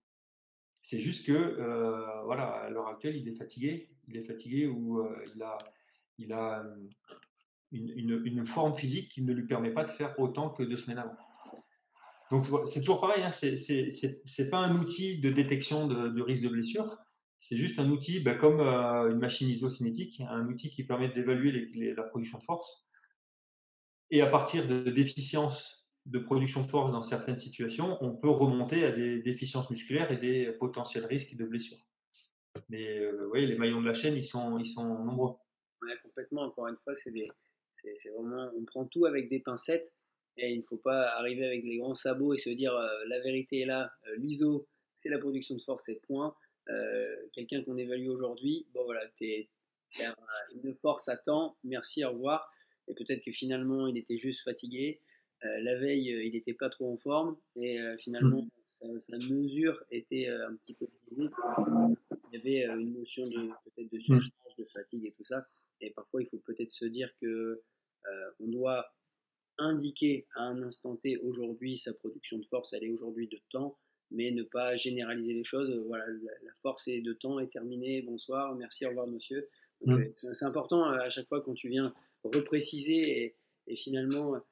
C'est 0.82 0.98
juste 0.98 1.26
que, 1.26 1.32
euh, 1.32 2.22
voilà, 2.24 2.46
à 2.46 2.70
l'heure 2.70 2.88
actuelle, 2.88 3.16
il 3.16 3.28
est 3.28 3.34
fatigué. 3.34 3.90
Il 4.08 4.16
est 4.16 4.24
fatigué 4.24 4.66
ou 4.66 5.00
euh, 5.00 5.24
il 5.34 5.42
a, 5.42 5.58
il 6.18 6.32
a 6.32 6.64
euh, 6.64 6.76
une, 7.72 8.22
une, 8.24 8.46
forme 8.46 8.76
physique 8.76 9.10
qui 9.10 9.22
ne 9.22 9.32
lui 9.32 9.46
permet 9.46 9.70
pas 9.70 9.84
de 9.84 9.90
faire 9.90 10.18
autant 10.18 10.50
que 10.50 10.62
deux 10.62 10.76
semaines 10.76 10.98
avant. 10.98 11.16
Donc, 12.30 12.46
c'est 12.68 12.80
toujours 12.80 13.00
pareil. 13.00 13.22
Hein, 13.22 13.30
c'est 13.32 14.50
pas 14.50 14.58
un 14.58 14.76
outil 14.76 15.18
de 15.20 15.30
détection 15.30 15.86
de, 15.86 16.22
risque 16.22 16.42
de 16.42 16.48
blessure. 16.48 16.96
C'est 17.38 17.56
juste 17.56 17.78
un 17.78 17.88
outil, 17.90 18.20
bah, 18.20 18.34
comme 18.34 18.60
une 18.60 19.18
machine 19.18 19.48
isocinétique, 19.48 20.20
un 20.28 20.46
outil 20.46 20.70
qui 20.70 20.84
permet 20.84 21.08
d'évaluer 21.08 21.70
la 21.94 22.02
production 22.04 22.38
de 22.38 22.44
force. 22.44 22.86
Et 24.10 24.20
à 24.22 24.26
partir 24.26 24.66
de 24.66 24.90
déficiences 24.90 25.79
de 26.06 26.18
production 26.18 26.62
de 26.62 26.68
force 26.68 26.92
dans 26.92 27.02
certaines 27.02 27.38
situations, 27.38 27.98
on 28.02 28.14
peut 28.16 28.30
remonter 28.30 28.84
à 28.84 28.92
des 28.92 29.20
déficiences 29.20 29.70
musculaires 29.70 30.10
et 30.10 30.16
des 30.16 30.52
potentiels 30.52 31.04
risques 31.04 31.34
de 31.36 31.44
blessures. 31.44 31.78
Mais 32.68 32.98
euh, 32.98 33.28
oui, 33.32 33.46
les 33.46 33.56
maillons 33.56 33.80
de 33.80 33.86
la 33.86 33.94
chaîne, 33.94 34.16
ils 34.16 34.24
sont, 34.24 34.58
ils 34.58 34.66
sont 34.66 35.04
nombreux. 35.04 35.36
Ouais, 35.82 35.96
complètement. 36.02 36.42
Encore 36.42 36.68
une 36.68 36.76
fois, 36.82 36.94
c'est 36.94 37.10
vraiment, 38.10 38.50
on 38.56 38.64
prend 38.64 38.86
tout 38.86 39.06
avec 39.06 39.28
des 39.28 39.40
pincettes 39.40 39.92
et 40.36 40.52
il 40.52 40.58
ne 40.58 40.64
faut 40.64 40.78
pas 40.78 41.08
arriver 41.18 41.46
avec 41.46 41.64
les 41.64 41.78
grands 41.78 41.94
sabots 41.94 42.34
et 42.34 42.38
se 42.38 42.50
dire 42.50 42.74
euh, 42.74 42.88
la 43.06 43.20
vérité 43.20 43.60
est 43.60 43.66
là, 43.66 43.92
euh, 44.08 44.16
l'ISO, 44.16 44.66
c'est 44.96 45.10
la 45.10 45.18
production 45.18 45.54
de 45.54 45.62
force 45.62 45.88
et 45.88 46.00
point. 46.06 46.34
Quelqu'un 47.32 47.64
qu'on 47.64 47.76
évalue 47.76 48.06
aujourd'hui, 48.06 48.68
bon 48.74 48.84
voilà, 48.84 49.00
tu 49.16 49.24
es, 49.24 49.50
une 50.62 50.74
force 50.80 51.08
à 51.08 51.16
temps, 51.16 51.56
merci, 51.64 52.04
au 52.04 52.10
revoir. 52.10 52.48
Et 52.86 52.94
peut-être 52.94 53.24
que 53.24 53.32
finalement, 53.32 53.86
il 53.88 53.98
était 53.98 54.18
juste 54.18 54.42
fatigué 54.42 55.00
euh, 55.00 55.09
la 55.42 55.76
veille, 55.78 56.12
euh, 56.12 56.24
il 56.24 56.32
n'était 56.32 56.54
pas 56.54 56.68
trop 56.68 56.92
en 56.92 56.98
forme 56.98 57.36
et 57.56 57.80
euh, 57.80 57.96
finalement, 57.98 58.42
hmm. 58.42 59.00
sa, 59.00 59.18
mesure 59.18 59.82
était 59.90 60.28
un 60.28 60.54
petit 60.56 60.74
peu 60.74 60.86
biaisée. 61.06 61.30
Il 62.32 62.38
y 62.38 62.40
avait 62.40 62.80
une 62.80 62.94
notion 62.94 63.26
de 63.26 63.48
peut-être 63.64 63.90
de 63.90 63.98
hmm. 63.98 64.00
surcharge, 64.00 64.56
de 64.58 64.64
fatigue 64.66 65.06
et 65.06 65.12
tout 65.12 65.24
ça. 65.24 65.46
Et 65.80 65.90
parfois, 65.90 66.22
il 66.22 66.28
faut 66.28 66.38
peut-être 66.38 66.70
se 66.70 66.84
dire 66.84 67.10
que 67.20 67.62
on 68.38 68.48
doit 68.48 68.86
indiquer 69.58 70.26
à 70.34 70.44
un 70.44 70.62
instant 70.62 70.96
T 70.96 71.18
aujourd'hui 71.18 71.76
sa 71.76 71.92
production 71.92 72.38
de 72.38 72.46
force, 72.46 72.72
elle 72.72 72.84
est 72.84 72.90
aujourd'hui 72.90 73.28
de 73.28 73.38
temps. 73.50 73.78
mais 74.10 74.30
ne 74.32 74.42
pas 74.42 74.76
généraliser 74.76 75.34
les 75.34 75.44
choses. 75.44 75.70
Voilà, 75.86 76.06
la, 76.06 76.52
force 76.62 76.88
est 76.88 77.00
de 77.00 77.12
temps 77.12 77.38
est 77.38 77.52
terminée. 77.52 78.02
Bonsoir, 78.02 78.54
merci, 78.56 78.84
au 78.84 78.88
revoir, 78.88 79.06
monsieur. 79.06 79.48
Mm. 79.84 80.04
C'est 80.32 80.44
important 80.44 80.84
à 80.84 81.08
chaque 81.08 81.28
fois 81.28 81.40
quand 81.42 81.54
tu 81.54 81.68
viens 81.68 81.94
repréciser 82.24 83.22
et, 83.22 83.36
et 83.66 83.76
finalement 83.76 84.42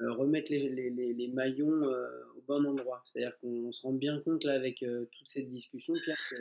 remettre 0.00 0.50
les, 0.50 0.68
les, 0.68 1.12
les, 1.12 1.28
maillons 1.28 1.82
au 1.82 2.42
bon 2.46 2.64
endroit. 2.64 3.02
C'est-à-dire 3.04 3.38
qu'on 3.40 3.72
se 3.72 3.82
rend 3.82 3.92
bien 3.92 4.20
compte 4.20 4.44
là 4.44 4.54
avec 4.54 4.78
toute 4.78 5.28
cette 5.28 5.48
discussion, 5.48 5.94
Pierre, 6.04 6.16
que 6.30 6.36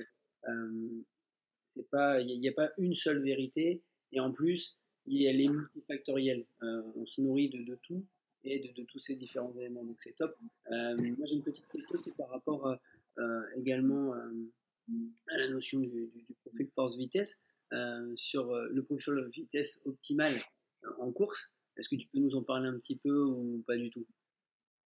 c'est 1.66 1.89
pas, 1.89 2.22
il 2.22 2.39
n'y 2.39 2.47
a, 2.47 2.53
pas 2.53 2.72
une 2.78 2.95
seule 2.95 3.22
vérité 3.22 3.82
et 4.12 4.20
en 4.20 4.32
plus, 4.32 4.78
elle 5.08 5.41
est 5.41 5.47
multifactorielle. 5.47 6.45
on 6.62 7.05
se 7.05 7.22
nourrit 7.22 7.49
de, 7.49 7.64
de 7.64 7.76
tout 7.82 8.05
et 8.43 8.74
de, 8.76 8.84
tous 8.84 8.99
ces 8.99 9.16
différents 9.16 9.53
éléments. 9.58 9.84
Donc 9.84 9.99
c'est 10.01 10.16
top. 10.16 10.36
Euh, 10.72 10.95
moi 11.18 11.26
j'ai 11.26 11.36
une 11.36 11.43
petite 11.43 11.68
question, 11.68 11.97
c'est 11.97 12.16
par 12.16 12.30
rapport 12.30 12.68
euh, 12.68 12.76
euh, 13.20 13.41
également 13.55 14.14
à 14.14 15.38
la 15.38 15.49
notion 15.49 15.80
du, 15.80 16.10
profil 16.41 16.68
force-vitesse. 16.74 17.41
sur 18.16 18.53
le 18.53 18.84
profil 18.84 19.16
de 19.16 19.30
vitesse 19.30 19.82
optimale 19.86 20.41
en 20.99 21.12
course, 21.12 21.53
est-ce 21.78 21.89
que 21.89 21.95
tu 21.95 22.07
peux 22.13 22.19
nous 22.19 22.36
en 22.36 22.43
parler 22.43 22.69
un 22.69 22.78
petit 22.78 22.97
peu 22.97 23.23
ou 23.23 23.63
pas 23.67 23.78
du 23.78 23.89
tout? 23.89 24.05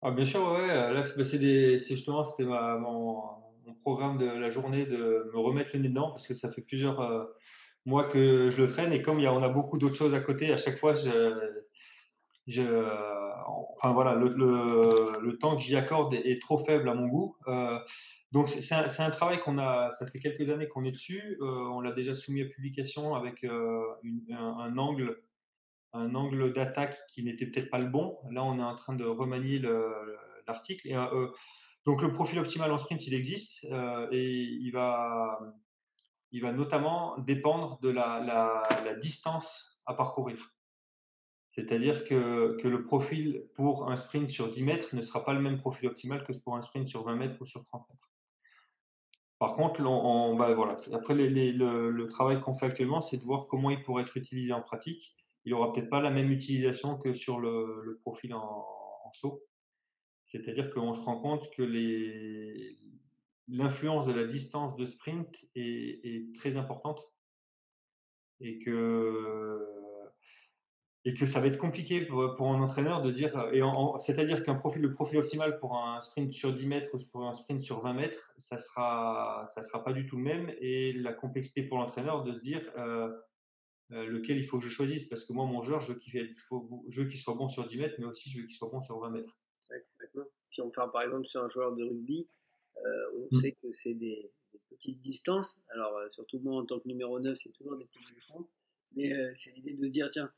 Ah, 0.02 0.10
Bien 0.10 0.24
sûr, 0.24 0.42
ouais. 0.52 0.66
Là, 0.66 1.04
c'est 1.04 1.78
justement 1.78 2.24
c'était 2.24 2.44
mon, 2.44 3.22
programme 3.80 4.18
de 4.18 4.26
la 4.26 4.50
journée 4.50 4.86
de 4.86 5.30
me 5.32 5.38
remettre 5.38 5.70
le 5.74 5.80
nez 5.80 5.88
dedans 5.88 6.10
parce 6.10 6.26
que 6.26 6.34
ça 6.34 6.52
fait 6.52 6.62
plusieurs 6.62 7.28
mois 7.84 8.04
que 8.04 8.50
je 8.50 8.62
le 8.62 8.68
traîne 8.68 8.92
et 8.92 9.02
comme 9.02 9.18
il 9.18 9.22
y 9.22 9.26
a, 9.26 9.32
on 9.32 9.42
a 9.42 9.48
beaucoup 9.48 9.78
d'autres 9.78 9.96
choses 9.96 10.14
à 10.14 10.20
côté, 10.20 10.52
à 10.52 10.56
chaque 10.56 10.78
fois, 10.78 10.94
je, 10.94 11.62
je, 12.46 12.62
enfin 13.82 13.92
voilà, 13.92 14.14
le, 14.14 14.28
le, 14.28 15.20
le 15.20 15.38
temps 15.38 15.56
que 15.56 15.62
j'y 15.62 15.76
accorde 15.76 16.14
est, 16.14 16.40
trop 16.40 16.58
faible 16.58 16.88
à 16.88 16.94
mon 16.94 17.06
goût. 17.06 17.36
Euh, 17.48 17.78
donc 18.32 18.48
c'est 18.48 18.74
un, 18.74 18.86
un, 18.98 19.10
travail 19.10 19.40
qu'on 19.40 19.58
a, 19.58 19.90
ça 19.92 20.06
fait 20.06 20.18
quelques 20.18 20.48
années 20.50 20.68
qu'on 20.68 20.84
est 20.84 20.92
dessus. 20.92 21.38
Euh, 21.40 21.44
on 21.44 21.80
l'a 21.80 21.92
déjà 21.92 22.14
soumis 22.14 22.42
à 22.42 22.46
publication 22.46 23.14
avec 23.14 23.44
euh, 23.44 23.82
un, 24.30 24.76
angle, 24.78 25.20
un 25.92 26.14
angle 26.14 26.52
d'attaque 26.52 26.98
qui 27.08 27.22
n'était 27.22 27.46
peut-être 27.46 27.70
pas 27.70 27.78
le 27.78 27.88
bon. 27.88 28.18
Là, 28.30 28.44
on 28.44 28.58
est 28.58 28.62
en 28.62 28.76
train 28.76 28.94
de 28.94 29.04
remanier 29.04 29.60
l'article. 30.46 30.92
Euh, 30.92 31.28
donc 31.84 32.02
le 32.02 32.12
profil 32.12 32.38
optimal 32.38 32.70
en 32.70 32.78
sprint, 32.78 33.06
il 33.06 33.14
existe 33.14 33.64
et 34.12 34.42
il 34.62 34.70
va, 34.72 35.38
notamment 36.32 37.18
dépendre 37.18 37.80
de 37.80 37.90
la, 37.90 38.62
distance 39.00 39.82
à 39.86 39.94
parcourir. 39.94 40.54
C'est-à-dire 41.50 42.04
que, 42.04 42.56
le 42.62 42.84
profil 42.84 43.44
pour 43.54 43.90
un 43.90 43.96
sprint 43.96 44.30
sur 44.30 44.48
10 44.48 44.62
mètres 44.62 44.94
ne 44.94 45.02
sera 45.02 45.24
pas 45.24 45.34
le 45.34 45.40
même 45.40 45.58
profil 45.58 45.88
optimal 45.88 46.24
que 46.24 46.32
pour 46.32 46.56
un 46.56 46.62
sprint 46.62 46.88
sur 46.88 47.02
20 47.02 47.16
mètres 47.16 47.36
ou 47.40 47.46
sur 47.46 47.64
30 47.64 47.86
mètres. 47.90 48.12
Par 49.42 49.56
contre, 49.56 49.80
on, 49.84 50.36
bah 50.36 50.56
après 50.92 51.14
le, 51.14 52.06
travail 52.06 52.40
qu'on 52.40 52.54
fait 52.54 52.66
actuellement, 52.66 53.00
c'est 53.00 53.16
de 53.16 53.24
voir 53.24 53.48
comment 53.48 53.70
il 53.70 53.82
pourrait 53.82 54.04
être 54.04 54.16
utilisé 54.16 54.52
en 54.52 54.62
pratique. 54.62 55.16
Il 55.44 55.52
n'aura 55.52 55.72
peut-être 55.72 55.90
pas 55.90 56.00
la 56.00 56.10
même 56.10 56.30
utilisation 56.30 56.98
que 56.98 57.14
sur 57.14 57.40
le, 57.40 57.98
profil 58.02 58.34
en, 58.34 58.66
saut. 59.14 59.42
C'est-à-dire 60.26 60.72
qu'on 60.72 60.94
se 60.94 61.00
rend 61.00 61.20
compte 61.20 61.50
que 61.50 61.62
l'influence 63.48 64.06
de 64.06 64.12
la 64.12 64.24
distance 64.24 64.74
de 64.76 64.86
sprint 64.86 65.28
est, 65.54 66.34
très 66.38 66.56
importante 66.56 67.06
et 68.40 68.58
que 68.58 69.68
et 71.04 71.14
que 71.14 71.26
ça 71.26 71.40
va 71.40 71.48
être 71.48 71.58
compliqué 71.58 72.02
pour, 72.02 72.52
un 72.52 72.62
entraîneur 72.62 73.02
de 73.02 73.10
dire, 73.10 73.32
c'est-à-dire 73.98 74.44
qu'un 74.44 74.54
profil, 74.54 74.82
le 74.82 74.92
profil 74.92 75.18
optimal 75.18 75.58
pour 75.58 75.76
un 75.76 76.00
sprint 76.00 76.32
sur 76.32 76.52
10 76.52 76.66
mètres 76.66 76.88
ou 76.94 76.98
pour 77.10 77.26
un 77.26 77.34
sprint 77.34 77.60
sur 77.60 77.80
20 77.80 77.92
mètres, 77.92 78.32
ça 78.36 78.56
sera, 78.56 79.44
ça 79.52 79.62
sera 79.62 79.82
pas 79.82 79.92
du 79.92 80.06
tout 80.06 80.16
le 80.16 80.22
même, 80.22 80.52
et 80.60 80.92
la 80.92 81.12
complexité 81.12 81.64
pour 81.64 81.78
l'entraîneur 81.78 82.22
de 82.22 82.32
se 82.32 82.40
dire 82.40 82.62
euh, 82.78 83.10
lequel 83.92 84.38
il 84.38 84.46
faut 84.46 84.58
que 84.58 84.64
je 84.64 84.70
choisisse, 84.70 85.04
parce 85.04 85.24
que 85.24 85.32
moi, 85.32 85.46
mon 85.46 85.62
joueur, 85.62 85.80
je 85.80 85.92
veux 85.92 85.98
qu'il 85.98 87.18
soit 87.18 87.34
bon 87.34 87.48
sur 87.48 87.66
10 87.66 87.78
mètres, 87.78 87.96
mais 87.98 88.06
aussi 88.06 88.30
je 88.30 88.40
veux 88.40 88.46
qu'il 88.46 88.56
soit 88.56 88.68
bon 88.68 88.80
sur 88.80 88.98
20 88.98 89.10
mètres. 89.10 89.36
Si 90.48 90.60
on 90.60 90.70
parle 90.70 90.90
par 90.92 91.02
exemple 91.02 91.26
sur 91.26 91.42
un 91.42 91.48
joueur 91.48 91.74
de 91.74 91.84
rugby, 91.84 92.28
euh, 92.76 92.80
on 93.16 93.36
mmh. 93.36 93.40
sait 93.40 93.52
que 93.52 93.72
c'est 93.72 93.94
des, 93.94 94.30
des, 94.52 94.60
petites 94.70 95.00
distances, 95.00 95.60
alors 95.70 95.92
surtout 96.10 96.38
moi 96.40 96.60
en 96.60 96.66
tant 96.66 96.78
que 96.78 96.88
numéro 96.88 97.20
9, 97.20 97.36
c'est 97.38 97.52
toujours 97.52 97.76
des 97.76 97.86
petites 97.86 98.14
distances, 98.14 98.52
mais 98.94 99.12
c'est 99.34 99.52
l'idée 99.52 99.74
de 99.74 99.86
se 99.86 99.92
dire, 99.92 100.08
tiens, 100.08 100.30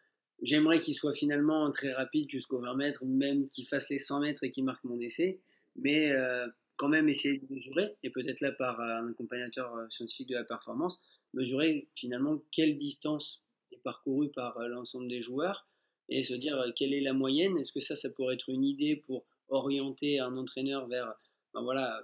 J'aimerais 0.43 0.81
qu'il 0.81 0.95
soit 0.95 1.15
finalement 1.15 1.71
très 1.73 1.93
rapide 1.93 2.31
jusqu'au 2.31 2.61
20 2.61 2.77
mètres, 2.77 3.03
ou 3.03 3.07
même 3.07 3.49
qu'il 3.49 3.67
fasse 3.67 3.89
les 3.91 3.99
100 3.99 4.21
mètres 4.21 4.45
et 4.45 4.51
qu'il 4.51 4.65
marque 4.65 4.85
mon 4.85 5.01
essai, 5.01 5.41
mais 5.77 6.11
euh, 6.13 6.47
quand 6.77 6.89
même 6.89 7.09
essayer 7.09 7.39
de 7.39 7.47
mesurer, 7.53 7.97
et 8.03 8.11
peut-être 8.11 8.41
là 8.41 8.53
par 8.53 8.81
un 8.81 9.11
accompagnateur 9.11 9.75
euh, 9.75 9.87
scientifique 9.91 10.29
de 10.29 10.35
la 10.35 10.45
performance, 10.45 11.01
mesurer 11.33 11.89
finalement 11.95 12.43
quelle 12.51 12.79
distance 12.79 13.44
est 13.85 13.91
parcourue 13.91 14.31
par 14.31 14.57
euh, 14.59 14.69
l'ensemble 14.69 15.09
des 15.09 15.23
joueurs, 15.23 15.67
et 16.09 16.23
se 16.23 16.35
dire 16.35 16.63
quelle 16.77 16.93
est 16.93 17.01
la 17.01 17.15
moyenne, 17.15 17.57
est-ce 17.59 17.73
que 17.73 17.81
ça, 17.81 17.97
ça 17.97 18.11
pourrait 18.11 18.35
être 18.35 18.51
une 18.51 18.65
idée 18.65 19.03
pour 19.07 19.25
orienter 19.49 20.21
un 20.21 20.37
entraîneur 20.37 20.87
vers 20.87 21.15
ben 21.55 21.63
voilà, 21.63 22.03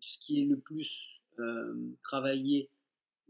ce 0.00 0.18
qui 0.18 0.40
est 0.40 0.44
le 0.44 0.58
plus 0.58 1.20
travaillé 2.02 2.68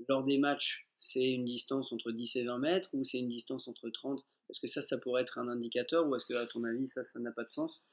lors 0.09 0.25
des 0.25 0.37
matchs 0.37 0.85
c'est 1.05 1.35
une 1.35 1.45
distance 1.45 1.93
entre 1.93 2.13
10 2.13 2.37
et 2.37 2.45
20 2.45 2.59
mètres 2.59 2.89
ou 2.95 3.05
c'est 3.05 3.19
une 3.19 3.29
distance 3.29 3.69
entre 3.69 3.91
30 3.91 4.25
Est-ce 4.49 4.59
que 4.59 4.67
ça, 4.67 4.81
ça 4.81 4.97
pourrait 4.97 5.21
être 5.21 5.39
un 5.39 5.49
indicateur 5.49 6.09
ou 6.09 6.17
est-ce 6.17 6.25
que, 6.25 6.35
à 6.35 6.47
ton 6.47 6.65
avis, 6.65 6.89
ça, 6.89 7.03
ça 7.03 7.21
n'a 7.21 7.31
pas 7.31 7.45
de 7.45 7.51
sens? 7.51 7.87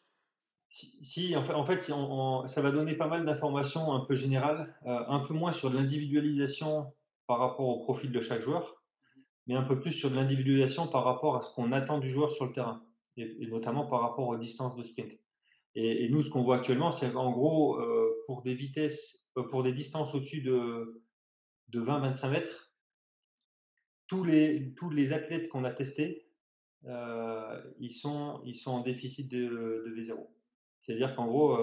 Si, 0.69 1.35
en 1.35 1.43
fait, 1.43 1.53
en 1.53 1.65
fait 1.65 1.81
ça 1.83 2.61
va 2.61 2.71
donner 2.71 2.95
pas 2.95 3.07
mal 3.07 3.25
d'informations 3.25 3.91
un 3.91 4.05
peu 4.05 4.15
générales, 4.15 4.73
euh, 4.85 5.03
un 5.09 5.19
peu 5.19 5.33
moins 5.33 5.51
sur 5.51 5.69
l'individualisation 5.69 6.93
par 7.27 7.39
rapport 7.39 7.67
au 7.67 7.79
profil 7.83 8.13
de 8.13 8.21
chaque 8.21 8.41
joueur, 8.41 8.80
mais 9.47 9.55
un 9.55 9.63
peu 9.63 9.79
plus 9.79 9.91
sur 9.91 10.09
de 10.09 10.15
l'individualisation 10.15 10.87
par 10.87 11.03
rapport 11.03 11.35
à 11.35 11.41
ce 11.41 11.53
qu'on 11.53 11.71
attend 11.71 11.99
du 11.99 12.09
joueur 12.09 12.31
sur 12.31 12.45
le 12.45 12.53
terrain, 12.53 12.83
et, 13.17 13.47
notamment 13.47 13.85
par 13.87 14.01
rapport 14.01 14.27
aux 14.27 14.37
distances 14.37 14.75
de 14.75 14.83
sprint. 14.83 15.11
Et, 15.75 16.09
nous, 16.09 16.21
ce 16.21 16.29
qu'on 16.29 16.43
voit 16.43 16.57
actuellement, 16.57 16.91
c'est 16.91 17.11
qu'en 17.11 17.31
gros, 17.31 17.79
euh, 17.79 18.23
pour 18.27 18.41
des 18.41 18.53
vitesses, 18.53 19.29
euh, 19.37 19.43
pour 19.43 19.63
des 19.63 19.73
distances 19.73 20.13
au-dessus 20.13 20.41
de, 20.41 21.03
de 21.69 21.81
20-25 21.81 22.29
mètres, 22.29 22.73
tous 24.07 24.23
les, 24.23 24.73
tous 24.75 24.89
les 24.89 25.13
athlètes 25.13 25.47
qu'on 25.47 25.63
a 25.63 25.71
testés, 25.71 26.27
euh, 26.85 27.61
ils, 27.79 27.93
sont, 27.93 28.41
ils 28.43 28.55
sont 28.55 28.71
en 28.71 28.81
déficit 28.81 29.31
de, 29.31 29.83
de 29.85 29.95
V0. 29.95 30.17
C'est-à-dire 30.81 31.15
qu'en 31.15 31.27
gros, 31.27 31.55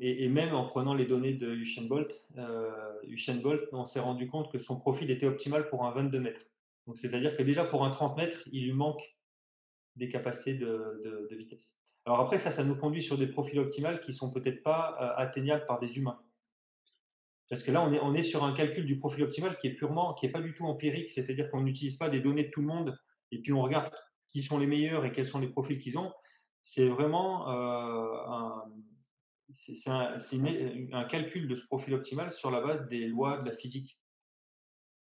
et, 0.00 0.28
même 0.28 0.54
en 0.54 0.64
prenant 0.66 0.94
les 0.94 1.06
données 1.06 1.34
de 1.34 1.50
Usain 1.54 1.82
Bolt, 1.82 2.10
euh, 2.36 2.70
Usain 3.04 3.36
Bolt, 3.36 3.68
on 3.72 3.86
s'est 3.86 4.00
rendu 4.00 4.28
compte 4.28 4.50
que 4.50 4.58
son 4.58 4.78
profil 4.78 5.10
était 5.10 5.26
optimal 5.26 5.68
pour 5.68 5.84
un 5.84 5.92
22 5.92 6.20
mètres. 6.20 6.40
Donc, 6.88 6.98
c'est-à-dire 6.98 7.36
que 7.36 7.42
déjà 7.42 7.64
pour 7.64 7.84
un 7.84 7.90
30 7.90 8.16
mètres, 8.16 8.42
il 8.50 8.64
lui 8.64 8.72
manque 8.72 9.02
des 9.94 10.08
capacités 10.08 10.54
de, 10.54 11.28
vitesse. 11.30 11.76
Alors 12.06 12.20
après, 12.20 12.38
ça, 12.38 12.50
ça 12.50 12.64
nous 12.64 12.76
conduit 12.76 13.02
sur 13.02 13.18
des 13.18 13.26
profils 13.26 13.58
optimales 13.58 14.00
qui 14.00 14.12
sont 14.12 14.32
peut-être 14.32 14.62
pas 14.62 14.96
euh, 15.00 15.22
atteignables 15.22 15.66
par 15.66 15.78
des 15.78 15.98
humains. 15.98 16.18
Parce 17.50 17.62
que 17.62 17.70
là, 17.70 17.82
on 17.82 17.92
est, 17.92 18.00
on 18.00 18.14
est 18.14 18.22
sur 18.22 18.42
un 18.42 18.54
calcul 18.54 18.86
du 18.86 18.98
profil 18.98 19.24
optimal 19.24 19.58
qui 19.58 19.66
est 19.66 19.74
purement, 19.74 20.14
qui 20.14 20.26
est 20.26 20.30
pas 20.30 20.40
du 20.40 20.54
tout 20.54 20.64
empirique, 20.64 21.10
c'est-à-dire 21.10 21.50
qu'on 21.50 21.62
n'utilise 21.62 21.96
pas 21.96 22.08
des 22.08 22.20
données 22.20 22.44
de 22.44 22.50
tout 22.50 22.60
le 22.62 22.66
monde 22.66 22.98
et 23.30 23.40
puis 23.40 23.52
on 23.52 23.62
regarde 23.62 23.92
qui 24.28 24.42
sont 24.42 24.58
les 24.58 24.66
meilleurs 24.66 25.04
et 25.04 25.12
quels 25.12 25.26
sont 25.26 25.40
les 25.40 25.48
profils 25.48 25.78
qu'ils 25.78 25.98
ont. 25.98 26.12
C'est 26.62 26.88
vraiment 26.88 27.50
euh, 27.50 28.64
c'est 29.52 29.90
un, 29.90 31.04
calcul 31.04 31.48
de 31.48 31.54
ce 31.54 31.66
profil 31.66 31.94
optimal 31.94 32.32
sur 32.32 32.50
la 32.50 32.60
base 32.60 32.88
des 32.88 33.06
lois 33.06 33.38
de 33.38 33.50
la 33.50 33.56
physique. 33.56 33.98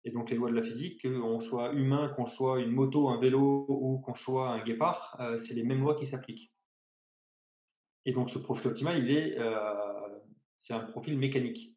Et 0.05 0.11
donc 0.11 0.31
les 0.31 0.37
lois 0.37 0.51
de 0.51 0.55
la 0.55 0.63
physique, 0.63 1.03
qu'on 1.03 1.41
soit 1.41 1.73
humain, 1.73 2.09
qu'on 2.17 2.27
soit 2.27 2.61
une 2.61 2.71
moto, 2.71 3.09
un 3.09 3.19
vélo 3.19 3.67
ou 3.69 3.99
qu'on 3.99 4.15
soit 4.15 4.51
un 4.51 4.65
guépard, 4.65 5.17
euh, 5.21 5.37
c'est 5.39 5.55
les 5.55 5.65
mêmes 5.65 5.81
lois 5.81 5.97
qui 5.97 6.07
s'appliquent. 6.07 6.53
Et 8.05 8.13
donc 8.13 8.31
ce 8.31 8.39
profil 8.39 8.69
optimal, 8.69 8.99
il 8.99 9.11
est, 9.11 9.39
euh, 9.39 10.19
c'est 10.59 10.73
un 10.73 10.81
profil 10.81 11.19
mécanique. 11.19 11.77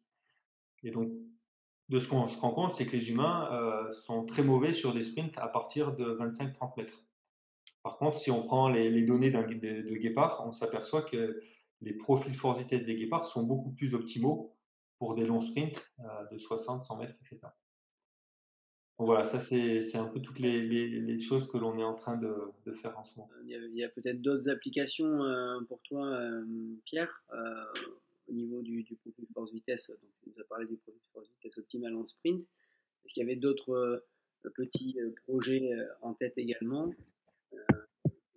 Et 0.82 0.90
donc, 0.90 1.12
de 1.88 1.98
ce 1.98 2.08
qu'on 2.08 2.26
se 2.28 2.38
rend 2.38 2.52
compte, 2.52 2.74
c'est 2.74 2.86
que 2.86 2.96
les 2.96 3.10
humains 3.10 3.48
euh, 3.52 3.90
sont 3.90 4.24
très 4.24 4.42
mauvais 4.42 4.72
sur 4.72 4.94
des 4.94 5.02
sprints 5.02 5.36
à 5.36 5.48
partir 5.48 5.94
de 5.94 6.14
25-30 6.14 6.72
mètres. 6.76 7.04
Par 7.82 7.98
contre, 7.98 8.18
si 8.18 8.30
on 8.30 8.44
prend 8.44 8.68
les, 8.68 9.02
données 9.02 9.30
de, 9.30 9.82
de, 9.82 9.96
guépard, 9.96 10.44
on 10.46 10.52
s'aperçoit 10.52 11.02
que 11.02 11.42
les 11.80 11.92
profils 11.92 12.34
force 12.34 12.60
vitesse 12.60 12.84
des 12.84 12.94
guépards 12.94 13.26
sont 13.26 13.42
beaucoup 13.42 13.72
plus 13.72 13.94
optimaux 13.94 14.56
pour 14.98 15.16
des 15.16 15.26
longs 15.26 15.40
sprints 15.40 15.92
de 16.30 16.38
60-100 16.38 16.98
mètres, 16.98 17.16
etc. 17.20 17.48
Voilà, 18.98 19.26
ça 19.26 19.40
c'est 19.40 19.96
un 19.96 20.06
peu 20.06 20.20
toutes 20.20 20.38
les, 20.38 20.60
les, 20.60 20.86
les 20.88 21.20
choses 21.20 21.48
que 21.48 21.56
l'on 21.58 21.76
est 21.78 21.84
en 21.84 21.94
train 21.94 22.16
de, 22.16 22.34
de, 22.66 22.72
faire 22.72 22.96
en 22.96 23.04
ce 23.04 23.16
moment. 23.16 23.28
Il 23.44 23.74
y 23.74 23.82
a, 23.82 23.88
peut-être 23.88 24.22
d'autres 24.22 24.48
applications 24.48 25.22
euh, 25.24 25.60
pour 25.68 25.80
toi, 25.82 26.06
euh, 26.06 26.44
Pierre 26.84 27.24
au 28.28 28.32
niveau 28.32 28.62
du, 28.62 28.84
profil 29.00 29.26
force-vitesse, 29.34 29.90
donc 29.90 30.10
tu 30.22 30.30
nous 30.30 30.40
as 30.40 30.44
parlé 30.44 30.66
du 30.66 30.76
profil 30.76 31.00
force-vitesse 31.12 31.58
optimal 31.58 31.94
en 31.94 32.04
sprint. 32.04 32.44
Est-ce 33.04 33.14
qu'il 33.14 33.22
y 33.22 33.24
avait 33.24 33.36
d'autres 33.36 33.72
euh, 33.72 34.50
petits 34.54 34.96
euh, 35.00 35.12
projets 35.26 35.72
euh, 35.72 35.86
en 36.02 36.14
tête 36.14 36.38
également 36.38 36.92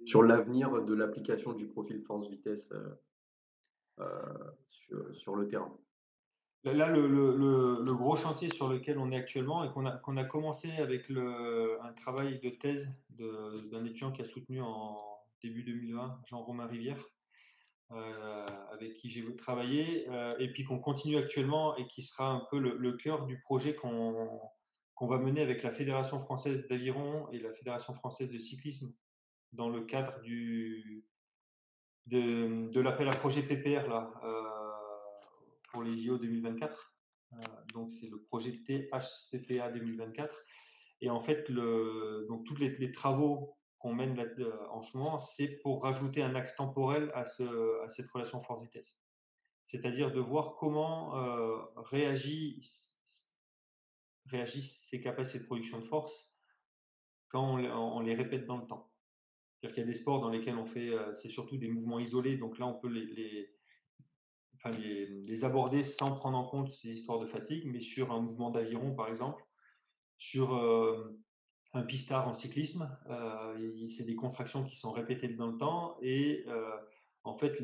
Sur 0.03 0.23
l'avenir 0.23 0.83
de 0.83 0.93
l'application 0.93 1.53
du 1.53 1.67
profil 1.67 2.01
force-vitesse 2.01 2.69
sur, 4.67 5.35
le 5.35 5.47
terrain. 5.47 5.77
Là, 6.65 6.87
le, 6.89 7.93
gros 7.93 8.15
chantier 8.15 8.49
sur 8.49 8.67
lequel 8.67 8.97
on 8.97 9.11
est 9.11 9.17
actuellement 9.17 9.63
et 9.63 9.71
qu'on 9.71 9.85
a, 9.85 9.91
qu'on 9.91 10.17
a 10.17 10.23
commencé 10.23 10.71
avec 10.71 11.09
un 11.09 11.93
travail 11.93 12.39
de 12.39 12.49
thèse 12.49 12.89
d'un 13.09 13.85
étudiant 13.85 14.11
qui 14.11 14.23
a 14.23 14.25
soutenu 14.25 14.61
en 14.61 14.97
début 15.43 15.63
2020, 15.63 16.21
Jean-Romain 16.25 16.65
Rivière, 16.65 16.97
euh, 17.91 18.45
avec 18.71 18.95
qui 18.95 19.11
j'ai 19.11 19.23
travaillé, 19.35 20.09
euh, 20.09 20.31
et 20.39 20.51
puis 20.51 20.63
qu'on 20.63 20.79
continue 20.79 21.17
actuellement 21.17 21.77
et 21.77 21.85
qui 21.85 22.01
sera 22.01 22.31
un 22.31 22.41
peu 22.49 22.57
le, 22.57 22.93
cœur 22.93 23.27
du 23.27 23.39
projet 23.41 23.75
qu'on 23.75 24.49
va 25.01 25.17
mener 25.19 25.41
avec 25.41 25.61
la 25.61 25.71
Fédération 25.71 26.19
française 26.19 26.67
d'aviron 26.67 27.29
et 27.31 27.37
la 27.37 27.53
Fédération 27.53 27.93
française 27.93 28.31
de 28.31 28.39
cyclisme 28.39 28.91
dans 29.53 29.69
le 29.69 29.81
cadre 29.81 30.19
du, 30.21 31.05
de, 32.07 32.71
de 32.71 32.81
l'appel 32.81 33.07
à 33.07 33.11
projet 33.11 33.43
PPR 33.43 33.87
là, 33.87 34.11
euh, 34.23 34.54
pour 35.75 35.83
les 35.83 35.97
JO 35.97 36.17
2024. 36.17 36.95
donc 37.73 37.91
c'est 37.91 38.07
le 38.07 38.21
projet 38.21 38.53
THCPA 38.63 39.69
2024. 39.71 40.41
Et 41.01 41.09
en 41.09 41.19
fait, 41.19 41.51
donc 41.51 42.45
tous 42.45 42.55
les, 42.55 42.91
travaux 42.93 43.57
qu'on 43.77 43.93
mène 43.93 44.17
en 44.71 44.81
ce 44.81 44.95
moment, 44.95 45.19
c'est 45.19 45.59
pour 45.61 45.83
rajouter 45.83 46.23
un 46.23 46.33
axe 46.33 46.55
temporel 46.55 47.11
à, 47.13 47.25
ce, 47.25 47.43
à 47.83 47.89
cette 47.89 48.09
relation 48.09 48.39
force-vitesse. 48.39 48.97
C'est-à-dire 49.65 50.13
de 50.13 50.21
voir 50.21 50.55
comment 50.55 51.17
euh, 51.17 51.57
réagissent, 51.75 52.97
réagissent 54.27 54.87
ces 54.89 55.01
capacités 55.01 55.39
de 55.39 55.45
production 55.45 55.79
de 55.79 55.85
force 55.85 56.37
quand 57.27 57.57
on, 57.57 57.99
les 57.99 58.15
répète 58.15 58.45
dans 58.45 58.59
le 58.59 58.65
temps. 58.65 58.93
C'est-à-dire 59.59 59.75
qu'il 59.75 59.83
y 59.83 59.87
a 59.87 59.91
des 59.91 59.97
sports 59.97 60.21
dans 60.21 60.29
lesquels 60.29 60.55
on 60.55 60.67
fait, 60.67 60.87
euh, 60.87 61.13
c'est 61.15 61.27
surtout 61.27 61.57
des 61.57 61.67
mouvements 61.67 61.99
isolés, 61.99 62.37
donc 62.37 62.59
là 62.59 62.65
on 62.65 62.75
peut 62.75 62.87
les, 62.87 63.54
les, 64.71 65.43
aborder 65.43 65.83
sans 65.83 66.15
prendre 66.15 66.37
en 66.37 66.45
compte 66.45 66.73
ces 66.73 66.89
histoires 66.89 67.19
de 67.19 67.27
fatigue, 67.27 67.63
mais 67.65 67.81
sur 67.81 68.11
un 68.11 68.21
mouvement 68.21 68.51
d'aviron 68.51 68.95
par 68.95 69.09
exemple, 69.09 69.43
sur 70.17 70.55
euh, 70.55 71.19
un 71.73 71.83
pistard 71.83 72.27
en 72.27 72.33
cyclisme, 72.33 72.97
euh, 73.09 73.87
c'est 73.89 74.03
des 74.03 74.15
contractions 74.15 74.63
qui 74.63 74.75
sont 74.75 74.91
répétées 74.91 75.27
dans 75.29 75.47
le 75.47 75.57
temps 75.57 75.97
et 76.01 76.45
euh, 76.47 76.77
en 77.23 77.37
fait 77.37 77.59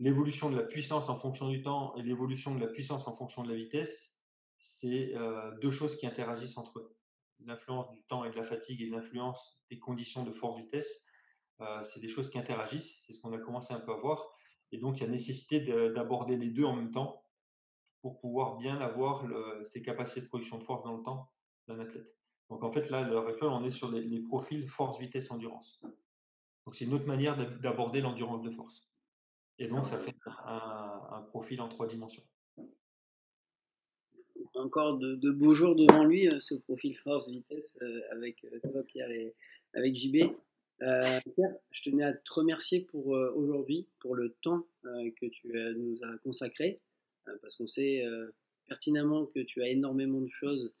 l'évolution 0.00 0.50
de 0.50 0.56
la 0.56 0.64
puissance 0.64 1.08
en 1.08 1.16
fonction 1.16 1.48
du 1.48 1.62
temps 1.62 1.94
et 1.96 2.02
l'évolution 2.02 2.54
de 2.54 2.60
la 2.60 2.68
puissance 2.68 3.06
en 3.06 3.14
fonction 3.14 3.42
de 3.42 3.50
la 3.50 3.56
vitesse, 3.56 4.18
c'est 4.58 5.12
deux 5.60 5.70
choses 5.70 5.96
qui 5.96 6.06
interagissent 6.06 6.56
entre 6.56 6.78
eux. 6.78 6.96
L'influence 7.44 7.90
du 7.90 8.02
temps 8.04 8.24
et 8.24 8.30
de 8.30 8.36
la 8.36 8.44
fatigue 8.44 8.80
et 8.80 8.86
l'influence 8.86 9.60
des 9.70 9.78
conditions 9.78 10.24
de 10.24 10.32
force-vitesse, 10.32 11.04
c'est 11.84 12.00
des 12.00 12.08
choses 12.08 12.30
qui 12.30 12.38
interagissent, 12.38 13.04
c'est 13.04 13.12
ce 13.12 13.20
qu'on 13.20 13.32
a 13.34 13.38
commencé 13.38 13.74
un 13.74 13.80
peu 13.80 13.92
à 13.92 13.96
voir. 13.96 14.33
Et 14.74 14.78
donc, 14.78 14.98
il 14.98 15.04
y 15.04 15.06
a 15.06 15.08
nécessité 15.08 15.60
d'aborder 15.60 16.36
les 16.36 16.50
deux 16.50 16.64
en 16.64 16.74
même 16.74 16.90
temps 16.90 17.24
pour 18.02 18.18
pouvoir 18.18 18.56
bien 18.56 18.80
avoir 18.80 19.24
le, 19.24 19.62
ces 19.64 19.82
capacités 19.82 20.22
de 20.22 20.26
production 20.26 20.58
de 20.58 20.64
force 20.64 20.82
dans 20.82 20.96
le 20.96 21.02
temps 21.04 21.30
d'un 21.68 21.78
athlète. 21.78 22.12
Donc 22.50 22.64
en 22.64 22.72
fait, 22.72 22.90
là, 22.90 22.98
à 22.98 23.08
l'heure 23.08 23.28
actuelle, 23.28 23.50
on 23.50 23.64
est 23.64 23.70
sur 23.70 23.88
les, 23.88 24.20
profils 24.20 24.68
force, 24.68 24.98
vitesse, 24.98 25.30
endurance. 25.30 25.80
Donc 26.66 26.74
c'est 26.74 26.86
une 26.86 26.94
autre 26.94 27.06
manière 27.06 27.36
d'aborder 27.60 28.00
l'endurance 28.00 28.42
de 28.42 28.50
force. 28.50 28.90
Et 29.60 29.68
donc 29.68 29.86
ça 29.86 29.96
fait 29.96 30.16
un, 30.44 31.24
profil 31.28 31.60
en 31.60 31.68
trois 31.68 31.86
dimensions. 31.86 32.24
Encore 34.54 34.98
de, 34.98 35.30
beaux 35.30 35.54
jours 35.54 35.76
devant 35.76 36.04
lui, 36.04 36.28
euh, 36.28 36.40
ce 36.40 36.56
profil 36.56 36.96
force-vitesse 36.96 37.78
euh, 37.80 38.00
avec 38.10 38.44
euh, 38.44 38.58
toi, 38.68 38.82
Pierre, 38.82 39.10
et 39.10 39.36
avec 39.72 39.94
JB. 39.94 40.34
Pierre, 40.78 41.54
je 41.70 41.82
tenais 41.82 42.04
à 42.04 42.12
te 42.12 42.32
remercier 42.32 42.82
pour 42.82 43.08
aujourd'hui, 43.08 43.86
pour 44.00 44.14
le 44.14 44.34
temps 44.42 44.66
que 44.82 45.26
tu 45.26 45.48
nous 45.76 45.98
as 46.02 46.18
consacré, 46.18 46.80
parce 47.42 47.56
qu'on 47.56 47.66
sait 47.66 48.04
pertinemment 48.66 49.26
que 49.26 49.40
tu 49.40 49.62
as 49.62 49.68
énormément 49.68 50.20
de 50.20 50.30
choses 50.30 50.74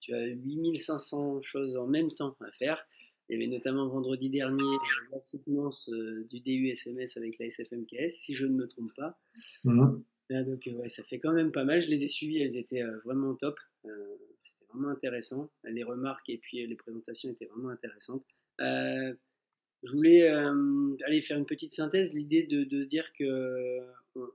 tu 0.00 0.14
as 0.14 0.26
8500 0.26 1.42
choses 1.42 1.76
en 1.76 1.86
même 1.86 2.12
temps 2.12 2.36
à 2.40 2.50
faire. 2.52 2.86
Il 3.28 3.38
y 3.38 3.42
avait 3.42 3.52
notamment 3.52 3.86
vendredi 3.88 4.30
dernier 4.30 4.62
euh, 4.62 5.06
la 5.12 5.20
soutenance 5.20 5.90
euh, 5.90 6.24
du 6.30 6.40
DU 6.40 6.68
SMS 6.68 7.18
avec 7.18 7.38
la 7.38 7.46
SFMKS, 7.46 8.08
si 8.08 8.34
je 8.34 8.46
ne 8.46 8.54
me 8.54 8.66
trompe 8.66 8.92
pas. 8.96 9.18
Mhm. 9.64 10.02
donc, 10.30 10.66
euh, 10.66 10.72
ouais, 10.72 10.88
ça 10.88 11.02
fait 11.04 11.18
quand 11.18 11.32
même 11.32 11.52
pas 11.52 11.64
mal. 11.64 11.82
Je 11.82 11.88
les 11.88 12.04
ai 12.04 12.08
suivis, 12.08 12.38
elles 12.38 12.56
étaient 12.56 12.84
vraiment 13.04 13.34
top. 13.34 13.58
C'était 13.84 14.64
vraiment 14.72 14.88
intéressant. 14.88 15.50
Les 15.64 15.82
remarques 15.82 16.28
et 16.30 16.38
puis 16.38 16.66
les 16.66 16.76
présentations 16.76 17.30
étaient 17.30 17.46
vraiment 17.46 17.68
intéressantes. 17.68 18.24
Je 19.82 19.92
voulais 19.92 20.28
aller 20.28 21.20
faire 21.22 21.38
une 21.38 21.46
petite 21.46 21.72
synthèse, 21.72 22.14
l'idée 22.14 22.44
de, 22.44 22.64
de, 22.64 22.84
dire 22.84 23.12
que 23.18 23.78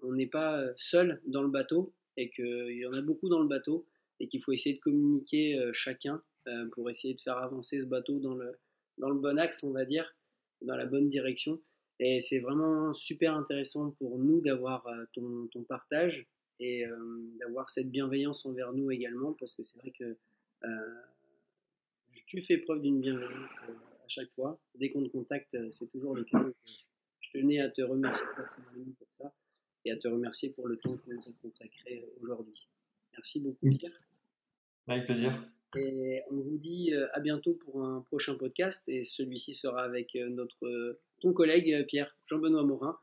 on 0.02 0.14
n'est 0.14 0.28
pas 0.28 0.64
seul 0.78 1.22
dans 1.26 1.44
le 1.44 1.50
bateau 1.50 1.94
et 2.18 2.30
qu'il 2.30 2.78
y 2.78 2.86
en 2.86 2.94
a 2.94 3.02
beaucoup 3.02 3.30
dans 3.30 3.42
le 3.42 3.48
bateau 3.48 3.86
et 4.20 4.28
qu'il 4.28 4.42
faut 4.42 4.52
essayer 4.52 4.76
de 4.76 4.82
communiquer 4.82 5.60
euh, 5.60 5.72
chacun 5.74 6.22
euh, 6.48 6.68
pour 6.72 6.90
essayer 6.90 7.14
de 7.14 7.22
faire 7.22 7.38
avancer 7.38 7.82
ce 7.82 7.86
bateau 7.86 8.20
dans 8.20 8.36
le, 8.36 8.58
dans 8.98 9.10
le 9.10 9.20
bon 9.20 9.38
axe, 9.40 9.64
on 9.64 9.72
va 9.72 9.86
dire, 9.86 10.16
dans 10.62 10.76
la 10.76 10.86
bonne 10.86 11.10
direction. 11.10 11.62
Et 12.00 12.22
c'est 12.22 12.40
vraiment 12.40 12.94
super 12.94 13.36
intéressant 13.36 13.92
pour 13.92 14.18
nous 14.18 14.42
d'avoir 14.42 14.86
euh, 14.88 15.04
ton, 15.14 15.48
ton, 15.48 15.64
partage 15.64 16.26
et 16.60 16.86
d'avoir 17.42 17.70
cette 17.70 17.90
bienveillance 17.90 18.46
envers 18.46 18.72
nous 18.72 18.90
également, 18.92 19.34
parce 19.34 19.56
que 19.56 19.64
c'est 19.64 19.78
vrai 19.80 19.92
que 19.92 20.16
tu 22.28 22.42
fais 22.42 22.58
preuve 22.60 22.82
d'une 22.82 23.02
bienveillance 23.02 23.50
chaque 24.14 24.32
fois. 24.32 24.60
Dès 24.76 24.92
qu'on 24.92 25.04
te 25.04 25.10
contacte, 25.10 25.58
c'est 25.72 25.90
toujours 25.92 26.16
le 26.16 26.24
cas. 26.24 26.44
Je 27.20 27.30
tenais 27.32 27.60
à 27.60 27.70
te 27.70 27.82
remercier 27.82 28.28
pour 28.98 29.08
ça 29.12 29.34
et 29.86 29.92
à 29.92 29.98
te 29.98 30.08
remercier 30.08 30.50
pour 30.52 30.68
le 30.68 30.78
temps 30.78 30.96
que 30.96 31.10
nous 31.12 31.20
avons 31.20 31.36
consacré 31.42 32.06
aujourd'hui. 32.22 32.70
Merci 33.14 33.42
beaucoup, 33.42 33.70
Pierre. 33.70 33.96
Avec 34.88 35.06
plaisir. 35.06 35.50
Et 35.76 36.22
on 36.30 36.36
vous 36.36 36.58
dit 36.58 36.94
euh, 36.94 37.08
à 37.14 37.20
bientôt 37.20 37.56
pour 37.56 37.84
un 37.84 38.02
prochain 38.02 38.36
podcast. 38.36 38.88
Et 38.88 39.04
celui-ci 39.04 39.54
sera 39.54 39.84
avec 39.84 40.16
euh, 40.16 40.30
notre, 40.30 41.00
ton 41.22 41.34
collègue 41.34 41.74
euh, 41.74 41.84
Pierre, 41.84 42.16
Jean-Benoît 42.28 42.64
Morin, 42.64 42.98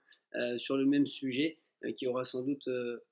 sur 0.58 0.76
le 0.76 0.86
même 0.86 1.08
sujet, 1.08 1.58
qui 1.96 2.06
aura 2.06 2.24
sans 2.24 2.44
doute 2.44 2.68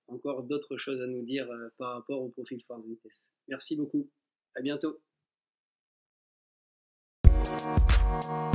encore 0.06 0.44
d'autres 0.44 0.76
choses 0.76 1.00
à 1.00 1.08
nous 1.08 1.24
dire 1.24 1.48
par 1.78 1.94
rapport 1.94 2.22
au 2.22 2.28
profil 2.28 2.62
force 2.62 2.86
vitesse. 2.86 3.32
Merci 3.48 3.74
beaucoup. 3.74 4.08
À 4.54 4.60
bientôt. 4.60 5.00
Thank 8.20 8.48